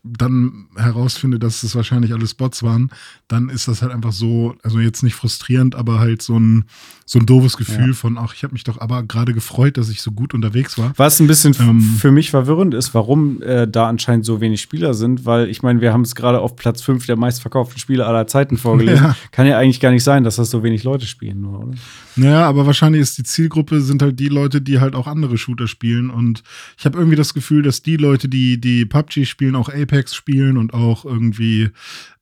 dann 0.04 0.68
herausfinde, 0.76 1.40
dass 1.40 1.64
es 1.64 1.76
wahrscheinlich 1.76 2.14
alles 2.14 2.34
Bots 2.34 2.64
waren, 2.64 2.92
dann 3.28 3.50
ist 3.50 3.68
das 3.68 3.82
halt 3.82 3.92
einfach 3.92 4.12
so, 4.12 4.56
also 4.64 4.80
jetzt 4.80 5.04
nicht 5.04 5.16
frustrierend, 5.16 5.76
aber 5.76 6.00
halt 6.00 6.22
so 6.22 6.38
ein, 6.38 6.66
so 7.06 7.20
ein 7.20 7.26
doofes 7.26 7.58
Gefühl 7.58 7.90
ja. 7.90 7.94
von, 7.94 8.18
ach, 8.18 8.34
ich 8.34 8.44
habe 8.44 8.54
mich 8.54 8.64
doch 8.64 8.80
aber 8.80 9.04
gerade 9.04 9.34
gefreut, 9.34 9.78
dass 9.78 9.90
ich 9.90 10.02
so 10.02 10.12
gut 10.12 10.34
unterwegs 10.34 10.78
war. 10.78 10.94
Was 10.98 11.20
ein 11.20 11.28
bisschen 11.28 11.56
ähm, 11.60 11.82
für 11.82 12.12
mich 12.12 12.32
verwirrend 12.32 12.74
ist, 12.74 12.94
warum 12.94 13.42
äh, 13.42 13.68
da 13.68 13.88
anscheinend 13.88 14.26
so 14.26 14.42
wenig 14.42 14.62
Spieler 14.62 14.94
sind, 14.94 15.26
weil 15.26 15.50
ich 15.50 15.64
meine, 15.64 15.82
wir 15.82 15.94
haben 15.94 16.02
es 16.02 16.16
gerade 16.16 16.40
auf 16.40 16.56
Platz 16.56 16.82
5 16.82 17.06
der 17.06 17.16
meistverkauften 17.16 17.80
Spiele 17.80 18.06
aller 18.06 18.28
Zeiten 18.28 18.58
vorgelesen. 18.58 18.94
Ja. 19.04 19.16
Kann 19.32 19.48
ja 19.48 19.58
eigentlich 19.58 19.80
gar 19.80 19.92
nicht 19.92 20.04
sein, 20.04 20.24
dass 20.24 20.36
das 20.36 20.52
so 20.52 20.64
wenig 20.64 20.84
Leute 20.84 21.08
spielen, 21.08 21.42
nur, 21.42 21.60
oder? 21.60 21.74
Naja, 22.16 22.48
aber 22.48 22.66
wahrscheinlich 22.66 23.02
ist 23.02 23.18
die 23.18 23.24
Zielgruppe, 23.24 23.82
sind 23.82 24.02
halt 24.02 24.20
die 24.20 24.28
Leute, 24.28 24.62
die 24.62 24.80
halt 24.80 24.94
auch 24.94 25.08
andere 25.08 25.38
Shooter 25.38 25.68
spielen 25.68 26.10
und 26.10 26.44
ich 26.78 26.86
habe 26.86 26.98
irgendwie 26.98 27.16
das 27.16 27.34
Gefühl, 27.34 27.64
dass 27.64 27.82
die 27.82 27.98
Leute, 27.98 28.30
die 28.30 28.62
die 28.62 28.86
PUBG 28.86 29.26
spielen, 29.26 29.56
auch 29.56 29.70
Apex 29.70 29.83
spielen 30.16 30.58
und 30.58 30.74
auch 30.74 31.06
irgendwie, 31.06 31.70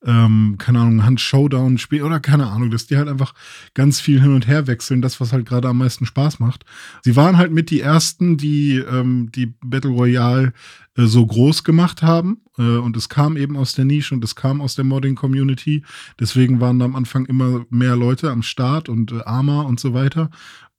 ähm, 0.04 0.56
keine 0.58 0.80
Ahnung, 0.80 1.04
Hand 1.04 1.20
Showdown 1.20 1.78
spielen 1.78 2.04
oder 2.04 2.20
keine 2.20 2.48
Ahnung, 2.48 2.70
dass 2.70 2.86
die 2.86 2.96
halt 2.96 3.08
einfach 3.08 3.34
ganz 3.74 4.00
viel 4.00 4.20
hin 4.20 4.34
und 4.34 4.46
her 4.46 4.66
wechseln, 4.66 5.02
das, 5.02 5.20
was 5.20 5.32
halt 5.32 5.46
gerade 5.46 5.68
am 5.68 5.78
meisten 5.78 6.06
Spaß 6.06 6.40
macht. 6.40 6.64
Sie 7.02 7.16
waren 7.16 7.36
halt 7.36 7.52
mit 7.52 7.70
die 7.70 7.80
ersten, 7.80 8.36
die 8.36 8.76
ähm, 8.76 9.30
die 9.32 9.54
Battle 9.62 9.90
Royale 9.90 10.52
äh, 10.96 11.06
so 11.06 11.24
groß 11.24 11.64
gemacht 11.64 12.02
haben. 12.02 12.42
Äh, 12.58 12.62
und 12.62 12.96
es 12.96 13.08
kam 13.08 13.36
eben 13.36 13.56
aus 13.56 13.72
der 13.72 13.84
Nische 13.84 14.14
und 14.14 14.24
es 14.24 14.36
kam 14.36 14.60
aus 14.60 14.74
der 14.74 14.84
Modding-Community. 14.84 15.84
Deswegen 16.20 16.60
waren 16.60 16.78
da 16.78 16.84
am 16.84 16.96
Anfang 16.96 17.26
immer 17.26 17.64
mehr 17.70 17.96
Leute 17.96 18.30
am 18.30 18.42
Start 18.42 18.88
und 18.88 19.12
äh, 19.12 19.22
Arma 19.24 19.62
und 19.62 19.80
so 19.80 19.94
weiter. 19.94 20.30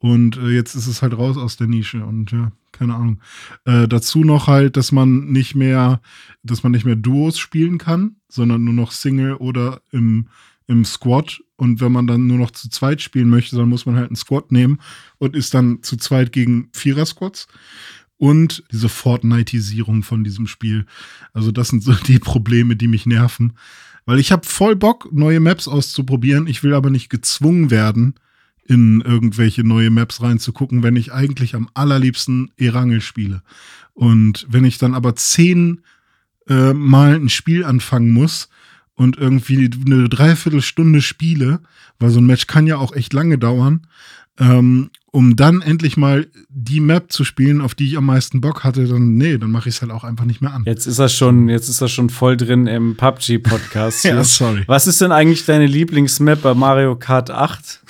Und 0.03 0.35
äh, 0.35 0.49
jetzt 0.49 0.75
ist 0.75 0.87
es 0.87 1.01
halt 1.01 1.17
raus 1.17 1.37
aus 1.37 1.55
der 1.55 1.67
Nische 1.67 2.03
und 2.05 2.29
ja, 2.33 2.51
keine 2.73 2.93
Ahnung. 2.93 3.21
Äh, 3.63 3.87
dazu 3.87 4.25
noch 4.25 4.47
halt, 4.47 4.75
dass 4.75 4.91
man 4.91 5.31
nicht 5.31 5.55
mehr, 5.55 6.01
dass 6.43 6.61
man 6.61 6.73
nicht 6.73 6.83
mehr 6.83 6.97
Duos 6.97 7.39
spielen 7.39 7.77
kann, 7.77 8.17
sondern 8.27 8.65
nur 8.65 8.73
noch 8.73 8.91
Single 8.91 9.35
oder 9.35 9.81
im, 9.91 10.27
im 10.67 10.83
Squad. 10.83 11.41
Und 11.55 11.79
wenn 11.79 11.93
man 11.93 12.05
dann 12.05 12.27
nur 12.27 12.37
noch 12.37 12.51
zu 12.51 12.69
zweit 12.69 13.01
spielen 13.01 13.29
möchte, 13.29 13.55
dann 13.55 13.69
muss 13.69 13.85
man 13.85 13.95
halt 13.95 14.07
einen 14.07 14.17
Squad 14.17 14.51
nehmen 14.51 14.81
und 15.19 15.37
ist 15.37 15.53
dann 15.53 15.81
zu 15.83 15.95
zweit 15.95 16.33
gegen 16.33 16.67
Vierer-Squads. 16.73 17.47
Und 18.17 18.65
diese 18.73 18.89
Fortniteisierung 18.89 20.03
von 20.03 20.25
diesem 20.25 20.47
Spiel. 20.47 20.85
Also, 21.31 21.53
das 21.53 21.69
sind 21.69 21.81
so 21.81 21.93
die 22.07 22.19
Probleme, 22.19 22.75
die 22.75 22.89
mich 22.89 23.05
nerven. 23.05 23.53
Weil 24.03 24.19
ich 24.19 24.33
habe 24.33 24.45
voll 24.45 24.75
Bock, 24.75 25.13
neue 25.13 25.39
Maps 25.39 25.69
auszuprobieren. 25.69 26.47
Ich 26.47 26.61
will 26.61 26.73
aber 26.73 26.89
nicht 26.89 27.09
gezwungen 27.09 27.71
werden, 27.71 28.15
in 28.65 29.01
irgendwelche 29.01 29.63
neue 29.63 29.89
Maps 29.89 30.21
reinzugucken, 30.21 30.83
wenn 30.83 30.95
ich 30.95 31.13
eigentlich 31.13 31.55
am 31.55 31.69
allerliebsten 31.73 32.51
Erangel 32.57 33.01
spiele. 33.01 33.41
Und 33.93 34.45
wenn 34.49 34.63
ich 34.63 34.77
dann 34.77 34.93
aber 34.93 35.15
zehn 35.15 35.81
äh, 36.47 36.73
Mal 36.73 37.15
ein 37.15 37.29
Spiel 37.29 37.63
anfangen 37.63 38.11
muss 38.11 38.49
und 38.95 39.17
irgendwie 39.17 39.69
eine 39.85 40.09
Dreiviertelstunde 40.09 41.01
spiele, 41.01 41.61
weil 41.99 42.09
so 42.09 42.19
ein 42.19 42.25
Match 42.25 42.47
kann 42.47 42.67
ja 42.67 42.77
auch 42.77 42.93
echt 42.93 43.13
lange 43.13 43.37
dauern, 43.37 43.87
ähm, 44.39 44.89
um 45.11 45.35
dann 45.35 45.61
endlich 45.61 45.95
mal 45.95 46.27
die 46.49 46.79
Map 46.79 47.11
zu 47.11 47.23
spielen, 47.23 47.61
auf 47.61 47.75
die 47.75 47.85
ich 47.85 47.97
am 47.97 48.07
meisten 48.07 48.41
Bock 48.41 48.63
hatte, 48.63 48.87
dann 48.87 49.15
nee, 49.15 49.37
dann 49.37 49.51
mache 49.51 49.69
ich 49.69 49.75
es 49.75 49.81
halt 49.81 49.91
auch 49.91 50.03
einfach 50.03 50.25
nicht 50.25 50.41
mehr 50.41 50.53
an. 50.53 50.63
Jetzt 50.65 50.87
ist 50.87 50.97
er 50.97 51.09
schon, 51.09 51.49
jetzt 51.49 51.69
ist 51.69 51.81
er 51.81 51.87
schon 51.87 52.09
voll 52.09 52.35
drin 52.35 52.65
im 52.65 52.95
PUBG 52.95 53.37
Podcast. 53.37 54.03
ja, 54.03 54.23
sorry. 54.23 54.63
Was 54.65 54.87
ist 54.87 55.01
denn 55.01 55.11
eigentlich 55.11 55.45
deine 55.45 55.67
Lieblingsmap 55.67 56.41
bei 56.41 56.55
Mario 56.55 56.95
Kart 56.95 57.29
8? 57.29 57.81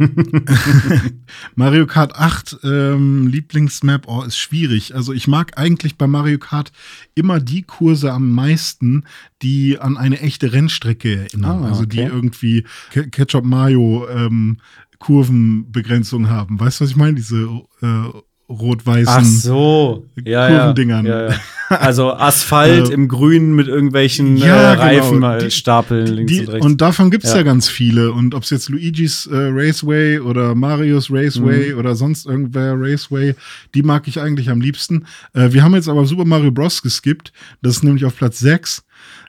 Mario 1.54 1.86
Kart 1.86 2.16
8 2.16 2.58
ähm, 2.64 3.26
Lieblingsmap, 3.26 4.06
oh, 4.08 4.22
ist 4.22 4.38
schwierig. 4.38 4.94
Also 4.94 5.12
ich 5.12 5.28
mag 5.28 5.58
eigentlich 5.58 5.96
bei 5.98 6.06
Mario 6.06 6.38
Kart 6.38 6.72
immer 7.14 7.40
die 7.40 7.62
Kurse 7.62 8.12
am 8.12 8.30
meisten, 8.30 9.04
die 9.42 9.78
an 9.78 9.96
eine 9.96 10.20
echte 10.20 10.52
Rennstrecke 10.52 11.20
erinnern. 11.20 11.64
Ah, 11.64 11.68
also 11.68 11.84
die 11.84 12.00
okay. 12.00 12.10
irgendwie 12.12 12.64
Ke- 12.90 13.08
Ketchup 13.08 13.44
Mayo 13.44 14.08
ähm, 14.08 14.58
Kurvenbegrenzung 14.98 16.28
haben. 16.28 16.60
Weißt 16.60 16.80
du, 16.80 16.84
was 16.84 16.90
ich 16.90 16.96
meine? 16.96 17.14
Diese 17.14 17.48
äh, 17.82 18.10
rot-weißen. 18.50 19.24
So, 19.24 20.06
ja. 20.24 20.48
Kurvendingern. 20.48 21.06
Ja. 21.06 21.28
Also 21.68 22.12
Asphalt 22.12 22.88
Äh, 22.90 22.92
im 22.92 23.06
Grün 23.06 23.54
mit 23.54 23.68
irgendwelchen 23.68 24.36
Ja, 24.36 24.72
äh, 24.72 24.76
genau. 24.76 24.82
Reifen 24.86 25.18
mal 25.20 25.38
Die- 25.44 25.50
stapeln 25.52 26.06
links 26.08 26.32
Die, 26.32 26.40
und 26.40 26.48
rechts. 26.48 26.66
und 26.66 26.80
davon 26.80 27.10
gibt 27.12 27.22
es 27.24 27.32
ja. 27.32 27.42
Ganz 27.44 27.68
viele. 27.68 28.12
Und 28.12 28.34
ob 28.34 28.42
es 28.42 28.50
jetzt 28.50 28.68
Luigi's 28.68 29.26
äh, 29.26 29.36
Raceway 29.36 30.18
oder 30.18 30.54
Marios 30.56 31.08
Mhm. 31.10 31.16
Raceway 31.16 31.74
oder 31.74 31.94
sonst 31.94 32.26
irgendwer 32.26 32.74
Raceway, 32.76 33.34
die 33.74 33.82
mag 33.82 34.08
ich 34.08 34.20
eigentlich 34.20 34.50
am 34.50 34.60
liebsten. 34.60 35.06
Äh, 35.32 35.52
wir 35.52 35.62
haben 35.62 35.74
jetzt 35.74 35.88
aber 35.88 36.04
Super 36.06 36.24
Mario 36.24 36.50
Bros. 36.50 36.82
geskippt. 36.82 37.32
Das 37.62 37.76
ist 37.76 37.84
nämlich 37.84 38.04
auf 38.04 38.16
Platz 38.16 38.40
6 38.40 38.82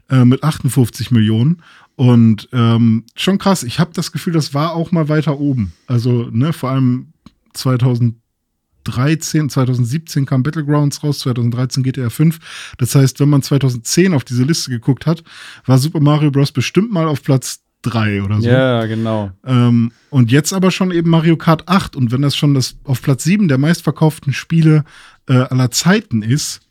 äh, 0.10 0.26
mit 0.26 0.44
58 0.44 1.12
Millionen. 1.12 1.62
Und 1.96 2.50
ähm, 2.54 3.04
schon 3.16 3.38
krass. 3.38 3.62
Ich 3.62 3.80
habe 3.80 3.92
das 3.94 4.12
Gefühl, 4.12 4.34
das 4.34 4.56
war 4.56 4.74
auch 4.74 4.92
mal 4.92 5.08
weiter 5.10 5.40
oben. 5.40 5.74
Also, 5.86 6.28
ne, 6.32 6.54
vor 6.54 6.72
allem 6.72 7.14
2013, 8.86 9.50
2017 9.50 10.26
kam 10.26 10.44
Battlegrounds 10.44 11.04
raus, 11.04 11.20
2013 11.20 11.84
GTA 11.84 12.10
5. 12.10 12.40
Das 12.78 12.96
heißt, 12.96 13.20
wenn 13.20 13.30
man 13.30 13.42
2010 13.42 14.14
auf 14.14 14.24
diese 14.24 14.44
Liste 14.44 14.72
geguckt 14.72 15.06
hat, 15.06 15.24
war 15.66 15.78
Super 15.78 16.00
Mario 16.00 16.32
Bros. 16.32 16.52
bestimmt 16.52 16.92
mal 16.92 17.08
auf 17.08 17.24
Platz 17.24 17.62
3 17.84 18.22
oder 18.24 18.42
so. 18.42 18.48
ja, 18.48 18.86
genau. 18.86 19.32
Ähm, 19.46 19.92
und 20.10 20.32
jetzt 20.32 20.54
aber 20.54 20.72
schon 20.72 20.92
eben 20.92 21.10
Mario 21.10 21.38
Kart 21.38 21.68
8. 21.68 21.96
Und 21.96 22.12
wenn 22.12 22.22
das 22.22 22.36
schon 22.36 22.54
das 22.54 22.76
auf 22.84 23.02
Platz 23.02 23.24
7 23.24 23.48
der 23.48 23.58
meistverkauften 23.58 24.34
Spiele 24.34 24.84
äh, 25.28 25.34
aller 25.34 25.72
Zeiten 25.72 26.22
ist, 26.22 26.62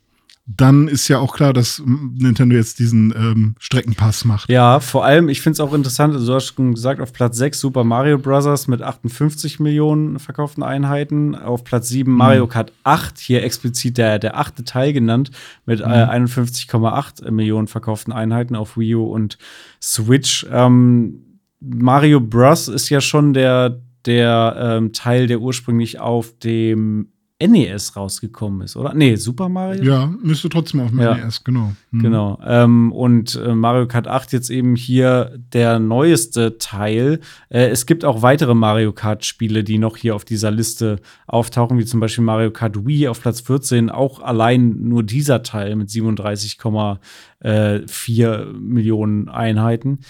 dann 0.57 0.89
ist 0.89 1.07
ja 1.09 1.19
auch 1.19 1.35
klar, 1.35 1.53
dass 1.53 1.83
Nintendo 1.85 2.57
jetzt 2.57 2.79
diesen 2.79 3.13
ähm, 3.17 3.55
Streckenpass 3.59 4.25
macht. 4.25 4.51
Ja, 4.51 4.81
vor 4.81 5.05
allem, 5.05 5.29
ich 5.29 5.43
finde 5.43 5.55
es 5.55 5.61
auch 5.61 5.73
interessant, 5.73 6.15
also 6.15 6.27
du 6.27 6.35
hast 6.35 6.55
schon 6.55 6.75
gesagt, 6.75 7.01
auf 7.01 7.13
Platz 7.13 7.37
6 7.37 7.61
Super 7.61 7.85
Mario 7.85 8.19
Bros. 8.19 8.67
mit 8.67 8.83
58 8.83 9.61
Millionen 9.61 10.19
verkauften 10.19 10.63
Einheiten. 10.63 11.37
Auf 11.37 11.63
Platz 11.63 11.89
7 11.89 12.11
Mario 12.11 12.47
Kart 12.47 12.73
8, 12.83 13.19
hier 13.19 13.45
explizit 13.45 13.99
der, 13.99 14.19
der 14.19 14.39
achte 14.39 14.65
Teil 14.65 14.93
genannt, 14.93 15.31
mit 15.67 15.81
äh, 15.81 15.85
51,8 15.85 17.31
Millionen 17.31 17.69
verkauften 17.69 18.13
Einheiten 18.13 18.57
auf 18.57 18.77
Wii 18.77 18.97
U 18.97 19.05
und 19.05 19.39
Switch. 19.81 20.47
Ähm, 20.51 21.41
Mario 21.61 22.21
Bros. 22.21 22.69
ist 22.69 22.89
ja 22.89 23.01
schon 23.01 23.35
der, 23.35 23.81
der 24.05 24.57
ähm, 24.59 24.93
Teil, 24.93 25.27
der 25.27 25.41
ursprünglich 25.41 26.01
auf 26.01 26.37
dem 26.39 27.09
NES 27.41 27.97
rausgekommen 27.97 28.63
ist, 28.63 28.77
oder? 28.77 28.93
Nee, 28.95 29.17
Super 29.17 29.49
Mario? 29.49 29.83
Ja, 29.83 30.13
müsste 30.23 30.49
trotzdem 30.49 30.81
auf 30.81 30.91
dem 30.91 31.01
Ja. 31.01 31.15
NES, 31.15 31.43
genau. 31.43 31.73
Hm. 31.93 32.03
Genau. 32.03 32.39
Ähm, 32.45 32.93
und 32.93 33.37
äh, 33.37 33.55
Mario 33.55 33.87
Kart 33.87 34.07
8 34.07 34.33
jetzt 34.33 34.51
eben 34.51 34.77
hier 34.77 35.39
der 35.53 35.79
neueste 35.79 36.59
Teil. 36.59 37.21
Äh, 37.49 37.69
es 37.69 37.87
gibt 37.87 38.05
auch 38.05 38.23
weitere 38.23 38.55
Mario 38.55 38.93
Kart-Spiele, 38.93 39.65
die 39.65 39.79
noch 39.79 39.97
hier 39.97 40.15
auf 40.15 40.25
dieser 40.25 40.51
Liste 40.51 41.01
auftauchen, 41.27 41.79
wie 41.79 41.85
zum 41.87 42.01
Beispiel 42.01 42.25
Mario 42.25 42.51
Kart 42.51 42.87
Wii 42.87 43.09
auf 43.09 43.21
Platz 43.21 43.41
14. 43.41 43.91
Auch 43.91 44.21
allein 44.21 44.89
nur 44.89 45.03
dieser 45.03 45.43
Teil 45.43 45.77
mit 45.77 45.89
37,4 45.89 48.53
Millionen 48.53 49.29
Einheiten. 49.29 50.01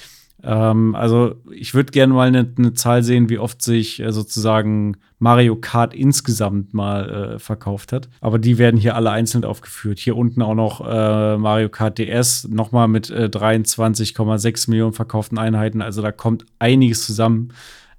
Ähm, 0.42 0.94
also 0.94 1.34
ich 1.52 1.74
würde 1.74 1.92
gerne 1.92 2.14
mal 2.14 2.28
eine 2.28 2.50
ne 2.56 2.74
Zahl 2.74 3.02
sehen, 3.02 3.28
wie 3.28 3.38
oft 3.38 3.62
sich 3.62 4.00
äh, 4.00 4.12
sozusagen 4.12 4.96
Mario 5.18 5.56
Kart 5.56 5.94
insgesamt 5.94 6.72
mal 6.72 7.34
äh, 7.34 7.38
verkauft 7.38 7.92
hat. 7.92 8.08
Aber 8.20 8.38
die 8.38 8.58
werden 8.58 8.80
hier 8.80 8.96
alle 8.96 9.10
einzeln 9.10 9.44
aufgeführt. 9.44 9.98
Hier 9.98 10.16
unten 10.16 10.42
auch 10.42 10.54
noch 10.54 10.80
äh, 10.86 11.36
Mario 11.36 11.68
Kart 11.68 11.98
DS, 11.98 12.48
nochmal 12.48 12.88
mit 12.88 13.10
äh, 13.10 13.28
23,6 13.30 14.70
Millionen 14.70 14.94
verkauften 14.94 15.38
Einheiten. 15.38 15.82
Also 15.82 16.00
da 16.00 16.12
kommt 16.12 16.46
einiges 16.58 17.04
zusammen. 17.04 17.52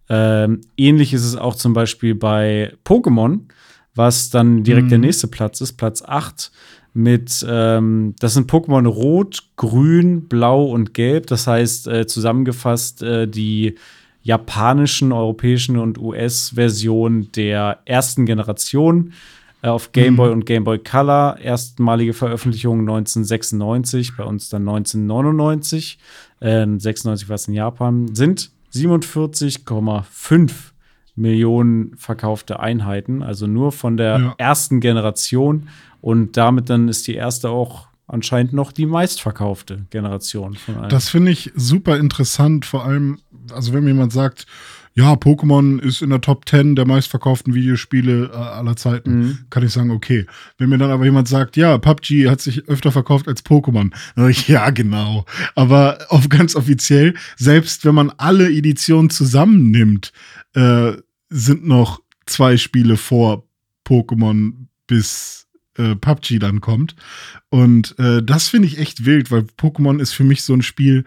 Ähm, 0.09 0.61
ähnlich 0.77 1.13
ist 1.13 1.23
es 1.23 1.35
auch 1.35 1.55
zum 1.55 1.73
Beispiel 1.73 2.15
bei 2.15 2.73
Pokémon, 2.83 3.41
was 3.93 4.29
dann 4.29 4.63
direkt 4.63 4.89
der 4.89 4.97
nächste 4.97 5.27
Platz 5.27 5.61
ist, 5.61 5.73
Platz 5.73 6.01
8 6.01 6.51
mit, 6.93 7.45
ähm, 7.47 8.15
das 8.19 8.33
sind 8.33 8.51
Pokémon 8.51 8.87
Rot, 8.87 9.43
Grün, 9.55 10.27
Blau 10.27 10.65
und 10.65 10.93
Gelb. 10.93 11.27
Das 11.27 11.47
heißt, 11.47 11.87
äh, 11.87 12.05
zusammengefasst 12.07 13.01
äh, 13.01 13.27
die 13.27 13.75
japanischen, 14.23 15.11
europäischen 15.11 15.77
und 15.77 15.97
US-Version 15.97 17.31
der 17.31 17.79
ersten 17.85 18.25
Generation 18.25 19.13
äh, 19.61 19.67
auf 19.67 19.91
Game 19.93 20.15
Boy 20.15 20.31
und 20.31 20.45
Game 20.45 20.63
Boy 20.63 20.79
Color. 20.79 21.37
Erstmalige 21.41 22.13
Veröffentlichung 22.13 22.81
1996, 22.81 24.17
bei 24.17 24.23
uns 24.23 24.49
dann 24.49 24.67
1999. 24.67 25.97
Äh, 26.41 26.67
96 26.77 27.29
war 27.29 27.35
es 27.35 27.47
in 27.47 27.53
Japan. 27.53 28.13
Sind 28.13 28.51
47,5 28.73 30.70
Millionen 31.21 31.95
verkaufte 31.97 32.59
Einheiten, 32.59 33.23
also 33.23 33.47
nur 33.47 33.71
von 33.71 33.95
der 33.97 34.19
Ja. 34.19 34.35
ersten 34.37 34.79
Generation. 34.79 35.69
Und 36.01 36.35
damit 36.37 36.69
dann 36.69 36.87
ist 36.89 37.07
die 37.07 37.13
erste 37.15 37.49
auch 37.49 37.87
anscheinend 38.07 38.53
noch 38.53 38.71
die 38.71 38.85
meistverkaufte 38.87 39.85
Generation 39.89 40.55
von 40.55 40.75
allen. 40.77 40.89
Das 40.89 41.09
finde 41.09 41.31
ich 41.31 41.51
super 41.55 41.97
interessant, 41.97 42.65
vor 42.65 42.83
allem, 42.83 43.19
also 43.53 43.71
wenn 43.73 43.83
mir 43.83 43.91
jemand 43.91 44.11
sagt, 44.11 44.47
ja, 44.93 45.13
Pokémon 45.13 45.79
ist 45.79 46.01
in 46.01 46.09
der 46.09 46.19
Top 46.19 46.49
10 46.49 46.75
der 46.75 46.85
meistverkauften 46.85 47.53
Videospiele 47.53 48.25
äh, 48.33 48.35
aller 48.35 48.75
Zeiten, 48.75 49.19
Mhm. 49.19 49.37
kann 49.49 49.63
ich 49.63 49.71
sagen, 49.71 49.89
okay. 49.91 50.25
Wenn 50.57 50.67
mir 50.67 50.77
dann 50.77 50.91
aber 50.91 51.05
jemand 51.05 51.29
sagt, 51.29 51.55
ja, 51.55 51.77
PUBG 51.77 52.27
hat 52.29 52.41
sich 52.41 52.67
öfter 52.67 52.91
verkauft 52.91 53.29
als 53.29 53.45
Pokémon, 53.45 53.91
dann 54.17 54.29
ich, 54.29 54.49
ja, 54.49 54.69
genau. 54.71 55.23
Aber 55.55 55.99
auf 56.09 56.27
ganz 56.29 56.57
offiziell, 56.57 57.13
selbst 57.37 57.85
wenn 57.85 57.95
man 57.95 58.11
alle 58.17 58.51
Editionen 58.51 59.09
zusammennimmt, 59.09 60.11
äh, 60.55 60.91
sind 61.31 61.65
noch 61.65 62.01
zwei 62.27 62.57
Spiele 62.57 62.97
vor 62.97 63.47
Pokémon 63.85 64.67
bis 64.85 65.47
äh, 65.77 65.95
PUBG 65.95 66.39
dann 66.39 66.61
kommt. 66.61 66.95
Und 67.49 67.97
äh, 67.97 68.21
das 68.21 68.49
finde 68.49 68.67
ich 68.67 68.77
echt 68.77 69.05
wild, 69.05 69.31
weil 69.31 69.45
Pokémon 69.57 69.99
ist 69.99 70.13
für 70.13 70.23
mich 70.23 70.43
so 70.43 70.53
ein 70.53 70.61
Spiel, 70.61 71.05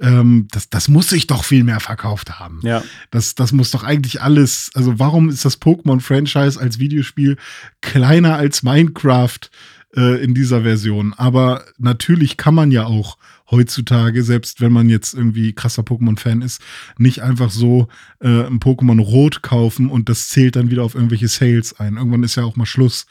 ähm, 0.00 0.48
das, 0.50 0.70
das 0.70 0.88
muss 0.88 1.10
sich 1.10 1.26
doch 1.26 1.44
viel 1.44 1.64
mehr 1.64 1.80
verkauft 1.80 2.38
haben. 2.38 2.60
ja. 2.62 2.82
Das, 3.10 3.34
das 3.34 3.52
muss 3.52 3.70
doch 3.70 3.84
eigentlich 3.84 4.22
alles, 4.22 4.70
also 4.74 4.98
warum 4.98 5.28
ist 5.28 5.44
das 5.44 5.60
Pokémon-Franchise 5.60 6.60
als 6.60 6.78
Videospiel 6.78 7.36
kleiner 7.80 8.36
als 8.36 8.62
Minecraft 8.62 9.50
äh, 9.94 10.22
in 10.22 10.34
dieser 10.34 10.62
Version. 10.62 11.14
Aber 11.14 11.64
natürlich 11.78 12.36
kann 12.36 12.54
man 12.54 12.70
ja 12.70 12.86
auch 12.86 13.18
heutzutage, 13.50 14.22
selbst 14.22 14.60
wenn 14.60 14.72
man 14.72 14.88
jetzt 14.88 15.14
irgendwie 15.14 15.52
krasser 15.52 15.82
Pokémon-Fan 15.82 16.42
ist, 16.42 16.60
nicht 16.98 17.22
einfach 17.22 17.50
so 17.50 17.88
äh, 18.20 18.46
ein 18.46 18.58
Pokémon 18.60 19.00
Rot 19.00 19.42
kaufen 19.42 19.88
und 19.88 20.08
das 20.08 20.28
zählt 20.28 20.56
dann 20.56 20.70
wieder 20.70 20.82
auf 20.82 20.94
irgendwelche 20.94 21.28
Sales 21.28 21.78
ein. 21.78 21.96
Irgendwann 21.96 22.22
ist 22.22 22.36
ja 22.36 22.44
auch 22.44 22.56
mal 22.56 22.66
Schluss. 22.66 23.06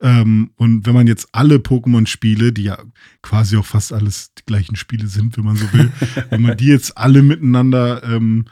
Ähm, 0.00 0.50
und 0.56 0.86
wenn 0.86 0.94
man 0.94 1.06
jetzt 1.06 1.28
alle 1.32 1.56
Pokémon-Spiele, 1.56 2.52
die 2.52 2.64
ja 2.64 2.78
quasi 3.22 3.56
auch 3.56 3.66
fast 3.66 3.92
alles 3.92 4.34
die 4.34 4.44
gleichen 4.44 4.76
Spiele 4.76 5.06
sind, 5.06 5.36
wenn 5.36 5.44
man 5.44 5.56
so 5.56 5.72
will, 5.72 5.90
wenn 6.30 6.42
man 6.42 6.56
die 6.56 6.68
jetzt 6.68 6.96
alle 6.98 7.22
miteinander 7.22 8.02
ähm, 8.04 8.46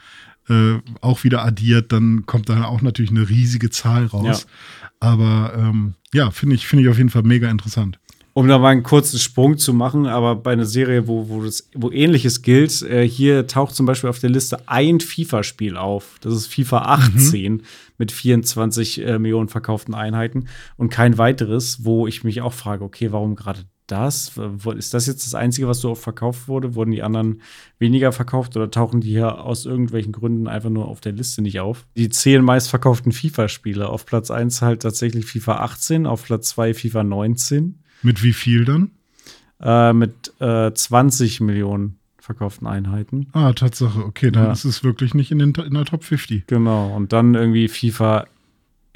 äh, 0.49 0.79
auch 1.01 1.23
wieder 1.23 1.45
addiert, 1.45 1.91
dann 1.91 2.25
kommt 2.25 2.49
da 2.49 2.65
auch 2.65 2.81
natürlich 2.81 3.11
eine 3.11 3.29
riesige 3.29 3.69
Zahl 3.69 4.05
raus. 4.05 4.47
Ja. 4.49 4.87
Aber 4.99 5.53
ähm, 5.55 5.93
ja, 6.13 6.31
finde 6.31 6.55
ich, 6.55 6.67
finde 6.67 6.83
ich 6.83 6.89
auf 6.89 6.97
jeden 6.97 7.09
Fall 7.09 7.23
mega 7.23 7.49
interessant 7.49 7.99
um 8.37 8.47
da 8.47 8.59
mal 8.59 8.69
einen 8.69 8.83
kurzen 8.83 9.17
Sprung 9.17 9.57
zu 9.57 9.73
machen, 9.73 10.05
aber 10.05 10.35
bei 10.35 10.51
einer 10.51 10.67
Serie, 10.67 11.07
wo, 11.07 11.27
wo, 11.27 11.41
das, 11.43 11.71
wo 11.73 11.89
ähnliches 11.89 12.43
gilt, 12.43 12.83
äh, 12.83 13.01
hier 13.01 13.47
taucht 13.47 13.73
zum 13.73 13.87
Beispiel 13.87 14.11
auf 14.11 14.19
der 14.19 14.29
Liste 14.29 14.59
ein 14.67 14.99
FIFA-Spiel 14.99 15.75
auf. 15.75 16.19
Das 16.21 16.35
ist 16.35 16.53
FIFA 16.53 16.83
18 16.83 17.53
mhm. 17.53 17.61
mit 17.97 18.11
24 18.11 19.03
äh, 19.03 19.17
Millionen 19.17 19.49
verkauften 19.49 19.95
Einheiten 19.95 20.49
und 20.75 20.91
kein 20.91 21.17
weiteres, 21.17 21.83
wo 21.83 22.05
ich 22.05 22.23
mich 22.23 22.41
auch 22.41 22.53
frage, 22.53 22.83
okay, 22.83 23.11
warum 23.11 23.35
gerade 23.35 23.61
das? 23.87 24.33
Ist 24.75 24.93
das 24.93 25.07
jetzt 25.07 25.25
das 25.25 25.33
Einzige, 25.33 25.67
was 25.67 25.79
so 25.79 25.89
oft 25.89 26.03
verkauft 26.03 26.47
wurde? 26.47 26.75
Wurden 26.75 26.91
die 26.91 27.01
anderen 27.01 27.41
weniger 27.79 28.11
verkauft 28.11 28.55
oder 28.55 28.69
tauchen 28.69 29.01
die 29.01 29.09
hier 29.09 29.43
aus 29.43 29.65
irgendwelchen 29.65 30.11
Gründen 30.11 30.47
einfach 30.47 30.69
nur 30.69 30.89
auf 30.89 31.01
der 31.01 31.13
Liste 31.13 31.41
nicht 31.41 31.59
auf? 31.59 31.87
Die 31.95 32.09
zehn 32.09 32.43
meistverkauften 32.43 33.13
FIFA-Spiele. 33.13 33.89
Auf 33.89 34.05
Platz 34.05 34.29
1 34.29 34.61
halt 34.61 34.83
tatsächlich 34.83 35.25
FIFA 35.25 35.55
18, 35.61 36.05
auf 36.05 36.23
Platz 36.23 36.49
2 36.49 36.75
FIFA 36.75 37.03
19. 37.03 37.79
Mit 38.03 38.23
wie 38.23 38.33
viel 38.33 38.65
dann? 38.65 38.91
Äh, 39.61 39.93
mit 39.93 40.33
äh, 40.39 40.71
20 40.73 41.41
Millionen 41.41 41.97
verkauften 42.19 42.67
Einheiten. 42.67 43.27
Ah, 43.31 43.53
Tatsache. 43.53 44.03
Okay, 44.03 44.31
dann 44.31 44.45
ja. 44.45 44.51
ist 44.51 44.65
es 44.65 44.83
wirklich 44.83 45.13
nicht 45.13 45.31
in, 45.31 45.39
den, 45.39 45.53
in 45.53 45.73
der 45.73 45.85
Top 45.85 46.03
50. 46.03 46.45
Genau. 46.45 46.93
Und 46.95 47.13
dann 47.13 47.35
irgendwie 47.35 47.67
FIFA 47.69 48.27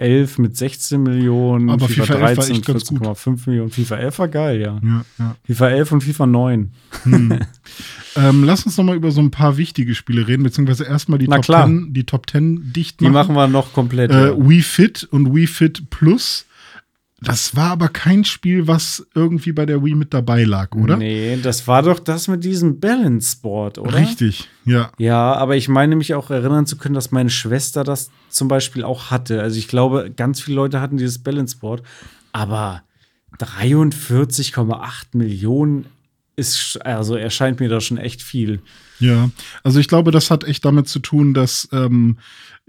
11 0.02 0.39
mit 0.39 0.58
16 0.58 1.02
Millionen, 1.02 1.70
Aber 1.70 1.88
FIFA, 1.88 2.06
FIFA 2.06 2.20
13 2.34 2.56
mit 2.56 2.66
14,5 2.66 3.39
Millionen. 3.45 3.70
FIFA 3.70 3.95
11 3.97 4.20
war 4.20 4.28
geil, 4.28 4.60
ja. 4.60 4.80
ja, 4.84 5.06
ja. 5.20 5.36
FIFA 5.45 5.70
11 5.70 5.91
und 5.91 6.04
FIFA 6.04 6.26
9. 6.26 6.72
Hm. 7.04 7.39
ähm, 8.16 8.43
lass 8.43 8.66
uns 8.66 8.78
noch 8.78 8.84
mal 8.84 8.95
über 8.95 9.12
so 9.12 9.22
ein 9.22 9.32
paar 9.32 9.58
wichtige 9.58 9.93
Spiele 9.93 10.28
reden, 10.28 10.43
beziehungsweise 10.43 10.86
erstmal 10.86 11.20
die, 11.20 11.28
Top 11.28 11.45
10, 11.45 11.93
die 11.93 12.06
Top 12.06 12.30
10 12.30 12.74
dicht 12.74 12.99
machen. 12.99 13.12
Die 13.12 13.14
machen 13.14 13.36
wir 13.36 13.47
noch 13.47 13.74
komplett. 13.74 14.12
Äh, 14.12 14.30
ja. 14.30 14.38
Wii 14.38 14.62
Fit 14.62 15.08
und 15.12 15.36
Wii 15.36 15.47
Fit 15.47 15.89
Plus 15.91 16.45
das 17.24 17.56
war 17.56 17.70
aber 17.70 17.88
kein 17.88 18.24
Spiel, 18.26 18.68
was 18.68 19.06
irgendwie 19.14 19.52
bei 19.52 19.68
der 19.68 19.84
Wii 19.84 19.94
mit 19.94 20.12
dabei 20.12 20.44
lag, 20.44 20.74
oder? 20.76 20.98
Nee, 20.98 21.38
das 21.42 21.68
war 21.68 21.84
doch 21.84 22.00
das 22.00 22.28
mit 22.28 22.44
diesem 22.44 22.80
Balance 22.80 23.38
Board, 23.40 23.78
oder? 23.78 23.94
Richtig, 23.94 24.50
ja. 24.66 24.92
Ja, 24.98 25.34
aber 25.36 25.56
ich 25.56 25.70
meine 25.70 25.96
mich 25.96 26.16
auch 26.16 26.32
erinnern 26.32 26.66
zu 26.66 26.78
können, 26.78 26.96
dass 26.96 27.12
meine 27.12 27.30
Schwester 27.30 27.84
das 27.84 28.10
zum 28.30 28.48
Beispiel 28.48 28.84
auch 28.84 29.12
hatte. 29.12 29.40
Also 29.40 29.60
ich 29.60 29.68
glaube, 29.68 30.12
ganz 30.16 30.42
viele 30.42 30.56
Leute 30.56 30.82
hatten 30.82 30.98
dieses 30.98 31.20
Balance 31.20 31.58
Board, 31.58 31.84
aber 32.32 32.82
43,8 33.38 34.82
Millionen 35.14 35.86
ist, 36.36 36.78
also 36.86 37.16
erscheint 37.16 37.60
mir 37.60 37.70
da 37.70 37.82
schon 37.82 37.98
echt 37.98 38.22
viel. 38.22 38.62
Ja, 39.00 39.30
also 39.64 39.80
ich 39.80 39.88
glaube, 39.88 40.12
das 40.12 40.32
hat 40.32 40.44
echt 40.44 40.64
damit 40.66 40.88
zu 40.88 41.00
tun, 41.00 41.34
dass 41.34 41.68
ähm, 41.72 42.18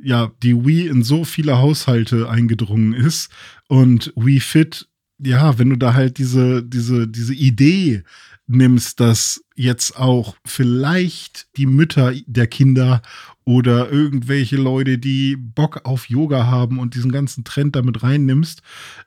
ja 0.02 0.32
die 0.42 0.64
Wii 0.64 0.88
in 0.88 1.02
so 1.02 1.24
viele 1.24 1.58
Haushalte 1.58 2.28
eingedrungen 2.28 2.92
ist 2.92 3.30
und 3.68 4.12
Wii 4.16 4.40
Fit, 4.40 4.88
ja, 5.18 5.58
wenn 5.58 5.70
du 5.70 5.76
da 5.76 5.94
halt 5.94 6.18
diese, 6.18 6.62
diese, 6.62 7.06
diese 7.06 7.34
Idee 7.34 8.02
nimmst, 8.46 9.00
dass 9.00 9.44
jetzt 9.54 9.96
auch 9.96 10.36
vielleicht 10.44 11.46
die 11.56 11.66
Mütter 11.66 12.12
der 12.26 12.46
Kinder 12.46 13.02
oder 13.44 13.90
irgendwelche 13.90 14.56
Leute, 14.56 14.98
die 14.98 15.36
Bock 15.36 15.80
auf 15.84 16.08
Yoga 16.08 16.46
haben 16.46 16.78
und 16.78 16.94
diesen 16.94 17.12
ganzen 17.12 17.44
Trend 17.44 17.76
damit 17.76 18.02
reinnimmst, 18.02 18.62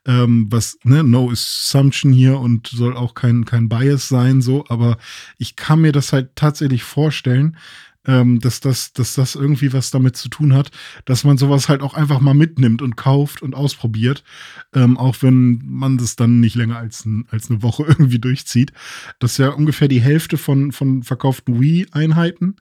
ähm, 0.06 0.48
was, 0.50 0.78
ne, 0.84 1.04
no 1.04 1.32
assumption 1.32 2.12
hier 2.12 2.40
und 2.40 2.68
soll 2.68 2.96
auch 2.96 3.14
kein, 3.14 3.46
kein 3.46 3.70
Bias 3.70 4.10
sein, 4.10 4.42
so, 4.42 4.66
aber 4.68 4.98
ich 5.38 5.56
kann 5.56 5.82
mir 5.82 5.92
das 5.92 6.12
halt 6.12 6.36
tatsächlich 6.36 6.84
vorstellen, 6.84 7.58
ähm, 8.08 8.40
dass, 8.40 8.60
das, 8.60 8.94
dass 8.94 9.16
das 9.16 9.36
irgendwie 9.36 9.74
was 9.74 9.92
damit 9.92 10.16
zu 10.16 10.30
tun 10.30 10.54
hat, 10.54 10.72
dass 11.06 11.24
man 11.24 11.38
sowas 11.38 11.70
halt 11.70 11.82
auch 11.82 11.94
einfach 11.94 12.20
mal 12.20 12.34
mitnimmt 12.34 12.82
und 12.82 12.96
kauft 12.96 13.42
und 13.42 13.56
ausprobiert, 13.56 14.24
ähm, 14.74 14.98
auch 14.98 15.18
wenn 15.22 15.62
man 15.66 15.98
das 15.98 16.16
dann 16.16 16.40
nicht 16.40 16.56
länger 16.56 16.78
als, 16.78 17.06
ein, 17.06 17.26
als 17.32 17.50
eine 17.50 17.62
Woche 17.64 17.84
irgendwie 17.88 18.20
durchzieht. 18.20 18.74
Das 19.20 19.34
ist 19.34 19.38
ja 19.38 19.50
ungefähr 19.50 19.88
die 19.88 20.02
Hälfte 20.02 20.38
von, 20.38 20.72
von 20.72 21.04
verkauften 21.04 21.60
Wii-Einheiten. 21.60 22.58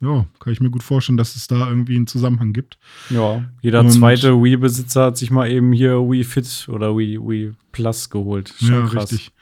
Ja, 0.00 0.24
kann 0.38 0.52
ich 0.52 0.60
mir 0.60 0.70
gut 0.70 0.82
vorstellen, 0.82 1.18
dass 1.18 1.36
es 1.36 1.46
da 1.46 1.68
irgendwie 1.68 1.96
einen 1.96 2.06
Zusammenhang 2.06 2.52
gibt. 2.52 2.78
Ja, 3.10 3.44
jeder 3.60 3.80
und 3.80 3.90
zweite 3.90 4.42
Wii-Besitzer 4.42 5.06
hat 5.06 5.18
sich 5.18 5.30
mal 5.30 5.50
eben 5.50 5.72
hier 5.72 5.98
Wii 5.98 6.24
Fit 6.24 6.68
oder 6.70 6.96
Wii, 6.96 7.18
Wii 7.20 7.52
Plus 7.72 8.08
geholt. 8.08 8.54
Schon 8.58 8.72
ja, 8.72 8.86
krass. 8.86 9.12
richtig. 9.12 9.32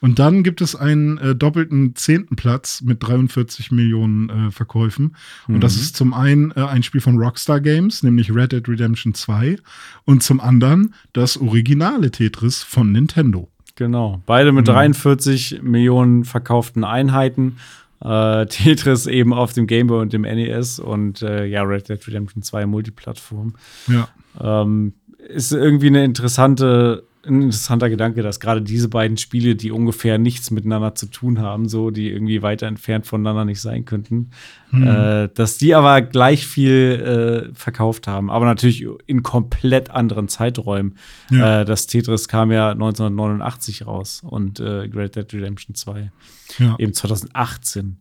Und 0.00 0.18
dann 0.18 0.42
gibt 0.42 0.60
es 0.62 0.74
einen 0.74 1.18
äh, 1.18 1.34
doppelten 1.36 1.94
zehnten 1.94 2.34
Platz 2.34 2.80
mit 2.80 3.02
43 3.02 3.70
Millionen 3.70 4.30
äh, 4.30 4.50
Verkäufen. 4.50 5.14
Mhm. 5.46 5.56
Und 5.56 5.60
das 5.60 5.76
mhm. 5.76 5.82
ist 5.82 5.96
zum 5.96 6.14
einen 6.14 6.50
äh, 6.52 6.62
ein 6.62 6.82
Spiel 6.82 7.00
von 7.00 7.18
Rockstar 7.18 7.60
Games, 7.60 8.02
nämlich 8.02 8.34
Red 8.34 8.52
Dead 8.52 8.66
Redemption 8.66 9.14
2. 9.14 9.56
Und 10.04 10.22
zum 10.22 10.40
anderen 10.40 10.94
das 11.12 11.36
originale 11.36 12.10
Tetris 12.10 12.62
von 12.62 12.92
Nintendo. 12.92 13.48
Genau, 13.76 14.22
beide 14.26 14.52
mit 14.52 14.66
mhm. 14.66 14.72
43 14.72 15.60
Millionen 15.62 16.24
verkauften 16.24 16.84
Einheiten. 16.84 17.56
Äh, 18.02 18.46
Tetris 18.46 19.06
eben 19.06 19.34
auf 19.34 19.52
dem 19.52 19.66
Game 19.66 19.88
Boy 19.88 20.00
und 20.00 20.12
dem 20.12 20.22
NES 20.22 20.78
und 20.78 21.22
äh, 21.22 21.44
ja, 21.44 21.62
Red 21.62 21.88
Dead 21.88 22.06
Redemption 22.06 22.42
2 22.42 22.66
Multiplattform. 22.66 23.54
Ja. 23.88 24.08
Ähm, 24.40 24.94
ist 25.28 25.52
irgendwie 25.52 25.88
eine 25.88 26.04
interessante 26.04 27.04
ein 27.26 27.42
interessanter 27.42 27.90
Gedanke, 27.90 28.22
dass 28.22 28.40
gerade 28.40 28.62
diese 28.62 28.88
beiden 28.88 29.16
Spiele, 29.16 29.54
die 29.54 29.70
ungefähr 29.70 30.18
nichts 30.18 30.50
miteinander 30.50 30.94
zu 30.94 31.06
tun 31.06 31.38
haben, 31.38 31.68
so 31.68 31.90
die 31.90 32.08
irgendwie 32.10 32.40
weiter 32.42 32.66
entfernt 32.66 33.06
voneinander 33.06 33.44
nicht 33.44 33.60
sein 33.60 33.84
könnten, 33.84 34.30
hm. 34.70 34.86
äh, 34.86 35.28
dass 35.34 35.58
die 35.58 35.74
aber 35.74 36.00
gleich 36.02 36.46
viel 36.46 37.50
äh, 37.50 37.54
verkauft 37.54 38.06
haben, 38.06 38.30
aber 38.30 38.46
natürlich 38.46 38.86
in 39.06 39.22
komplett 39.22 39.90
anderen 39.90 40.28
Zeiträumen. 40.28 40.96
Ja. 41.30 41.60
Äh, 41.60 41.64
das 41.64 41.86
Tetris 41.86 42.28
kam 42.28 42.50
ja 42.50 42.70
1989 42.70 43.86
raus 43.86 44.22
und 44.24 44.60
äh, 44.60 44.88
Great 44.88 45.16
Dead 45.16 45.32
Redemption 45.32 45.74
2 45.74 46.10
ja. 46.58 46.76
eben 46.78 46.94
2018. 46.94 47.98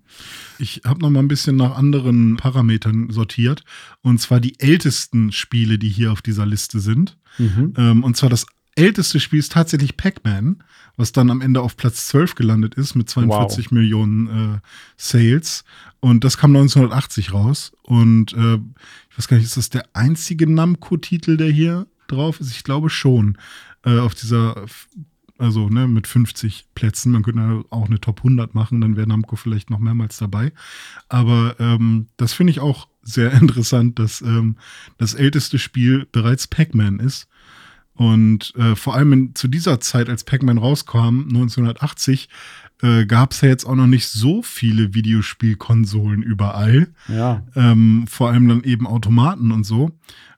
Ich 0.60 0.82
habe 0.86 1.02
noch 1.02 1.10
mal 1.10 1.20
ein 1.20 1.28
bisschen 1.28 1.58
nach 1.58 1.76
anderen 1.76 2.38
Parametern 2.38 3.10
sortiert 3.10 3.64
und 4.02 4.20
zwar 4.20 4.40
die 4.40 4.60
ältesten 4.60 5.32
Spiele, 5.32 5.78
die 5.78 5.90
hier 5.90 6.12
auf 6.12 6.22
dieser 6.22 6.46
Liste 6.46 6.80
sind. 6.80 7.18
Mhm. 7.38 7.74
Ähm, 7.78 8.04
und 8.04 8.18
zwar 8.18 8.30
das 8.30 8.46
älteste 8.76 9.20
Spiel 9.20 9.40
ist 9.40 9.52
tatsächlich 9.52 9.98
Pac-Man, 9.98 10.64
was 10.98 11.12
dann 11.12 11.32
am 11.32 11.42
Ende 11.42 11.62
auf 11.62 11.78
Platz 11.78 12.08
12 12.08 12.36
gelandet 12.36 12.76
ist 12.76 12.96
mit 12.96 13.10
42 13.10 13.66
wow. 13.66 13.72
Millionen 13.72 14.56
äh, 14.56 14.60
Sales. 14.98 15.64
Und 16.00 16.24
das 16.24 16.38
kam 16.38 16.56
1980 16.56 17.34
raus. 17.34 17.72
Und 17.84 18.34
äh, 18.34 18.60
ich 19.10 19.18
weiß 19.18 19.28
gar 19.28 19.38
nicht, 19.38 19.46
ist 19.46 19.58
das 19.58 19.70
der 19.70 19.86
einzige 19.94 20.50
Namco-Titel, 20.50 21.38
der 21.38 21.50
hier 21.50 21.88
drauf 22.08 22.40
ist? 22.40 22.52
Ich 22.52 22.64
glaube 22.64 22.90
schon. 22.90 23.38
Äh, 23.84 24.00
auf 24.00 24.14
dieser, 24.14 24.66
also 25.38 25.70
ne, 25.70 25.88
mit 25.88 26.06
50 26.06 26.68
Plätzen. 26.76 27.14
Man 27.14 27.24
könnte 27.24 27.64
auch 27.70 27.88
eine 27.88 28.02
Top 28.02 28.20
100 28.20 28.54
machen, 28.54 28.82
dann 28.82 28.98
wäre 28.98 29.08
Namco 29.08 29.36
vielleicht 29.36 29.70
noch 29.70 29.80
mehrmals 29.80 30.18
dabei. 30.18 30.52
Aber 31.08 31.56
ähm, 31.60 32.08
das 32.18 32.34
finde 32.34 32.52
ich 32.52 32.60
auch 32.60 32.88
sehr 33.02 33.32
interessant, 33.42 34.00
dass 34.00 34.22
ähm, 34.22 34.58
das 34.98 35.14
älteste 35.14 35.60
Spiel 35.60 36.08
bereits 36.12 36.48
Pac-Man 36.48 37.00
ist. 37.00 37.28
Und 38.00 38.56
äh, 38.56 38.78
vor 38.78 38.96
allem 38.96 39.12
in, 39.12 39.36
zu 39.36 39.50
dieser 39.50 39.82
Zeit, 39.82 40.08
als 40.08 40.24
Pac-Man 40.24 40.58
rauskam, 40.58 41.26
1980, 41.28 42.30
äh, 42.82 43.06
gab 43.06 43.34
es 43.34 43.42
ja 43.42 43.50
jetzt 43.50 43.66
auch 43.66 43.76
noch 43.76 43.88
nicht 43.88 44.08
so 44.08 44.42
viele 44.42 44.94
Videospielkonsolen 44.94 46.24
überall. 46.24 46.88
Ja. 47.10 47.44
Ähm, 47.58 48.06
vor 48.08 48.30
allem 48.30 48.48
dann 48.48 48.64
eben 48.64 48.88
Automaten 48.88 49.52
und 49.52 49.66
so. 49.66 49.92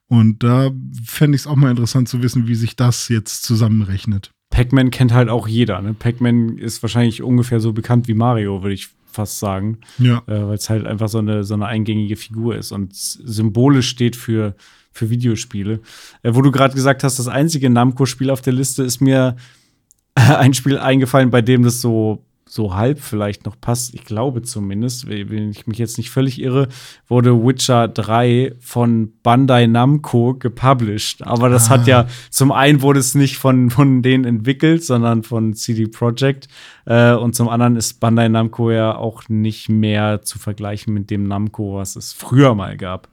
Und 0.07 0.41
da 0.41 0.71
fände 1.05 1.35
ich 1.35 1.43
es 1.43 1.47
auch 1.47 1.55
mal 1.55 1.69
interessant 1.69 2.09
zu 2.09 2.23
wissen, 2.23 2.47
wie 2.47 2.55
sich 2.55 2.75
das 2.75 3.09
jetzt 3.09 3.43
zusammenrechnet. 3.43 4.31
Pac-Man 4.49 4.89
kennt 4.89 5.13
halt 5.13 5.29
auch 5.29 5.47
jeder. 5.47 5.83
Ne? 5.83 5.93
Pac-Man 5.93 6.57
ist 6.57 6.81
wahrscheinlich 6.81 7.21
ungefähr 7.21 7.59
so 7.59 7.73
bekannt 7.73 8.07
wie 8.07 8.15
Mario, 8.15 8.63
würde 8.63 8.73
ich 8.73 8.89
fast 9.05 9.37
sagen. 9.37 9.77
Ja. 9.99 10.23
Äh, 10.25 10.47
Weil 10.47 10.55
es 10.55 10.67
halt 10.67 10.87
einfach 10.87 11.09
so 11.09 11.19
eine, 11.19 11.43
so 11.43 11.53
eine 11.53 11.67
eingängige 11.67 12.15
Figur 12.15 12.55
ist 12.55 12.71
und 12.71 12.95
symbolisch 12.95 13.87
steht 13.87 14.15
für 14.15 14.55
für 14.91 15.09
Videospiele. 15.09 15.79
Äh, 16.23 16.33
wo 16.33 16.41
du 16.41 16.51
gerade 16.51 16.75
gesagt 16.75 17.03
hast, 17.03 17.19
das 17.19 17.27
einzige 17.27 17.69
Namco-Spiel 17.69 18.29
auf 18.29 18.41
der 18.41 18.53
Liste 18.53 18.83
ist 18.83 19.01
mir 19.01 19.35
ein 20.15 20.53
Spiel 20.53 20.77
eingefallen, 20.77 21.29
bei 21.29 21.41
dem 21.41 21.63
das 21.63 21.81
so 21.81 22.23
so 22.51 22.75
halb 22.75 22.99
vielleicht 22.99 23.45
noch 23.45 23.55
passt, 23.59 23.93
ich 23.93 24.03
glaube 24.03 24.41
zumindest, 24.41 25.07
wenn 25.07 25.51
ich 25.51 25.67
mich 25.67 25.77
jetzt 25.77 25.97
nicht 25.97 26.09
völlig 26.09 26.41
irre, 26.41 26.67
wurde 27.07 27.45
Witcher 27.45 27.87
3 27.87 28.55
von 28.59 29.13
Bandai 29.23 29.67
Namco 29.67 30.33
gepublished. 30.33 31.25
Aber 31.25 31.47
das 31.47 31.67
ah. 31.67 31.69
hat 31.71 31.87
ja, 31.87 32.07
zum 32.29 32.51
einen 32.51 32.81
wurde 32.81 32.99
es 32.99 33.15
nicht 33.15 33.37
von, 33.37 33.69
von 33.69 34.01
denen 34.01 34.25
entwickelt, 34.25 34.83
sondern 34.83 35.23
von 35.23 35.53
CD 35.53 35.87
Projekt. 35.87 36.49
Äh, 36.85 37.13
und 37.13 37.35
zum 37.35 37.47
anderen 37.47 37.77
ist 37.77 38.01
Bandai 38.01 38.27
Namco 38.27 38.69
ja 38.69 38.97
auch 38.97 39.29
nicht 39.29 39.69
mehr 39.69 40.21
zu 40.21 40.37
vergleichen 40.37 40.93
mit 40.93 41.09
dem 41.09 41.23
Namco, 41.23 41.75
was 41.75 41.95
es 41.95 42.11
früher 42.11 42.53
mal 42.53 42.75
gab. 42.75 43.07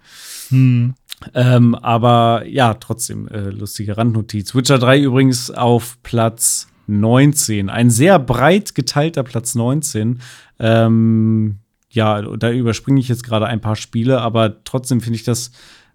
Hm. 0.49 0.95
Ähm, 1.35 1.75
aber 1.75 2.45
ja, 2.47 2.75
trotzdem, 2.75 3.29
äh, 3.29 3.51
lustige 3.51 3.97
Randnotiz. 3.97 4.55
Witcher 4.55 4.79
3 4.79 5.01
übrigens 5.01 5.51
auf 5.51 5.99
Platz 6.03 6.69
19. 6.87 7.71
Ein 7.71 7.91
sehr 7.91 8.19
breit 8.19 8.75
geteilter 8.75 9.23
Platz 9.23 9.55
19. 9.55 10.21
Ähm, 10.59 11.59
ja, 11.91 12.23
da 12.23 12.51
überspringe 12.51 13.01
ich 13.01 13.09
jetzt 13.09 13.25
gerade 13.25 13.47
ein 13.47 13.61
paar 13.61 13.77
Spiele, 13.77 14.21
aber 14.21 14.63
trotzdem 14.65 15.01
finde 15.01 15.17
ich 15.17 15.25
das 15.25 15.51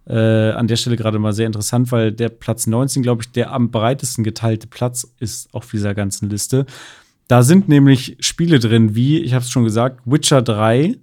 äh, 0.05 0.51
an 0.51 0.67
der 0.67 0.75
Stelle 0.75 0.97
gerade 0.97 1.19
mal 1.19 1.33
sehr 1.33 1.47
interessant, 1.47 1.91
weil 1.91 2.11
der 2.11 2.29
Platz 2.29 2.67
19, 2.67 3.03
glaube 3.03 3.23
ich, 3.23 3.31
der 3.31 3.51
am 3.51 3.71
breitesten 3.71 4.23
geteilte 4.23 4.67
Platz 4.67 5.07
ist 5.19 5.53
auf 5.53 5.71
dieser 5.71 5.93
ganzen 5.93 6.29
Liste. 6.29 6.65
Da 7.27 7.41
sind 7.41 7.69
nämlich 7.69 8.17
Spiele 8.19 8.59
drin, 8.59 8.95
wie, 8.95 9.19
ich 9.19 9.33
habe 9.33 9.43
es 9.43 9.49
schon 9.49 9.63
gesagt, 9.63 10.01
Witcher 10.05 10.41
3 10.41 10.97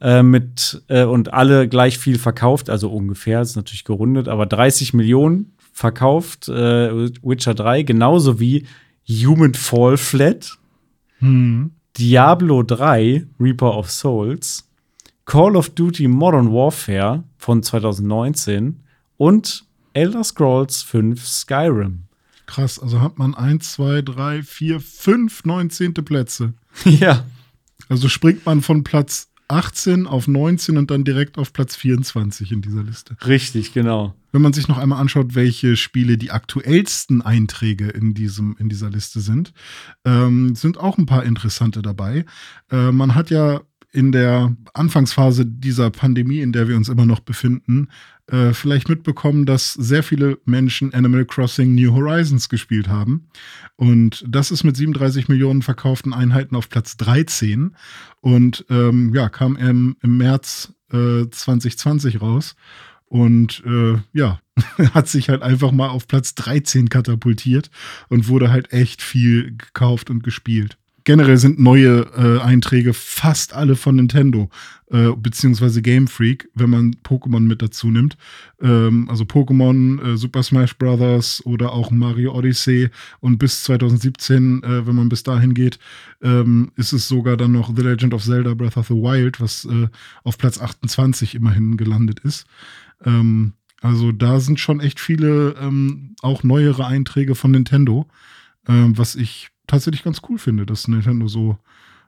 äh, 0.00 0.22
mit 0.22 0.82
äh, 0.88 1.04
und 1.04 1.32
alle 1.32 1.68
gleich 1.68 1.98
viel 1.98 2.18
verkauft, 2.18 2.70
also 2.70 2.90
ungefähr, 2.90 3.40
ist 3.40 3.56
natürlich 3.56 3.84
gerundet, 3.84 4.28
aber 4.28 4.46
30 4.46 4.94
Millionen 4.94 5.56
verkauft, 5.72 6.48
äh, 6.48 7.10
Witcher 7.22 7.54
3, 7.54 7.82
genauso 7.82 8.40
wie 8.40 8.66
Human 9.08 9.54
Fall 9.54 9.96
Flat, 9.96 10.58
hm. 11.18 11.72
Diablo 11.96 12.62
3, 12.62 13.26
Reaper 13.40 13.76
of 13.76 13.90
Souls, 13.90 14.68
Call 15.24 15.56
of 15.56 15.70
Duty 15.70 16.08
Modern 16.08 16.52
Warfare 16.52 17.24
von 17.36 17.62
2019 17.62 18.80
und 19.16 19.64
Elder 19.92 20.24
Scrolls 20.24 20.82
5 20.82 21.26
Skyrim. 21.26 22.04
Krass, 22.46 22.78
also 22.78 23.00
hat 23.00 23.18
man 23.18 23.34
1, 23.34 23.72
2, 23.74 24.02
3, 24.02 24.42
4, 24.42 24.80
5 24.80 25.44
19. 25.44 25.94
Plätze. 25.94 26.54
Ja. 26.84 27.24
Also 27.88 28.08
springt 28.08 28.44
man 28.46 28.60
von 28.60 28.84
Platz 28.84 29.30
18 29.48 30.06
auf 30.06 30.28
19 30.28 30.76
und 30.76 30.90
dann 30.90 31.04
direkt 31.04 31.38
auf 31.38 31.52
Platz 31.52 31.74
24 31.76 32.52
in 32.52 32.62
dieser 32.62 32.82
Liste. 32.82 33.16
Richtig, 33.26 33.72
genau. 33.72 34.14
Wenn 34.30 34.42
man 34.42 34.52
sich 34.52 34.68
noch 34.68 34.78
einmal 34.78 35.00
anschaut, 35.00 35.34
welche 35.34 35.76
Spiele 35.76 36.18
die 36.18 36.30
aktuellsten 36.30 37.22
Einträge 37.22 37.88
in, 37.88 38.12
diesem, 38.12 38.56
in 38.58 38.68
dieser 38.68 38.90
Liste 38.90 39.20
sind, 39.20 39.52
ähm, 40.04 40.54
sind 40.54 40.78
auch 40.78 40.98
ein 40.98 41.06
paar 41.06 41.24
interessante 41.24 41.80
dabei. 41.80 42.26
Äh, 42.70 42.92
man 42.92 43.14
hat 43.14 43.30
ja 43.30 43.62
in 43.90 44.12
der 44.12 44.54
Anfangsphase 44.74 45.46
dieser 45.46 45.90
Pandemie, 45.90 46.40
in 46.40 46.52
der 46.52 46.68
wir 46.68 46.76
uns 46.76 46.90
immer 46.90 47.06
noch 47.06 47.20
befinden, 47.20 47.88
äh, 48.28 48.52
vielleicht 48.52 48.88
mitbekommen, 48.88 49.46
dass 49.46 49.72
sehr 49.72 50.02
viele 50.02 50.38
Menschen 50.44 50.92
Animal 50.94 51.24
Crossing 51.24 51.74
New 51.74 51.94
Horizons 51.94 52.48
gespielt 52.48 52.88
haben. 52.88 53.28
Und 53.76 54.24
das 54.28 54.50
ist 54.50 54.64
mit 54.64 54.76
37 54.76 55.28
Millionen 55.28 55.62
verkauften 55.62 56.12
Einheiten 56.12 56.56
auf 56.56 56.68
Platz 56.68 56.96
13 56.96 57.76
und 58.20 58.64
ähm, 58.70 59.14
ja, 59.14 59.28
kam 59.28 59.56
im, 59.56 59.96
im 60.02 60.16
März 60.18 60.74
äh, 60.92 61.28
2020 61.30 62.20
raus. 62.20 62.56
Und 63.06 63.62
äh, 63.64 63.96
ja, 64.12 64.40
hat 64.92 65.08
sich 65.08 65.30
halt 65.30 65.42
einfach 65.42 65.72
mal 65.72 65.88
auf 65.88 66.06
Platz 66.06 66.34
13 66.34 66.88
katapultiert 66.88 67.70
und 68.08 68.28
wurde 68.28 68.50
halt 68.50 68.72
echt 68.72 69.00
viel 69.00 69.56
gekauft 69.56 70.10
und 70.10 70.22
gespielt 70.22 70.76
generell 71.08 71.38
sind 71.38 71.58
neue 71.58 72.00
äh, 72.18 72.38
Einträge 72.42 72.92
fast 72.92 73.54
alle 73.54 73.76
von 73.76 73.96
Nintendo, 73.96 74.50
äh, 74.90 75.08
beziehungsweise 75.16 75.80
Game 75.80 76.06
Freak, 76.06 76.50
wenn 76.52 76.68
man 76.68 76.96
Pokémon 77.02 77.40
mit 77.40 77.62
dazu 77.62 77.90
nimmt. 77.90 78.18
Ähm, 78.60 79.08
also 79.08 79.24
Pokémon, 79.24 80.02
äh, 80.02 80.16
Super 80.18 80.42
Smash 80.42 80.76
Bros. 80.76 81.40
oder 81.46 81.72
auch 81.72 81.90
Mario 81.90 82.34
Odyssey. 82.34 82.90
Und 83.20 83.38
bis 83.38 83.62
2017, 83.62 84.62
äh, 84.62 84.86
wenn 84.86 84.96
man 84.96 85.08
bis 85.08 85.22
dahin 85.22 85.54
geht, 85.54 85.78
ähm, 86.20 86.72
ist 86.76 86.92
es 86.92 87.08
sogar 87.08 87.38
dann 87.38 87.52
noch 87.52 87.74
The 87.74 87.80
Legend 87.80 88.12
of 88.12 88.22
Zelda 88.22 88.52
Breath 88.52 88.76
of 88.76 88.88
the 88.88 88.94
Wild, 88.94 89.40
was 89.40 89.64
äh, 89.64 89.88
auf 90.24 90.36
Platz 90.36 90.60
28 90.60 91.34
immerhin 91.34 91.78
gelandet 91.78 92.20
ist. 92.20 92.44
Ähm, 93.02 93.54
also 93.80 94.12
da 94.12 94.40
sind 94.40 94.60
schon 94.60 94.80
echt 94.80 95.00
viele 95.00 95.54
ähm, 95.58 96.16
auch 96.20 96.42
neuere 96.42 96.84
Einträge 96.84 97.34
von 97.34 97.52
Nintendo, 97.52 98.06
ähm, 98.68 98.98
was 98.98 99.14
ich 99.14 99.48
tatsächlich 99.68 100.02
ganz 100.02 100.20
cool 100.28 100.38
finde, 100.38 100.66
dass 100.66 100.88
Nintendo 100.88 101.28
so, 101.28 101.56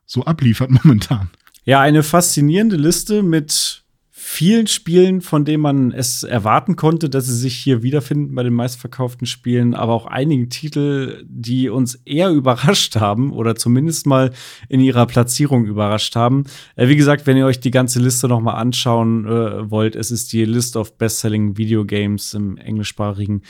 so 0.06 0.24
abliefert 0.24 0.70
momentan. 0.82 1.30
Ja, 1.64 1.80
eine 1.80 2.02
faszinierende 2.02 2.76
Liste 2.76 3.22
mit 3.22 3.84
vielen 4.22 4.66
Spielen, 4.66 5.22
von 5.22 5.46
denen 5.46 5.62
man 5.62 5.92
es 5.92 6.22
erwarten 6.22 6.76
konnte, 6.76 7.08
dass 7.08 7.26
sie 7.26 7.36
sich 7.36 7.56
hier 7.56 7.82
wiederfinden 7.82 8.34
bei 8.34 8.42
den 8.42 8.52
meistverkauften 8.52 9.26
Spielen, 9.26 9.74
aber 9.74 9.94
auch 9.94 10.04
einigen 10.06 10.50
Titel, 10.50 11.24
die 11.26 11.70
uns 11.70 11.94
eher 12.04 12.30
überrascht 12.30 12.96
haben 12.96 13.32
oder 13.32 13.56
zumindest 13.56 14.06
mal 14.06 14.30
in 14.68 14.80
ihrer 14.80 15.06
Platzierung 15.06 15.64
überrascht 15.64 16.16
haben. 16.16 16.44
Äh, 16.76 16.88
wie 16.88 16.96
gesagt, 16.96 17.26
wenn 17.26 17.38
ihr 17.38 17.46
euch 17.46 17.60
die 17.60 17.70
ganze 17.70 17.98
Liste 17.98 18.28
noch 18.28 18.40
mal 18.40 18.54
anschauen 18.54 19.26
äh, 19.26 19.70
wollt, 19.70 19.96
es 19.96 20.10
ist 20.10 20.32
die 20.32 20.44
List 20.44 20.76
of 20.76 20.98
Best-Selling 20.98 21.56
Video 21.56 21.84
Games 21.84 22.34
im 22.34 22.56
englischsprachigen 22.58 23.42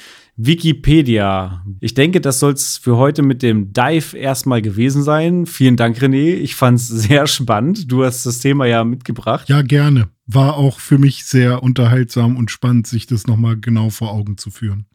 Wikipedia. 0.43 1.65
Ich 1.81 1.93
denke, 1.93 2.21
das 2.23 2.41
soll 2.41 2.55
es 2.55 2.79
für 2.79 2.97
heute 2.97 3.23
mit 3.23 3.43
dem 3.43 3.75
Dive 3.75 4.17
erstmal 4.17 4.63
gewesen 4.63 5.03
sein. 5.03 5.45
Vielen 5.45 5.77
Dank, 5.77 5.99
René. 5.99 6.35
Ich 6.35 6.55
fand 6.55 6.79
es 6.79 6.89
sehr 6.89 7.27
spannend. 7.27 7.93
Du 7.93 8.05
hast 8.05 8.25
das 8.25 8.39
Thema 8.39 8.65
ja 8.65 8.83
mitgebracht. 8.85 9.49
Ja, 9.51 9.61
gerne. 9.61 10.09
War 10.27 10.57
auch 10.57 10.81
für 10.81 10.97
mich 10.97 11.27
sehr 11.27 11.63
unterhaltsam 11.63 12.37
und 12.37 12.51
spannend, 12.51 12.87
sich 12.87 13.07
das 13.07 13.27
nochmal 13.27 13.59
genau 13.59 13.91
vor 13.91 14.13
Augen 14.13 14.39
zu 14.39 14.51
führen. 14.51 14.87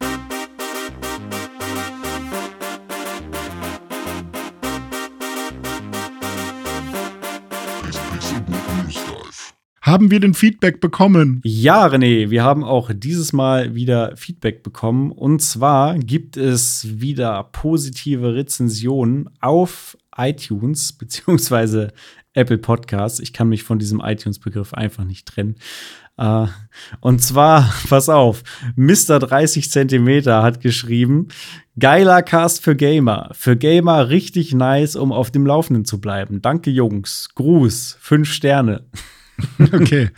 Haben 9.86 10.10
wir 10.10 10.20
denn 10.20 10.34
Feedback 10.34 10.82
bekommen? 10.82 11.42
Ja, 11.44 11.86
René, 11.86 12.32
wir 12.32 12.44
haben 12.44 12.64
auch 12.64 12.90
dieses 12.92 13.34
Mal 13.34 13.76
wieder 13.76 14.18
Feedback 14.18 14.64
bekommen. 14.64 15.12
Und 15.12 15.44
zwar 15.44 16.00
gibt 16.00 16.38
es 16.38 16.88
wieder 17.00 17.44
positive 17.52 18.34
Rezensionen 18.34 19.30
auf 19.42 19.96
iTunes 20.18 20.92
beziehungsweise 20.98 21.94
Apple 22.34 22.58
Podcasts. 22.58 23.20
Ich 23.20 23.32
kann 23.32 23.48
mich 23.48 23.62
von 23.62 23.78
diesem 23.78 24.02
iTunes-Begriff 24.04 24.74
einfach 24.74 25.04
nicht 25.04 25.28
trennen. 25.28 25.54
Uh, 26.20 26.48
und 27.00 27.22
zwar, 27.22 27.72
pass 27.88 28.10
auf, 28.10 28.42
Mr. 28.76 29.20
30 29.20 29.70
Zentimeter 29.70 30.42
hat 30.42 30.62
geschrieben, 30.62 31.28
geiler 31.78 32.24
Cast 32.24 32.64
für 32.64 32.76
Gamer. 32.76 33.30
Für 33.34 33.56
Gamer 33.56 34.10
richtig 34.10 34.52
nice, 34.52 34.96
um 34.96 35.12
auf 35.12 35.30
dem 35.30 35.46
Laufenden 35.46 35.86
zu 35.86 36.02
bleiben. 36.02 36.42
Danke, 36.42 36.72
Jungs. 36.72 37.30
Gruß. 37.36 37.98
Fünf 38.00 38.32
Sterne. 38.32 38.84
Okay. 39.60 40.10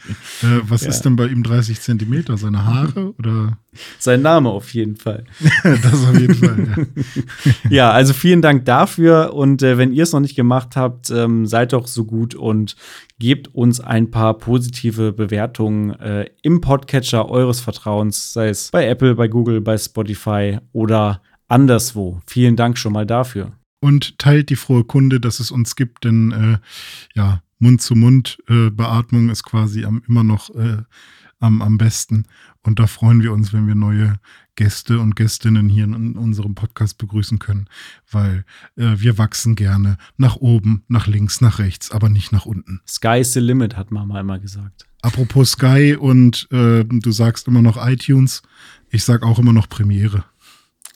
Äh, 0.43 0.59
was 0.63 0.82
ja. 0.84 0.89
ist 0.89 1.01
denn 1.01 1.15
bei 1.15 1.28
ihm 1.28 1.43
30 1.43 1.82
Zentimeter? 1.82 2.38
Seine 2.38 2.65
Haare 2.65 3.13
oder? 3.18 3.57
Sein 3.99 4.22
Name 4.22 4.49
auf 4.49 4.74
jeden 4.74 4.95
Fall. 4.95 5.26
das 5.63 5.93
auf 5.93 6.20
jeden 6.20 6.36
Fall, 6.36 6.68
ja. 6.68 7.53
ja, 7.70 7.91
also 7.91 8.13
vielen 8.13 8.41
Dank 8.41 8.65
dafür. 8.65 9.34
Und 9.34 9.63
äh, 9.63 9.78
wenn 9.78 9.93
ihr 9.93 10.03
es 10.03 10.13
noch 10.13 10.20
nicht 10.20 10.36
gemacht 10.36 10.76
habt, 10.76 11.09
ähm, 11.09 11.45
seid 11.45 11.74
doch 11.74 11.88
so 11.88 12.05
gut 12.05 12.36
und 12.36 12.76
gebt 13.20 13.53
uns 13.53 13.80
ein 13.80 14.11
paar 14.11 14.38
positive 14.38 15.13
Bewertungen 15.13 15.91
äh, 15.99 16.30
im 16.41 16.61
Podcatcher 16.61 17.30
eures 17.30 17.59
Vertrauens, 17.59 18.34
sei 18.34 18.49
es 18.49 18.70
bei 18.72 18.88
Apple, 18.88 19.15
bei 19.15 19.28
Google, 19.28 19.61
bei 19.61 19.78
Spotify 19.78 20.59
oder 20.74 21.22
anderswo. 21.47 22.22
Vielen 22.28 22.55
Dank 22.55 22.78
schon 22.78 22.93
mal 22.93 23.05
dafür 23.05 23.53
und 23.80 24.18
teilt 24.18 24.49
die 24.49 24.55
frohe 24.55 24.84
Kunde, 24.84 25.20
dass 25.20 25.39
es 25.39 25.51
uns 25.51 25.76
gibt, 25.76 26.03
denn 26.03 26.32
äh, 26.32 26.57
ja, 27.18 27.41
Mund-zu-Mund-Beatmung 27.60 29.30
äh, 29.30 29.32
ist 29.32 29.43
quasi 29.43 29.86
am, 29.86 30.01
immer 30.08 30.24
noch 30.24 30.49
äh, 30.55 30.84
am, 31.39 31.62
am 31.62 31.78
besten. 31.78 32.26
Und 32.64 32.80
da 32.80 32.88
freuen 32.88 33.22
wir 33.24 33.32
uns, 33.32 33.53
wenn 33.53 33.68
wir 33.68 33.76
neue 33.76 34.20
Gäste 34.55 34.99
und 34.99 35.16
Gästinnen 35.16 35.70
hier 35.70 35.84
in 35.86 36.18
unserem 36.18 36.55
Podcast 36.55 36.97
begrüßen 36.97 37.39
können, 37.39 37.70
weil 38.12 38.43
äh, 38.76 38.95
wir 38.97 39.18
wachsen 39.18 39.55
gerne 39.55 39.97
nach 40.18 40.36
oben, 40.38 40.84
nach 40.88 41.08
links, 41.08 41.41
nach 41.41 41.60
rechts, 41.60 41.91
aber 41.91 42.10
nicht 42.10 42.32
nach 42.32 42.45
unten. 42.45 42.82
Sky 42.88 43.20
is 43.20 43.34
the 43.34 43.39
limit, 43.39 43.78
hat 43.78 43.91
Mama 43.91 44.20
immer 44.20 44.39
gesagt. 44.39 44.86
Apropos 45.01 45.51
Sky 45.51 45.95
und 45.95 46.47
äh, 46.51 46.84
du 46.84 47.12
sagst 47.12 47.47
immer 47.47 47.62
noch 47.62 47.78
iTunes, 47.88 48.41
ich 48.89 49.03
sag 49.03 49.24
auch 49.24 49.38
immer 49.39 49.53
noch 49.53 49.70
Premiere. 49.70 50.26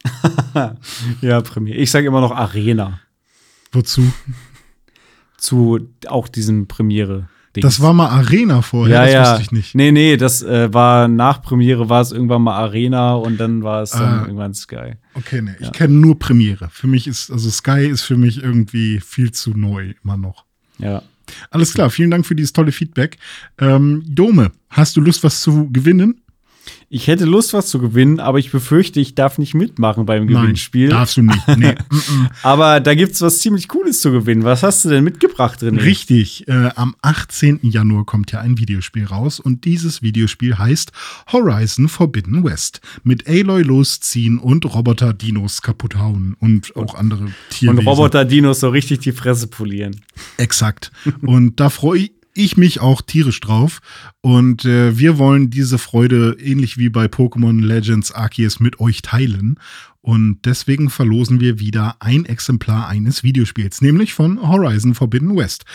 ja, 1.22 1.42
Premiere. 1.42 1.78
Ich 1.78 1.92
sage 1.92 2.08
immer 2.08 2.22
noch 2.22 2.32
Arena. 2.32 3.00
Wozu? 3.72 4.12
Zu 5.42 5.90
auch 6.08 6.28
diesem 6.28 6.68
Premiere. 6.68 7.28
Dings. 7.56 7.66
Das 7.66 7.82
war 7.82 7.94
mal 7.94 8.08
Arena 8.08 8.62
vorher, 8.62 8.96
ja, 8.96 9.04
das 9.06 9.14
ja. 9.14 9.32
wusste 9.32 9.42
ich 9.42 9.52
nicht. 9.52 9.76
Nee, 9.76 9.92
nee, 9.92 10.16
das 10.16 10.42
äh, 10.42 10.74
war 10.74 11.10
nach 11.10 11.42
Premiere 11.42 11.90
war 11.90 12.00
es 12.00 12.14
irgendwann 12.14 12.44
mal 12.44 12.56
Arena 12.58 13.16
und 13.16 13.38
dann 13.42 13.62
war 13.64 13.82
es 13.82 13.90
dann 13.92 14.20
Ah. 14.20 14.22
irgendwann 14.22 14.54
Sky. 14.54 14.94
Okay, 15.16 15.42
nee, 15.42 15.56
ich 15.60 15.72
kenne 15.74 15.94
nur 15.96 16.18
Premiere. 16.18 16.70
Für 16.72 16.88
mich 16.88 17.08
ist, 17.08 17.30
also 17.30 17.50
Sky 17.50 17.88
ist 17.88 18.04
für 18.04 18.16
mich 18.16 18.42
irgendwie 18.42 19.02
viel 19.02 19.32
zu 19.34 19.50
neu 19.52 19.94
immer 20.02 20.16
noch. 20.16 20.46
Ja. 20.78 21.02
Alles 21.50 21.74
klar, 21.74 21.90
vielen 21.90 22.12
Dank 22.12 22.26
für 22.26 22.36
dieses 22.36 22.54
tolle 22.54 22.72
Feedback. 22.72 23.18
Ähm, 23.58 24.04
Dome, 24.08 24.52
hast 24.70 24.96
du 24.96 25.02
Lust, 25.02 25.24
was 25.26 25.42
zu 25.42 25.70
gewinnen? 25.72 26.22
Ich 26.94 27.08
hätte 27.08 27.24
Lust, 27.24 27.54
was 27.54 27.68
zu 27.68 27.80
gewinnen, 27.80 28.20
aber 28.20 28.38
ich 28.38 28.52
befürchte, 28.52 29.00
ich 29.00 29.16
darf 29.16 29.38
nicht 29.38 29.54
mitmachen 29.54 30.06
beim 30.06 30.28
Gewinnspiel. 30.28 30.90
Nein, 30.90 30.98
darfst 30.98 31.16
du 31.16 31.22
nicht. 31.22 31.48
Nee. 31.48 31.76
mm, 31.90 31.96
mm. 31.96 32.30
aber 32.44 32.82
da 32.82 32.96
gibt's 32.96 33.22
was 33.22 33.40
ziemlich 33.40 33.70
Cooles 33.70 34.02
zu 34.02 34.12
gewinnen. 34.12 34.44
Was 34.44 34.62
hast 34.62 34.84
du 34.84 34.90
denn 34.90 35.06
mitgebracht 35.06 35.62
drin? 35.62 35.78
Richtig, 35.78 36.50
äh, 36.50 36.70
am 36.76 36.98
18. 37.02 37.60
Januar 37.62 38.06
kommt 38.06 38.34
ja 38.34 38.42
ein 38.42 38.58
Videospiel 38.58 39.06
raus 39.06 39.40
und 39.40 39.64
dieses 39.64 40.02
Videospiel 40.02 40.58
heißt 40.58 40.92
Horizon 41.32 41.88
Forbidden 41.88 42.44
West. 42.44 42.82
Mit 43.06 43.26
Aloy 43.26 43.62
losziehen 43.62 44.38
und 44.38 44.66
Roboter-Dinos 44.66 45.62
kaputt 45.62 45.96
hauen 45.96 46.36
und 46.42 46.76
auch 46.76 46.96
andere 46.96 47.24
Und 47.24 47.36
Tierwesen. 47.52 47.88
Roboter-Dinos 47.88 48.60
so 48.60 48.68
richtig 48.68 49.00
die 49.00 49.14
Fresse 49.14 49.48
polieren. 49.48 50.02
Exakt. 50.36 50.92
Und 51.22 51.62
da 51.62 51.70
freue 51.70 52.00
ich 52.00 52.12
mich 52.58 52.80
auch 52.80 53.02
tierisch 53.02 53.40
drauf. 53.40 53.82
Und 54.22 54.66
äh, 54.66 54.98
wir 54.98 55.18
wollen 55.18 55.50
diese 55.50 55.78
Freude 55.78 56.38
ähnlich 56.40 56.78
wie 56.78 56.90
bei 56.90 57.06
Pokémon 57.06 57.62
Legends 57.62 58.12
Arceus 58.12 58.60
mit 58.60 58.80
euch 58.80 59.02
teilen. 59.02 59.60
Und 60.02 60.40
deswegen 60.46 60.90
verlosen 60.90 61.40
wir 61.40 61.60
wieder 61.60 61.98
ein 62.00 62.26
Exemplar 62.26 62.88
eines 62.88 63.24
Videospiels, 63.24 63.82
nämlich 63.82 64.14
von 64.14 64.42
Horizon 64.42 64.96
Forbidden 64.96 65.36
West. 65.36 65.66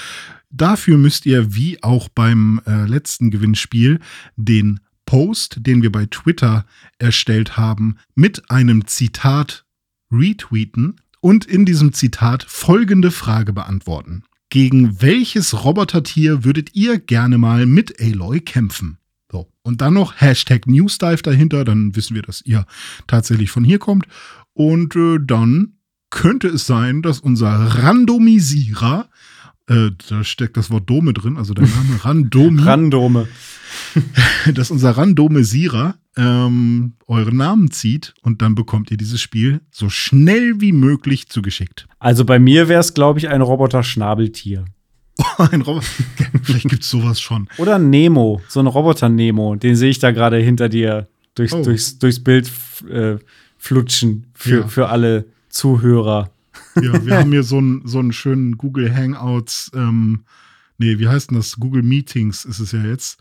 Dafür 0.50 0.98
müsst 0.98 1.26
ihr, 1.26 1.54
wie 1.54 1.82
auch 1.82 2.09
beim 2.09 2.61
äh, 2.66 2.86
letzten 2.86 3.30
Gewinnspiel, 3.30 4.00
den 4.36 4.80
Post, 5.04 5.59
den 5.61 5.82
wir 5.82 5.92
bei 5.92 6.07
Twitter 6.07 6.66
erstellt 6.98 7.57
haben, 7.57 7.96
mit 8.14 8.50
einem 8.50 8.86
Zitat 8.86 9.64
retweeten 10.11 11.00
und 11.20 11.44
in 11.44 11.64
diesem 11.64 11.92
Zitat 11.92 12.44
folgende 12.48 13.11
Frage 13.11 13.52
beantworten. 13.52 14.24
Gegen 14.57 15.02
welches 15.02 15.64
Robotertier 15.64 16.42
würdet 16.42 16.74
ihr 16.74 16.98
gerne 16.98 17.36
mal 17.36 17.66
mit 17.66 18.00
Aloy 18.00 18.40
kämpfen? 18.40 18.96
So. 19.30 19.52
Und 19.61 19.82
dann 19.82 19.92
noch 19.92 20.18
Hashtag 20.18 20.66
Newsdive 20.66 21.20
dahinter, 21.20 21.62
dann 21.62 21.94
wissen 21.94 22.14
wir, 22.14 22.22
dass 22.22 22.40
ihr 22.40 22.64
tatsächlich 23.07 23.50
von 23.50 23.64
hier 23.64 23.78
kommt. 23.78 24.07
Und 24.54 24.96
äh, 24.96 25.18
dann 25.20 25.74
könnte 26.09 26.48
es 26.48 26.66
sein, 26.66 27.02
dass 27.02 27.20
unser 27.20 27.50
Randomisierer, 27.50 29.11
äh, 29.66 29.90
da 30.09 30.24
steckt 30.24 30.57
das 30.57 30.70
Wort 30.70 30.88
Dome 30.88 31.12
drin, 31.12 31.36
also 31.36 31.52
der 31.52 31.66
Name 31.66 32.02
Randomi, 32.07 32.62
Randome. 32.62 33.28
dass 34.54 34.70
unser 34.70 34.92
Randomisierer 34.92 35.98
ähm, 36.17 36.95
euren 37.07 37.37
Namen 37.37 37.71
zieht 37.71 38.14
und 38.23 38.41
dann 38.43 38.55
bekommt 38.55 38.91
ihr 38.91 38.97
dieses 38.97 39.21
Spiel 39.21 39.61
so 39.71 39.89
schnell 39.91 40.61
wie 40.61 40.73
möglich 40.73 41.29
zugeschickt. 41.29 41.87
Also 41.99 42.25
bei 42.25 42.39
mir 42.39 42.69
wäre 42.69 42.81
es, 42.81 42.95
glaube 42.95 43.19
ich, 43.19 43.29
ein 43.29 43.43
Roboter-Schnabeltier. 43.43 44.64
Ein 45.39 45.62
Roboter. 45.62 45.87
Vielleicht 46.43 46.69
gibt 46.69 46.83
es 46.83 46.91
sowas 46.91 47.21
schon. 47.21 47.49
Oder 47.57 47.79
Nemo, 47.79 48.43
so 48.49 48.61
ein 48.61 48.67
Roboter-Nemo. 48.67 49.57
Den 49.57 49.75
sehe 49.77 49.89
ich 49.91 49.99
da 49.99 50.11
gerade 50.11 50.37
hinter 50.39 50.69
dir 50.69 51.09
durchs, 51.35 51.55
Oh. 51.55 51.62
durchs, 51.62 51.99
durchs 51.99 52.23
Bild 52.23 52.51
äh, 52.91 53.17
flutschen 53.57 54.27
für, 54.35 54.61
Ja. 54.61 54.69
für 54.69 54.89
alle 54.91 55.25
Zuhörer. 55.49 56.31
Ja, 56.81 57.05
wir 57.05 57.17
haben 57.19 57.33
hier 57.33 57.43
so 57.45 57.57
einen, 57.59 57.87
so 57.87 57.99
einen 57.99 58.12
schönen 58.12 58.59
Google 58.59 58.95
Hangouts, 58.95 59.71
ähm, 59.75 60.25
nee, 60.77 60.99
wie 60.99 61.09
heißt 61.09 61.31
denn 61.31 61.39
das? 61.39 61.57
Google 61.57 61.83
Meetings 61.83 62.45
ist 62.45 62.61
es 62.61 62.73
ja 62.73 62.83
jetzt. 62.85 63.19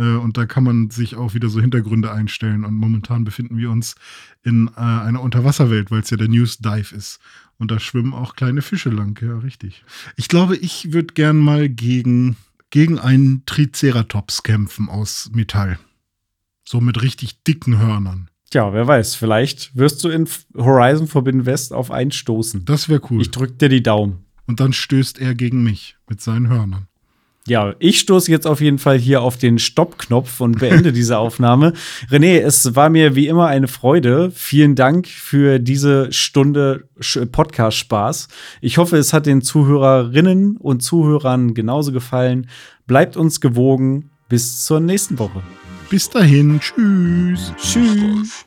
Äh, 0.00 0.16
und 0.16 0.36
da 0.36 0.46
kann 0.46 0.64
man 0.64 0.90
sich 0.90 1.14
auch 1.14 1.34
wieder 1.34 1.48
so 1.48 1.60
Hintergründe 1.60 2.10
einstellen. 2.10 2.64
Und 2.64 2.74
momentan 2.74 3.24
befinden 3.24 3.58
wir 3.58 3.70
uns 3.70 3.94
in 4.42 4.68
äh, 4.76 4.80
einer 4.80 5.20
Unterwasserwelt, 5.20 5.90
weil 5.90 6.00
es 6.00 6.10
ja 6.10 6.16
der 6.16 6.28
News 6.28 6.58
Dive 6.58 6.94
ist. 6.96 7.20
Und 7.58 7.70
da 7.70 7.78
schwimmen 7.78 8.14
auch 8.14 8.34
kleine 8.34 8.62
Fische 8.62 8.88
lang, 8.88 9.20
ja, 9.22 9.38
richtig. 9.38 9.84
Ich 10.16 10.28
glaube, 10.28 10.56
ich 10.56 10.94
würde 10.94 11.12
gern 11.12 11.36
mal 11.36 11.68
gegen, 11.68 12.36
gegen 12.70 12.98
einen 12.98 13.44
Triceratops 13.44 14.42
kämpfen 14.42 14.88
aus 14.88 15.30
Metall. 15.34 15.78
So 16.64 16.80
mit 16.80 17.02
richtig 17.02 17.42
dicken 17.44 17.78
Hörnern. 17.78 18.30
Tja, 18.50 18.72
wer 18.72 18.86
weiß, 18.86 19.14
vielleicht 19.14 19.76
wirst 19.76 20.02
du 20.02 20.08
in 20.08 20.26
Horizon 20.56 21.06
Forbidden 21.06 21.46
West 21.46 21.72
auf 21.72 21.90
einen 21.90 22.10
stoßen. 22.10 22.64
Das 22.64 22.88
wäre 22.88 23.02
cool. 23.10 23.20
Ich 23.20 23.30
drück 23.30 23.58
dir 23.58 23.68
die 23.68 23.82
Daumen. 23.82 24.24
Und 24.46 24.58
dann 24.58 24.72
stößt 24.72 25.20
er 25.20 25.34
gegen 25.34 25.62
mich 25.62 25.96
mit 26.08 26.20
seinen 26.20 26.48
Hörnern. 26.48 26.88
Ja, 27.50 27.74
ich 27.80 27.98
stoße 27.98 28.30
jetzt 28.30 28.46
auf 28.46 28.60
jeden 28.60 28.78
Fall 28.78 28.96
hier 28.96 29.22
auf 29.22 29.36
den 29.36 29.58
Stoppknopf 29.58 30.40
und 30.40 30.60
beende 30.60 30.92
diese 31.00 31.18
Aufnahme. 31.18 31.72
René, 32.08 32.38
es 32.38 32.76
war 32.76 32.90
mir 32.90 33.16
wie 33.16 33.26
immer 33.26 33.48
eine 33.48 33.66
Freude. 33.66 34.30
Vielen 34.32 34.76
Dank 34.76 35.08
für 35.08 35.58
diese 35.58 36.12
Stunde 36.12 36.84
Podcast-Spaß. 37.32 38.28
Ich 38.60 38.78
hoffe, 38.78 38.98
es 38.98 39.12
hat 39.12 39.26
den 39.26 39.42
Zuhörerinnen 39.42 40.58
und 40.58 40.84
Zuhörern 40.84 41.52
genauso 41.52 41.90
gefallen. 41.90 42.48
Bleibt 42.86 43.16
uns 43.16 43.40
gewogen. 43.40 44.10
Bis 44.28 44.64
zur 44.64 44.78
nächsten 44.78 45.18
Woche. 45.18 45.42
Bis 45.88 46.08
dahin, 46.08 46.60
tschüss. 46.60 47.52
Tschüss. 47.60 48.46